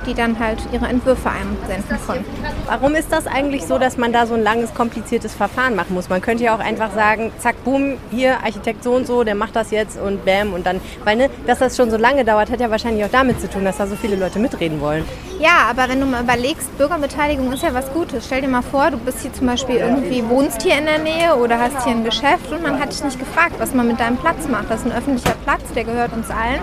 die 0.10 0.16
dann 0.16 0.40
halt 0.40 0.58
ihre 0.72 0.88
Entwürfe 0.88 1.30
einsenden 1.30 2.00
konnten. 2.06 2.26
Warum 2.66 2.96
ist 2.96 3.12
das 3.12 3.28
eigentlich 3.28 3.66
so, 3.66 3.78
dass 3.78 3.98
man 3.98 4.12
da 4.12 4.26
so 4.26 4.34
ein 4.34 4.44
langes, 4.44 4.74
kompliziertes 4.74 5.34
Verfahren 5.34 5.76
machen 5.76 5.94
muss? 5.94 6.10
Man 6.10 6.22
könnte 6.22 6.44
ja 6.44 6.56
auch 6.56 6.60
einfach 6.60 6.92
sagen, 6.94 7.32
zack, 7.38 7.64
boom, 7.64 7.98
hier 8.12 8.44
Architekt 8.44 8.84
so 8.84 8.94
und 8.94 9.06
so, 9.06 9.24
der 9.24 9.36
macht 9.36 9.56
das 9.56 9.72
jetzt 9.72 10.00
und 10.00 10.26
bam 10.26 10.54
und 10.54 10.66
dann, 10.66 10.82
weil 11.04 11.16
ne, 11.16 11.30
dass 11.46 11.60
das 11.60 11.78
schon 11.78 11.92
so 11.92 11.98
lange 11.98 12.26
dauert, 12.26 12.50
hat 12.50 12.60
ja 12.60 12.72
wahrscheinlich 12.72 13.06
auch 13.06 13.12
damit 13.12 13.40
zu 13.40 13.50
tun, 13.50 13.66
dass 13.66 13.78
da 13.78 13.88
so 13.88 13.96
viele 13.96 14.16
Leute 14.16 14.40
mitreden 14.40 14.82
wollen. 14.82 15.06
Ja, 15.40 15.68
aber 15.70 15.88
wenn 15.88 16.00
du 16.00 16.06
mal 16.06 16.24
überlegst, 16.24 16.76
Bürgerbeteiligung 16.78 17.52
ist 17.54 17.64
ja 17.64 17.74
was 17.74 17.92
Gutes. 17.94 18.26
Stell 18.26 18.42
dir 18.42 18.48
mal 18.48 18.62
vor, 18.62 18.92
du 18.92 18.98
bist 18.98 19.22
hier 19.22 19.32
zum 19.32 19.48
Beispiel 19.48 19.76
irgendwie, 19.76 20.28
wohnst 20.28 20.64
hier 20.64 20.78
in 20.78 20.86
der 20.86 21.00
Nähe 21.00 21.36
oder 21.36 21.60
hast 21.60 21.84
hier 21.86 21.94
ein 21.94 22.04
Geschäft 22.04 22.52
und 22.52 22.64
man 22.64 22.80
hat 22.80 22.92
dich 22.92 23.04
nicht 23.04 23.20
gefragt, 23.20 23.54
was 23.60 23.74
man 23.74 23.88
mit 23.88 24.00
deinem 24.00 24.18
Platz 24.18 24.48
macht. 24.48 24.70
Das 24.70 24.82
ist 24.82 24.88
ein 24.88 24.98
öffentlicher 24.98 25.36
Platz, 25.46 25.62
der 25.76 25.84
gehört 25.84 26.14
uns 26.14 26.30
allen. 26.30 26.62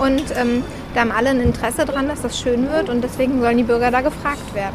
Und 0.00 0.24
ähm, 0.36 0.62
da 0.96 1.02
haben 1.02 1.12
alle 1.12 1.28
ein 1.30 1.40
Interesse 1.40 1.84
dran, 1.84 2.08
dass 2.08 2.22
das 2.22 2.40
schön 2.40 2.70
wird 2.70 2.88
und 2.88 3.04
deswegen 3.04 3.40
sollen 3.40 3.58
die 3.58 3.64
Bürger 3.64 3.90
da 3.90 4.00
gefragt 4.00 4.54
werden. 4.54 4.74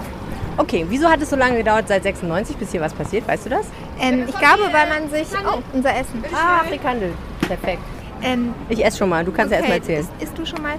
Okay, 0.58 0.86
wieso 0.88 1.10
hat 1.10 1.20
es 1.20 1.32
so 1.32 1.36
lange 1.36 1.58
gedauert, 1.58 1.88
seit 1.88 2.04
96, 2.04 2.58
bis 2.58 2.72
hier 2.72 2.82
was 2.82 2.94
passiert? 2.94 3.28
Weißt 3.28 3.48
du 3.48 3.50
das? 3.50 3.66
Ähm, 4.00 4.26
ich 4.28 4.38
glaube, 4.38 4.64
weil 4.72 4.88
man 4.88 5.10
sich... 5.10 5.28
Oh, 5.44 5.58
unser 5.74 5.90
Essen. 5.96 6.24
Ah, 6.32 6.64
Frikandel. 6.64 7.14
Perfekt. 7.48 7.82
Ähm, 8.22 8.54
Ich 8.70 8.86
esse 8.86 9.00
schon 9.00 9.10
mal, 9.10 9.26
du 9.26 9.32
kannst 9.32 9.52
ja 9.52 9.58
erst 9.58 9.70
mal 9.70 9.76
erzählen. 9.78 10.02
Isst, 10.02 10.12
isst 10.20 10.38
du 10.38 10.46
schon 10.46 10.62
mal? 10.62 10.76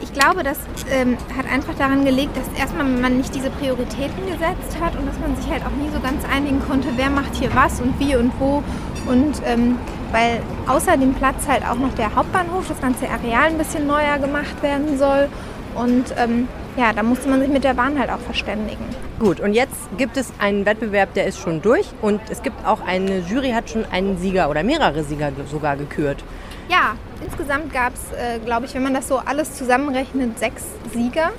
Ich 0.00 0.12
glaube, 0.12 0.42
das 0.42 0.58
ähm, 0.90 1.16
hat 1.36 1.46
einfach 1.48 1.74
daran 1.74 2.04
gelegt, 2.04 2.36
dass 2.36 2.60
erstmal 2.60 2.84
man 2.84 3.18
nicht 3.18 3.32
diese 3.32 3.50
Prioritäten 3.50 4.26
gesetzt 4.26 4.80
hat 4.80 4.96
und 4.98 5.06
dass 5.06 5.16
man 5.20 5.36
sich 5.36 5.48
halt 5.48 5.62
auch 5.64 5.70
nie 5.80 5.90
so 5.94 6.00
ganz 6.00 6.24
einigen 6.34 6.60
konnte, 6.66 6.88
wer 6.96 7.08
macht 7.08 7.36
hier 7.36 7.54
was 7.54 7.80
und 7.80 8.00
wie 8.00 8.16
und 8.16 8.32
wo. 8.40 8.64
Und 9.06 9.42
ähm, 9.46 9.78
weil 10.12 10.40
außer 10.68 10.96
dem 10.96 11.14
Platz 11.14 11.48
halt 11.48 11.62
auch 11.68 11.76
noch 11.76 11.94
der 11.94 12.14
Hauptbahnhof, 12.14 12.68
das 12.68 12.80
ganze 12.80 13.08
Areal 13.08 13.48
ein 13.48 13.58
bisschen 13.58 13.86
neuer 13.86 14.18
gemacht 14.18 14.62
werden 14.62 14.98
soll. 14.98 15.28
Und 15.74 16.04
ähm, 16.18 16.48
ja, 16.76 16.92
da 16.92 17.02
musste 17.02 17.28
man 17.28 17.40
sich 17.40 17.48
mit 17.48 17.64
der 17.64 17.74
Bahn 17.74 17.98
halt 17.98 18.10
auch 18.10 18.18
verständigen. 18.20 18.84
Gut, 19.18 19.40
und 19.40 19.54
jetzt 19.54 19.74
gibt 19.96 20.16
es 20.16 20.32
einen 20.38 20.66
Wettbewerb, 20.66 21.14
der 21.14 21.26
ist 21.26 21.38
schon 21.38 21.62
durch 21.62 21.86
und 22.02 22.20
es 22.30 22.42
gibt 22.42 22.66
auch 22.66 22.80
eine 22.86 23.20
Jury, 23.20 23.50
hat 23.50 23.70
schon 23.70 23.84
einen 23.90 24.18
Sieger 24.18 24.50
oder 24.50 24.62
mehrere 24.62 25.02
Sieger 25.02 25.30
ge- 25.30 25.46
sogar 25.50 25.76
gekürt. 25.76 26.22
Ja, 26.68 26.94
insgesamt 27.24 27.72
gab 27.72 27.92
es, 27.94 28.12
äh, 28.12 28.38
glaube 28.44 28.66
ich, 28.66 28.74
wenn 28.74 28.82
man 28.82 28.94
das 28.94 29.08
so 29.08 29.18
alles 29.18 29.54
zusammenrechnet, 29.54 30.38
sechs 30.38 30.64
Sieger. 30.92 31.30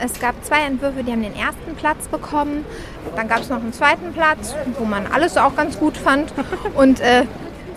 Es 0.00 0.20
gab 0.20 0.34
zwei 0.44 0.60
Entwürfe, 0.60 1.02
die 1.02 1.10
haben 1.12 1.22
den 1.22 1.34
ersten 1.34 1.74
Platz 1.76 2.06
bekommen. 2.08 2.64
Dann 3.16 3.26
gab 3.26 3.40
es 3.40 3.48
noch 3.48 3.56
einen 3.60 3.72
zweiten 3.72 4.12
Platz, 4.12 4.54
wo 4.78 4.84
man 4.84 5.06
alles 5.12 5.36
auch 5.36 5.56
ganz 5.56 5.78
gut 5.78 5.96
fand. 5.96 6.32
Und 6.76 7.00
äh, 7.00 7.24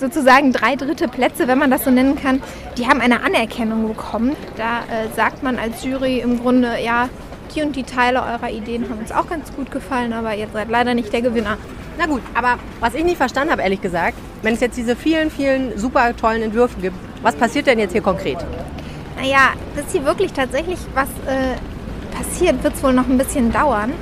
sozusagen 0.01 0.51
drei 0.51 0.75
dritte 0.75 1.07
Plätze, 1.07 1.47
wenn 1.47 1.57
man 1.57 1.71
das 1.71 1.85
so 1.85 1.91
nennen 1.91 2.15
kann, 2.21 2.41
die 2.77 2.87
haben 2.87 2.99
eine 2.99 3.23
Anerkennung 3.23 3.87
bekommen. 3.87 4.35
Da 4.57 4.79
äh, 4.79 5.07
sagt 5.15 5.43
man 5.43 5.57
als 5.57 5.85
Jury 5.85 6.19
im 6.19 6.41
Grunde, 6.41 6.73
ja, 6.83 7.07
die 7.55 7.61
und 7.61 7.75
die 7.75 7.83
Teile 7.83 8.21
eurer 8.21 8.49
Ideen 8.49 8.89
haben 8.89 8.99
uns 8.99 9.11
auch 9.11 9.27
ganz 9.27 9.53
gut 9.53 9.71
gefallen, 9.71 10.11
aber 10.13 10.35
ihr 10.35 10.47
seid 10.51 10.69
leider 10.69 10.93
nicht 10.93 11.13
der 11.13 11.21
Gewinner. 11.21 11.57
Na 11.97 12.05
gut, 12.05 12.21
aber 12.33 12.57
was 12.79 12.93
ich 12.93 13.03
nicht 13.03 13.17
verstanden 13.17 13.51
habe, 13.51 13.61
ehrlich 13.61 13.81
gesagt, 13.81 14.17
wenn 14.41 14.53
es 14.53 14.59
jetzt 14.59 14.77
diese 14.77 14.95
vielen, 14.95 15.29
vielen 15.29 15.77
super 15.77 16.15
tollen 16.15 16.41
Entwürfe 16.41 16.79
gibt, 16.81 16.95
was 17.21 17.35
passiert 17.35 17.67
denn 17.67 17.79
jetzt 17.79 17.91
hier 17.91 18.01
konkret? 18.01 18.37
Naja, 19.17 19.51
bis 19.75 19.91
hier 19.91 20.03
wirklich 20.05 20.33
tatsächlich 20.33 20.79
was 20.95 21.09
äh, 21.27 21.57
passiert, 22.15 22.63
wird 22.63 22.73
es 22.73 22.83
wohl 22.83 22.93
noch 22.93 23.07
ein 23.07 23.17
bisschen 23.17 23.51
dauern. 23.51 23.93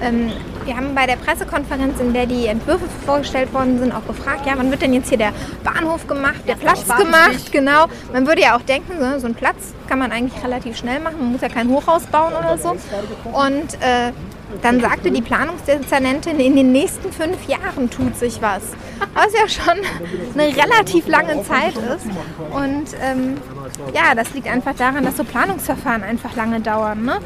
Ähm, 0.00 0.30
wir 0.68 0.76
haben 0.76 0.94
bei 0.94 1.06
der 1.06 1.16
Pressekonferenz, 1.16 1.98
in 1.98 2.12
der 2.12 2.26
die 2.26 2.46
Entwürfe 2.46 2.84
vorgestellt 3.06 3.54
worden 3.54 3.78
sind, 3.78 3.90
auch 3.90 4.06
gefragt, 4.06 4.46
ja, 4.46 4.52
wann 4.54 4.70
wird 4.70 4.82
denn 4.82 4.92
jetzt 4.92 5.08
hier 5.08 5.16
der 5.16 5.32
Bahnhof 5.64 6.06
gemacht, 6.06 6.42
der 6.46 6.56
Platz 6.56 6.84
gemacht, 6.86 7.50
genau. 7.50 7.86
Man 8.12 8.26
würde 8.26 8.42
ja 8.42 8.54
auch 8.54 8.60
denken, 8.60 8.92
so, 9.00 9.18
so 9.18 9.26
ein 9.26 9.34
Platz 9.34 9.72
kann 9.88 9.98
man 9.98 10.12
eigentlich 10.12 10.44
relativ 10.44 10.76
schnell 10.76 11.00
machen, 11.00 11.16
man 11.18 11.32
muss 11.32 11.40
ja 11.40 11.48
kein 11.48 11.70
Hochhaus 11.70 12.04
bauen 12.04 12.34
oder 12.34 12.58
so. 12.58 12.76
Und 13.32 13.74
äh, 13.80 14.12
dann 14.62 14.80
sagte 14.80 15.10
die 15.10 15.22
Planungsdezernentin, 15.22 16.38
in 16.38 16.56
den 16.56 16.72
nächsten 16.72 17.12
fünf 17.12 17.48
Jahren 17.48 17.90
tut 17.90 18.16
sich 18.16 18.40
was. 18.42 18.62
Was 19.14 19.32
ja 19.32 19.48
schon 19.48 19.78
eine 20.34 20.54
relativ 20.56 21.06
lange 21.06 21.42
Zeit 21.44 21.76
ist. 21.76 22.06
Und 22.50 22.86
ähm, 23.02 23.36
ja, 23.94 24.14
das 24.14 24.32
liegt 24.34 24.48
einfach 24.48 24.74
daran, 24.74 25.04
dass 25.04 25.16
so 25.16 25.24
Planungsverfahren 25.24 26.02
einfach 26.02 26.34
lange 26.34 26.60
dauern. 26.60 27.04
Ne? 27.04 27.18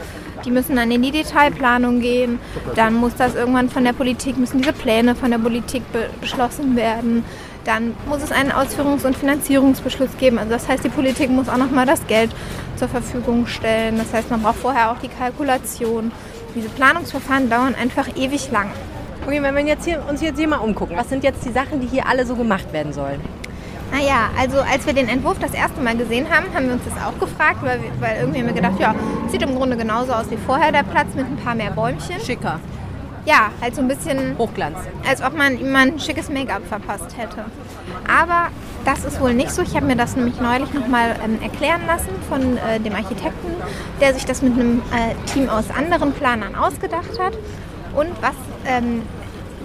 Die 0.45 0.51
müssen 0.51 0.77
dann 0.77 0.91
in 0.91 1.03
die 1.03 1.11
Detailplanung 1.11 2.01
gehen. 2.01 2.39
Dann 2.75 2.95
muss 2.95 3.15
das 3.17 3.35
irgendwann 3.35 3.69
von 3.69 3.85
der 3.85 3.93
Politik, 3.93 4.37
müssen 4.39 4.59
diese 4.59 4.73
Pläne 4.73 5.15
von 5.15 5.31
der 5.31 5.39
Politik 5.39 5.83
be 5.93 6.09
beschlossen 6.21 6.77
werden. 6.77 7.25
Dann 7.65 7.95
muss 8.09 8.23
es 8.23 8.33
einen 8.33 8.51
Ausführungs- 8.51 9.07
und 9.07 9.17
Finanzierungsbeschluss 9.17 10.17
geben. 10.19 10.39
Also 10.39 10.51
das 10.51 10.69
heißt, 10.69 10.83
die 10.83 10.89
Politik 10.89 11.31
muss 11.31 11.49
auch 11.49 11.59
nochmal 11.59 11.87
das 11.87 12.07
Geld 12.07 12.31
zur 12.77 12.89
Verfügung 12.89 13.47
stellen. 13.47 13.99
Das 13.99 14.13
heißt, 14.13 14.31
man 14.31 14.43
braucht 14.43 14.57
vorher 14.57 14.91
auch 14.91 14.99
die 14.99 15.09
Kalkulation. 15.09 16.11
Diese 16.55 16.69
Planungsverfahren 16.69 17.49
dauern 17.49 17.75
einfach 17.75 18.09
ewig 18.17 18.51
lang. 18.51 18.71
Okay, 19.25 19.41
wenn 19.41 19.55
wir 19.55 19.63
uns 20.11 20.21
jetzt 20.21 20.39
hier 20.39 20.49
mal 20.49 20.57
umgucken, 20.57 20.97
was 20.97 21.09
sind 21.09 21.23
jetzt 21.23 21.45
die 21.45 21.53
Sachen, 21.53 21.81
die 21.81 21.87
hier 21.87 22.07
alle 22.09 22.27
so 22.27 22.35
gemacht 22.35 22.73
werden 22.73 22.93
sollen? 22.93 23.21
Naja, 23.93 24.31
also 24.39 24.59
als 24.61 24.87
wir 24.87 24.95
den 24.95 25.07
Entwurf 25.07 25.39
das 25.39 25.53
erste 25.53 25.79
Mal 25.83 25.95
gesehen 25.95 26.27
haben, 26.31 26.47
haben 26.55 26.67
wir 26.67 26.73
uns 26.73 26.83
das 26.85 26.95
auch 27.05 27.19
gefragt, 27.21 27.59
weil, 27.61 27.83
wir, 27.83 27.91
weil 28.01 28.21
irgendwie 28.21 28.41
haben 28.41 28.47
wir 28.47 28.55
gedacht, 28.55 28.81
ja, 28.81 28.95
sieht 29.29 29.43
im 29.43 29.55
Grunde 29.55 29.77
genauso 29.77 30.13
aus 30.15 30.31
wie 30.31 30.39
vorher 30.39 30.73
der 30.73 30.83
Platz 30.83 31.09
mit 31.15 31.27
ein 31.27 31.37
paar 31.37 31.55
mehr 31.55 31.71
Bäumchen. 31.71 32.19
Schicker. 32.19 32.59
Ja, 33.27 33.51
halt 33.61 33.75
so 33.77 33.83
ein 33.83 33.89
bisschen 33.89 34.37
Hochglanz. 34.39 34.79
Als 35.07 35.23
ob 35.23 35.37
man 35.37 35.61
ihm 35.61 35.77
ein 35.77 36.01
schickes 36.01 36.31
Make-up 36.31 36.67
verpasst 36.67 37.17
hätte. 37.19 37.45
Aber 38.09 38.49
das 38.87 39.05
ist 39.05 39.21
wohl 39.21 39.35
nicht 39.35 39.53
so. 39.53 39.61
Ich 39.63 39.77
habe 39.77 39.87
mir 39.87 39.95
das 39.95 40.17
nämlich 40.17 40.41
neulich 40.41 40.73
nochmal 40.73 41.15
ähm, 41.23 41.39
erklären 41.43 41.83
lassen 41.87 42.11
von 42.29 42.57
äh, 42.57 42.81
dem 42.81 42.95
Architekten, 42.95 43.53
der 44.01 44.15
sich 44.15 44.25
das 44.25 44.41
mit 44.41 44.55
einem 44.55 44.81
äh, 44.91 45.15
Team 45.33 45.51
aus 45.51 45.67
anderen 45.71 46.13
Planern 46.13 46.55
ausgedacht 46.55 47.19
hat. 47.21 47.35
Und 47.95 48.11
was 48.23 48.35
ähm, 48.67 49.03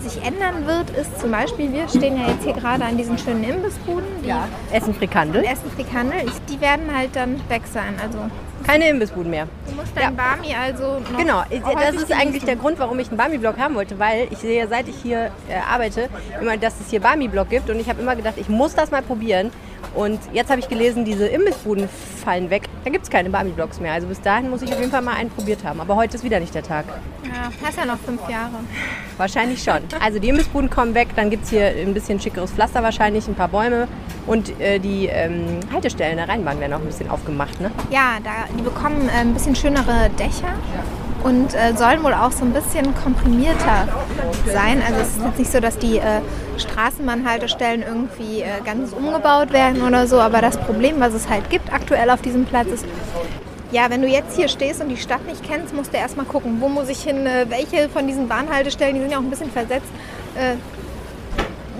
sich 0.01 0.23
ändern 0.23 0.65
wird, 0.65 0.89
ist 0.91 1.19
zum 1.19 1.31
Beispiel, 1.31 1.71
wir 1.71 1.87
stehen 1.87 2.17
ja 2.17 2.27
jetzt 2.27 2.43
hier 2.43 2.53
gerade 2.53 2.83
an 2.85 2.97
diesen 2.97 3.17
schönen 3.17 3.43
Imbissbuden. 3.43 4.07
Die 4.23 4.27
Ja, 4.29 4.47
Essen 4.71 4.93
Frikandel. 4.93 5.43
Essen 5.43 5.69
Frikandel. 5.75 6.21
Die 6.49 6.61
werden 6.61 6.95
halt 6.95 7.15
dann 7.15 7.39
weg 7.49 7.63
sein. 7.71 7.95
Also 8.01 8.19
Keine 8.65 8.89
Imbissbuden 8.89 9.29
mehr. 9.31 9.47
du 9.67 9.75
musst 9.75 9.91
dein 9.95 10.15
Barmi 10.15 10.53
also 10.53 10.99
noch 10.99 11.17
Genau, 11.17 11.43
das 11.49 11.87
häufig 11.87 12.01
ist 12.01 12.11
eigentlich 12.11 12.43
der 12.43 12.55
Grund, 12.55 12.79
warum 12.79 12.99
ich 12.99 13.07
einen 13.09 13.17
Barmi-Blog 13.17 13.57
haben 13.57 13.75
wollte, 13.75 13.97
weil 13.99 14.27
ich 14.31 14.39
sehe, 14.39 14.67
seit 14.67 14.87
ich 14.87 14.95
hier 15.01 15.31
äh, 15.47 15.55
arbeite, 15.71 16.09
immer, 16.41 16.57
dass 16.57 16.73
es 16.79 16.89
hier 16.89 16.99
Barmi-Blog 16.99 17.49
gibt 17.49 17.69
und 17.69 17.79
ich 17.79 17.87
habe 17.89 18.01
immer 18.01 18.15
gedacht, 18.15 18.35
ich 18.37 18.49
muss 18.49 18.75
das 18.75 18.91
mal 18.91 19.01
probieren. 19.01 19.51
Und 19.95 20.19
jetzt 20.33 20.49
habe 20.49 20.59
ich 20.59 20.67
gelesen, 20.67 21.05
diese 21.05 21.27
Imbissbuden 21.27 21.87
fallen 22.23 22.49
weg. 22.49 22.63
Da 22.87 22.91
gibt 22.91 23.03
es 23.03 23.09
keine 23.09 23.29
Barmi-Blogs 23.29 23.81
mehr. 23.81 23.91
Also 23.91 24.07
bis 24.07 24.21
dahin 24.21 24.49
muss 24.49 24.61
ich 24.61 24.71
auf 24.71 24.79
jeden 24.79 24.89
Fall 24.89 25.01
mal 25.01 25.15
einen 25.15 25.29
probiert 25.29 25.61
haben. 25.65 25.81
Aber 25.81 25.97
heute 25.97 26.15
ist 26.15 26.23
wieder 26.23 26.39
nicht 26.39 26.55
der 26.55 26.63
Tag. 26.63 26.85
Ja, 27.25 27.51
hast 27.61 27.77
ja 27.77 27.83
noch 27.83 27.97
fünf 27.97 28.21
Jahre. 28.29 28.53
Wahrscheinlich 29.17 29.61
schon. 29.61 29.79
Also 29.99 30.19
die 30.19 30.29
Imbissbuden 30.29 30.69
kommen 30.69 30.95
weg, 30.95 31.09
dann 31.17 31.29
gibt 31.29 31.43
es 31.43 31.49
hier 31.49 31.65
ein 31.65 31.93
bisschen 31.93 32.17
schickeres 32.21 32.51
Pflaster 32.51 32.81
wahrscheinlich, 32.81 33.27
ein 33.27 33.35
paar 33.35 33.49
Bäume 33.49 33.89
und 34.25 34.57
äh, 34.61 34.79
die 34.79 35.07
ähm, 35.07 35.59
Haltestellen 35.73 36.15
der 36.15 36.29
Rheinbahn 36.29 36.61
werden 36.61 36.71
auch 36.75 36.79
ein 36.79 36.85
bisschen 36.85 37.09
aufgemacht. 37.09 37.59
Ne? 37.59 37.71
Ja, 37.89 38.19
da, 38.23 38.31
die 38.57 38.61
bekommen 38.61 39.09
äh, 39.09 39.19
ein 39.19 39.33
bisschen 39.33 39.57
schönere 39.57 40.09
Dächer 40.17 40.53
und 41.27 41.53
äh, 41.53 41.75
sollen 41.75 42.03
wohl 42.03 42.13
auch 42.13 42.31
so 42.31 42.45
ein 42.45 42.53
bisschen 42.53 42.95
komprimierter 43.03 43.87
sein. 44.45 44.81
Also 44.81 45.01
es 45.01 45.09
ist 45.09 45.25
jetzt 45.25 45.39
nicht 45.39 45.51
so, 45.51 45.59
dass 45.59 45.77
die 45.77 45.97
äh, 45.97 46.21
Straßenbahnhaltestellen 46.57 47.83
irgendwie 47.83 48.41
äh, 48.41 48.61
ganz 48.63 48.93
umgebaut 48.93 49.51
werden 49.51 49.81
oder 49.81 50.07
so, 50.07 50.21
aber 50.21 50.39
das 50.39 50.57
Problem, 50.57 50.99
was 50.99 51.13
es 51.13 51.27
halt 51.27 51.49
gibt 51.49 51.73
aktuell 51.73 52.09
auf 52.11 52.21
diesem 52.21 52.45
Platz 52.45 52.67
ist, 52.67 52.85
ja, 53.73 53.89
wenn 53.89 54.01
du 54.01 54.07
jetzt 54.07 54.37
hier 54.37 54.47
stehst 54.47 54.81
und 54.81 54.87
die 54.87 54.95
Stadt 54.95 55.27
nicht 55.27 55.43
kennst, 55.43 55.75
musst 55.75 55.91
du 55.91 55.97
erstmal 55.97 56.25
gucken, 56.25 56.61
wo 56.61 56.69
muss 56.69 56.87
ich 56.87 57.03
hin, 57.03 57.25
äh, 57.25 57.45
welche 57.49 57.89
von 57.89 58.07
diesen 58.07 58.29
Bahnhaltestellen, 58.29 58.95
die 58.95 59.01
sind 59.01 59.11
ja 59.11 59.17
auch 59.17 59.23
ein 59.23 59.29
bisschen 59.29 59.51
versetzt, 59.51 59.89
äh, 60.35 60.55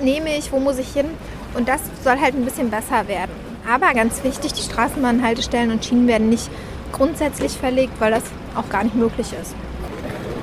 nehme 0.04 0.36
ich, 0.38 0.52
wo 0.52 0.60
muss 0.60 0.78
ich 0.78 0.92
hin. 0.92 1.06
Und 1.54 1.70
das 1.70 1.80
soll 2.04 2.20
halt 2.20 2.36
ein 2.36 2.44
bisschen 2.44 2.70
besser 2.70 3.08
werden. 3.08 3.32
Aber 3.72 3.94
ganz 3.94 4.22
wichtig, 4.26 4.52
die 4.52 4.62
Straßenbahnhaltestellen 4.62 5.72
und 5.72 5.86
Schienen 5.86 6.08
werden 6.08 6.28
nicht 6.28 6.50
grundsätzlich 6.92 7.54
verlegt, 7.54 7.94
weil 8.00 8.12
das 8.12 8.24
auch 8.58 8.70
gar 8.70 8.84
nicht 8.84 8.96
möglich 8.96 9.34
ist. 9.40 9.56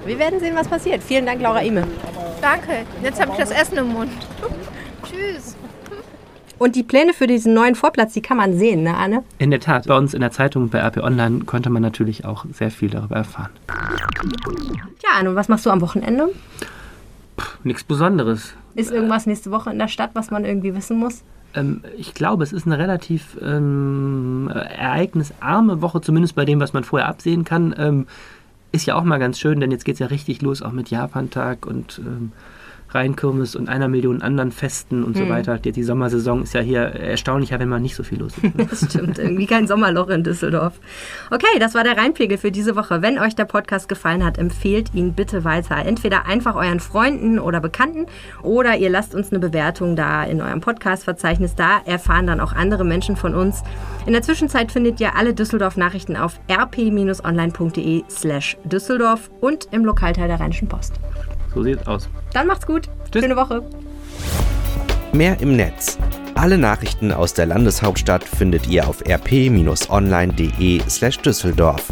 Wir 0.07 0.19
werden 0.19 0.41
sehen, 0.41 0.55
was 0.55 0.69
passiert. 0.69 1.03
Vielen 1.03 1.27
Dank, 1.27 1.41
Laura 1.41 1.63
Ime. 1.63 1.87
Danke, 2.41 2.85
jetzt 3.03 3.21
habe 3.21 3.33
ich 3.33 3.39
das 3.39 3.51
Essen 3.51 3.79
im 3.79 3.89
Mund. 3.89 4.13
Tschüss. 5.03 5.57
Und 6.59 6.77
die 6.77 6.83
Pläne 6.83 7.13
für 7.13 7.27
diesen 7.27 7.53
neuen 7.53 7.75
Vorplatz, 7.75 8.13
die 8.13 8.23
kann 8.23 8.37
man 8.37 8.57
sehen, 8.57 8.85
ne, 8.85 8.97
Anne? 8.97 9.25
In 9.39 9.51
der 9.51 9.61
Tat, 9.61 9.87
bei 9.87 9.97
uns 9.97 10.15
in 10.15 10.21
der 10.21 10.31
Zeitung 10.31 10.69
bei 10.69 10.79
RP 10.79 10.99
Online 10.99 11.45
konnte 11.45 11.69
man 11.69 11.83
natürlich 11.83 12.25
auch 12.25 12.45
sehr 12.53 12.71
viel 12.71 12.91
darüber 12.91 13.17
erfahren. 13.17 13.51
Ja, 15.03 15.19
Anne, 15.19 15.31
und 15.31 15.37
was 15.37 15.49
machst 15.49 15.67
du 15.67 15.71
am 15.71 15.81
Wochenende? 15.81 16.29
Nichts 17.65 17.83
Besonderes. 17.83 18.55
Ist 18.75 18.93
irgendwas 18.93 19.27
nächste 19.27 19.51
Woche 19.51 19.71
in 19.71 19.79
der 19.79 19.89
Stadt, 19.89 20.11
was 20.15 20.31
man 20.31 20.45
irgendwie 20.45 20.75
wissen 20.75 20.99
muss? 20.99 21.23
Ähm, 21.55 21.83
ich 21.97 22.15
glaube, 22.15 22.45
es 22.45 22.53
ist 22.53 22.67
eine 22.67 22.79
relativ 22.79 23.37
ähm, 23.43 24.51
ereignisarme 24.53 25.83
Woche, 25.83 26.01
zumindest 26.01 26.35
bei 26.35 26.45
dem, 26.45 26.61
was 26.61 26.73
man 26.73 26.85
vorher 26.85 27.09
absehen 27.09 27.45
kann. 27.45 27.75
Ähm, 27.79 28.07
ist 28.73 28.87
ja 28.87 28.97
auch 28.97 29.05
mal 29.05 29.19
ganz 29.19 29.39
schön, 29.39 29.61
denn 29.61 29.71
jetzt 29.71 29.85
geht 29.85 29.95
es 29.95 30.01
ja 30.01 30.07
richtig 30.09 30.43
los, 30.43 30.63
auch 30.63 30.73
mit 30.73 30.91
Japantag 30.91 31.67
und 31.67 32.01
ähm, 32.05 32.33
Rheinkirmes 32.95 33.57
und 33.57 33.69
einer 33.69 33.89
Million 33.89 34.23
anderen 34.23 34.53
Festen 34.53 35.03
und 35.05 35.17
so 35.17 35.23
Hm. 35.25 35.29
weiter. 35.31 35.59
Die, 35.59 35.73
die 35.73 35.83
Sommersaison 35.83 36.43
ist 36.43 36.55
ja 36.55 36.61
hier 36.61 36.81
erstaunlicher, 36.81 37.59
wenn 37.59 37.69
mal 37.69 37.81
nicht 37.81 37.97
so 37.97 38.03
viel 38.03 38.21
los 38.21 38.33
ist. 38.39 38.55
Das 38.71 38.91
stimmt, 38.91 39.19
irgendwie 39.19 39.47
kein 39.47 39.67
Sommerloch 39.67 40.09
in 40.09 40.23
Düsseldorf. 40.25 40.75
Okay, 41.31 41.59
das 41.59 41.75
war 41.75 41.85
der 41.85 41.97
Rheinpegel 41.97 42.39
für 42.39 42.51
diese 42.51 42.77
Woche. 42.77 43.03
Wenn 43.03 43.19
euch 43.19 43.35
der 43.35 43.45
Podcast 43.45 43.89
gefallen 43.89 44.25
hat, 44.25 44.39
empfehlt 44.39 44.95
ihn 44.95 45.13
bitte 45.15 45.45
weiter. 45.45 45.77
Entweder 45.85 46.27
einfach 46.27 46.55
euren 46.55 46.81
Freunden 46.81 47.39
oder 47.39 47.61
Bekannten 47.61 48.07
oder 48.43 48.77
ihr 48.77 48.91
lasst 48.91 49.15
uns 49.15 49.31
eine 49.31 49.39
Bewertung 49.41 49.97
da 49.97 50.23
in 50.25 50.41
eurem 50.41 50.61
Podcast-Verzeichnis. 50.61 51.55
Da 51.55 51.81
erfahren 51.85 52.27
dann 52.27 52.41
auch 52.41 52.53
andere 52.53 52.85
Menschen 52.85 53.17
von 53.17 53.35
uns. 53.35 53.63
In 54.07 54.13
der 54.13 54.23
Zwischenzeit 54.23 54.71
findet 54.73 55.01
ihr 55.01 55.17
alle 55.17 55.35
Düsseldorf-Nachrichten 55.35 56.17
auf 56.17 56.39
rp-online.de 56.51 58.05
slash 58.09 58.57
Düsseldorf 58.65 59.31
und 59.41 59.69
im 59.73 59.85
Lokalteil 59.85 60.29
der 60.29 60.41
Rheinischen 60.41 60.69
Post. 60.69 60.95
So 61.55 61.63
sieht's 61.63 61.87
aus. 61.87 62.09
Dann 62.33 62.47
macht's 62.47 62.67
gut. 62.67 62.89
Schöne 63.13 63.37
Woche. 63.37 63.63
Mehr 65.13 65.41
im 65.41 65.57
Netz. 65.57 65.99
Alle 66.35 66.59
Nachrichten 66.59 67.13
aus 67.13 67.35
der 67.35 67.47
Landeshauptstadt 67.47 68.25
findet 68.25 68.67
ihr 68.67 68.89
auf 68.89 69.07
rp-online.de 69.07 70.83
slash 70.89 71.19
Düsseldorf. 71.19 71.85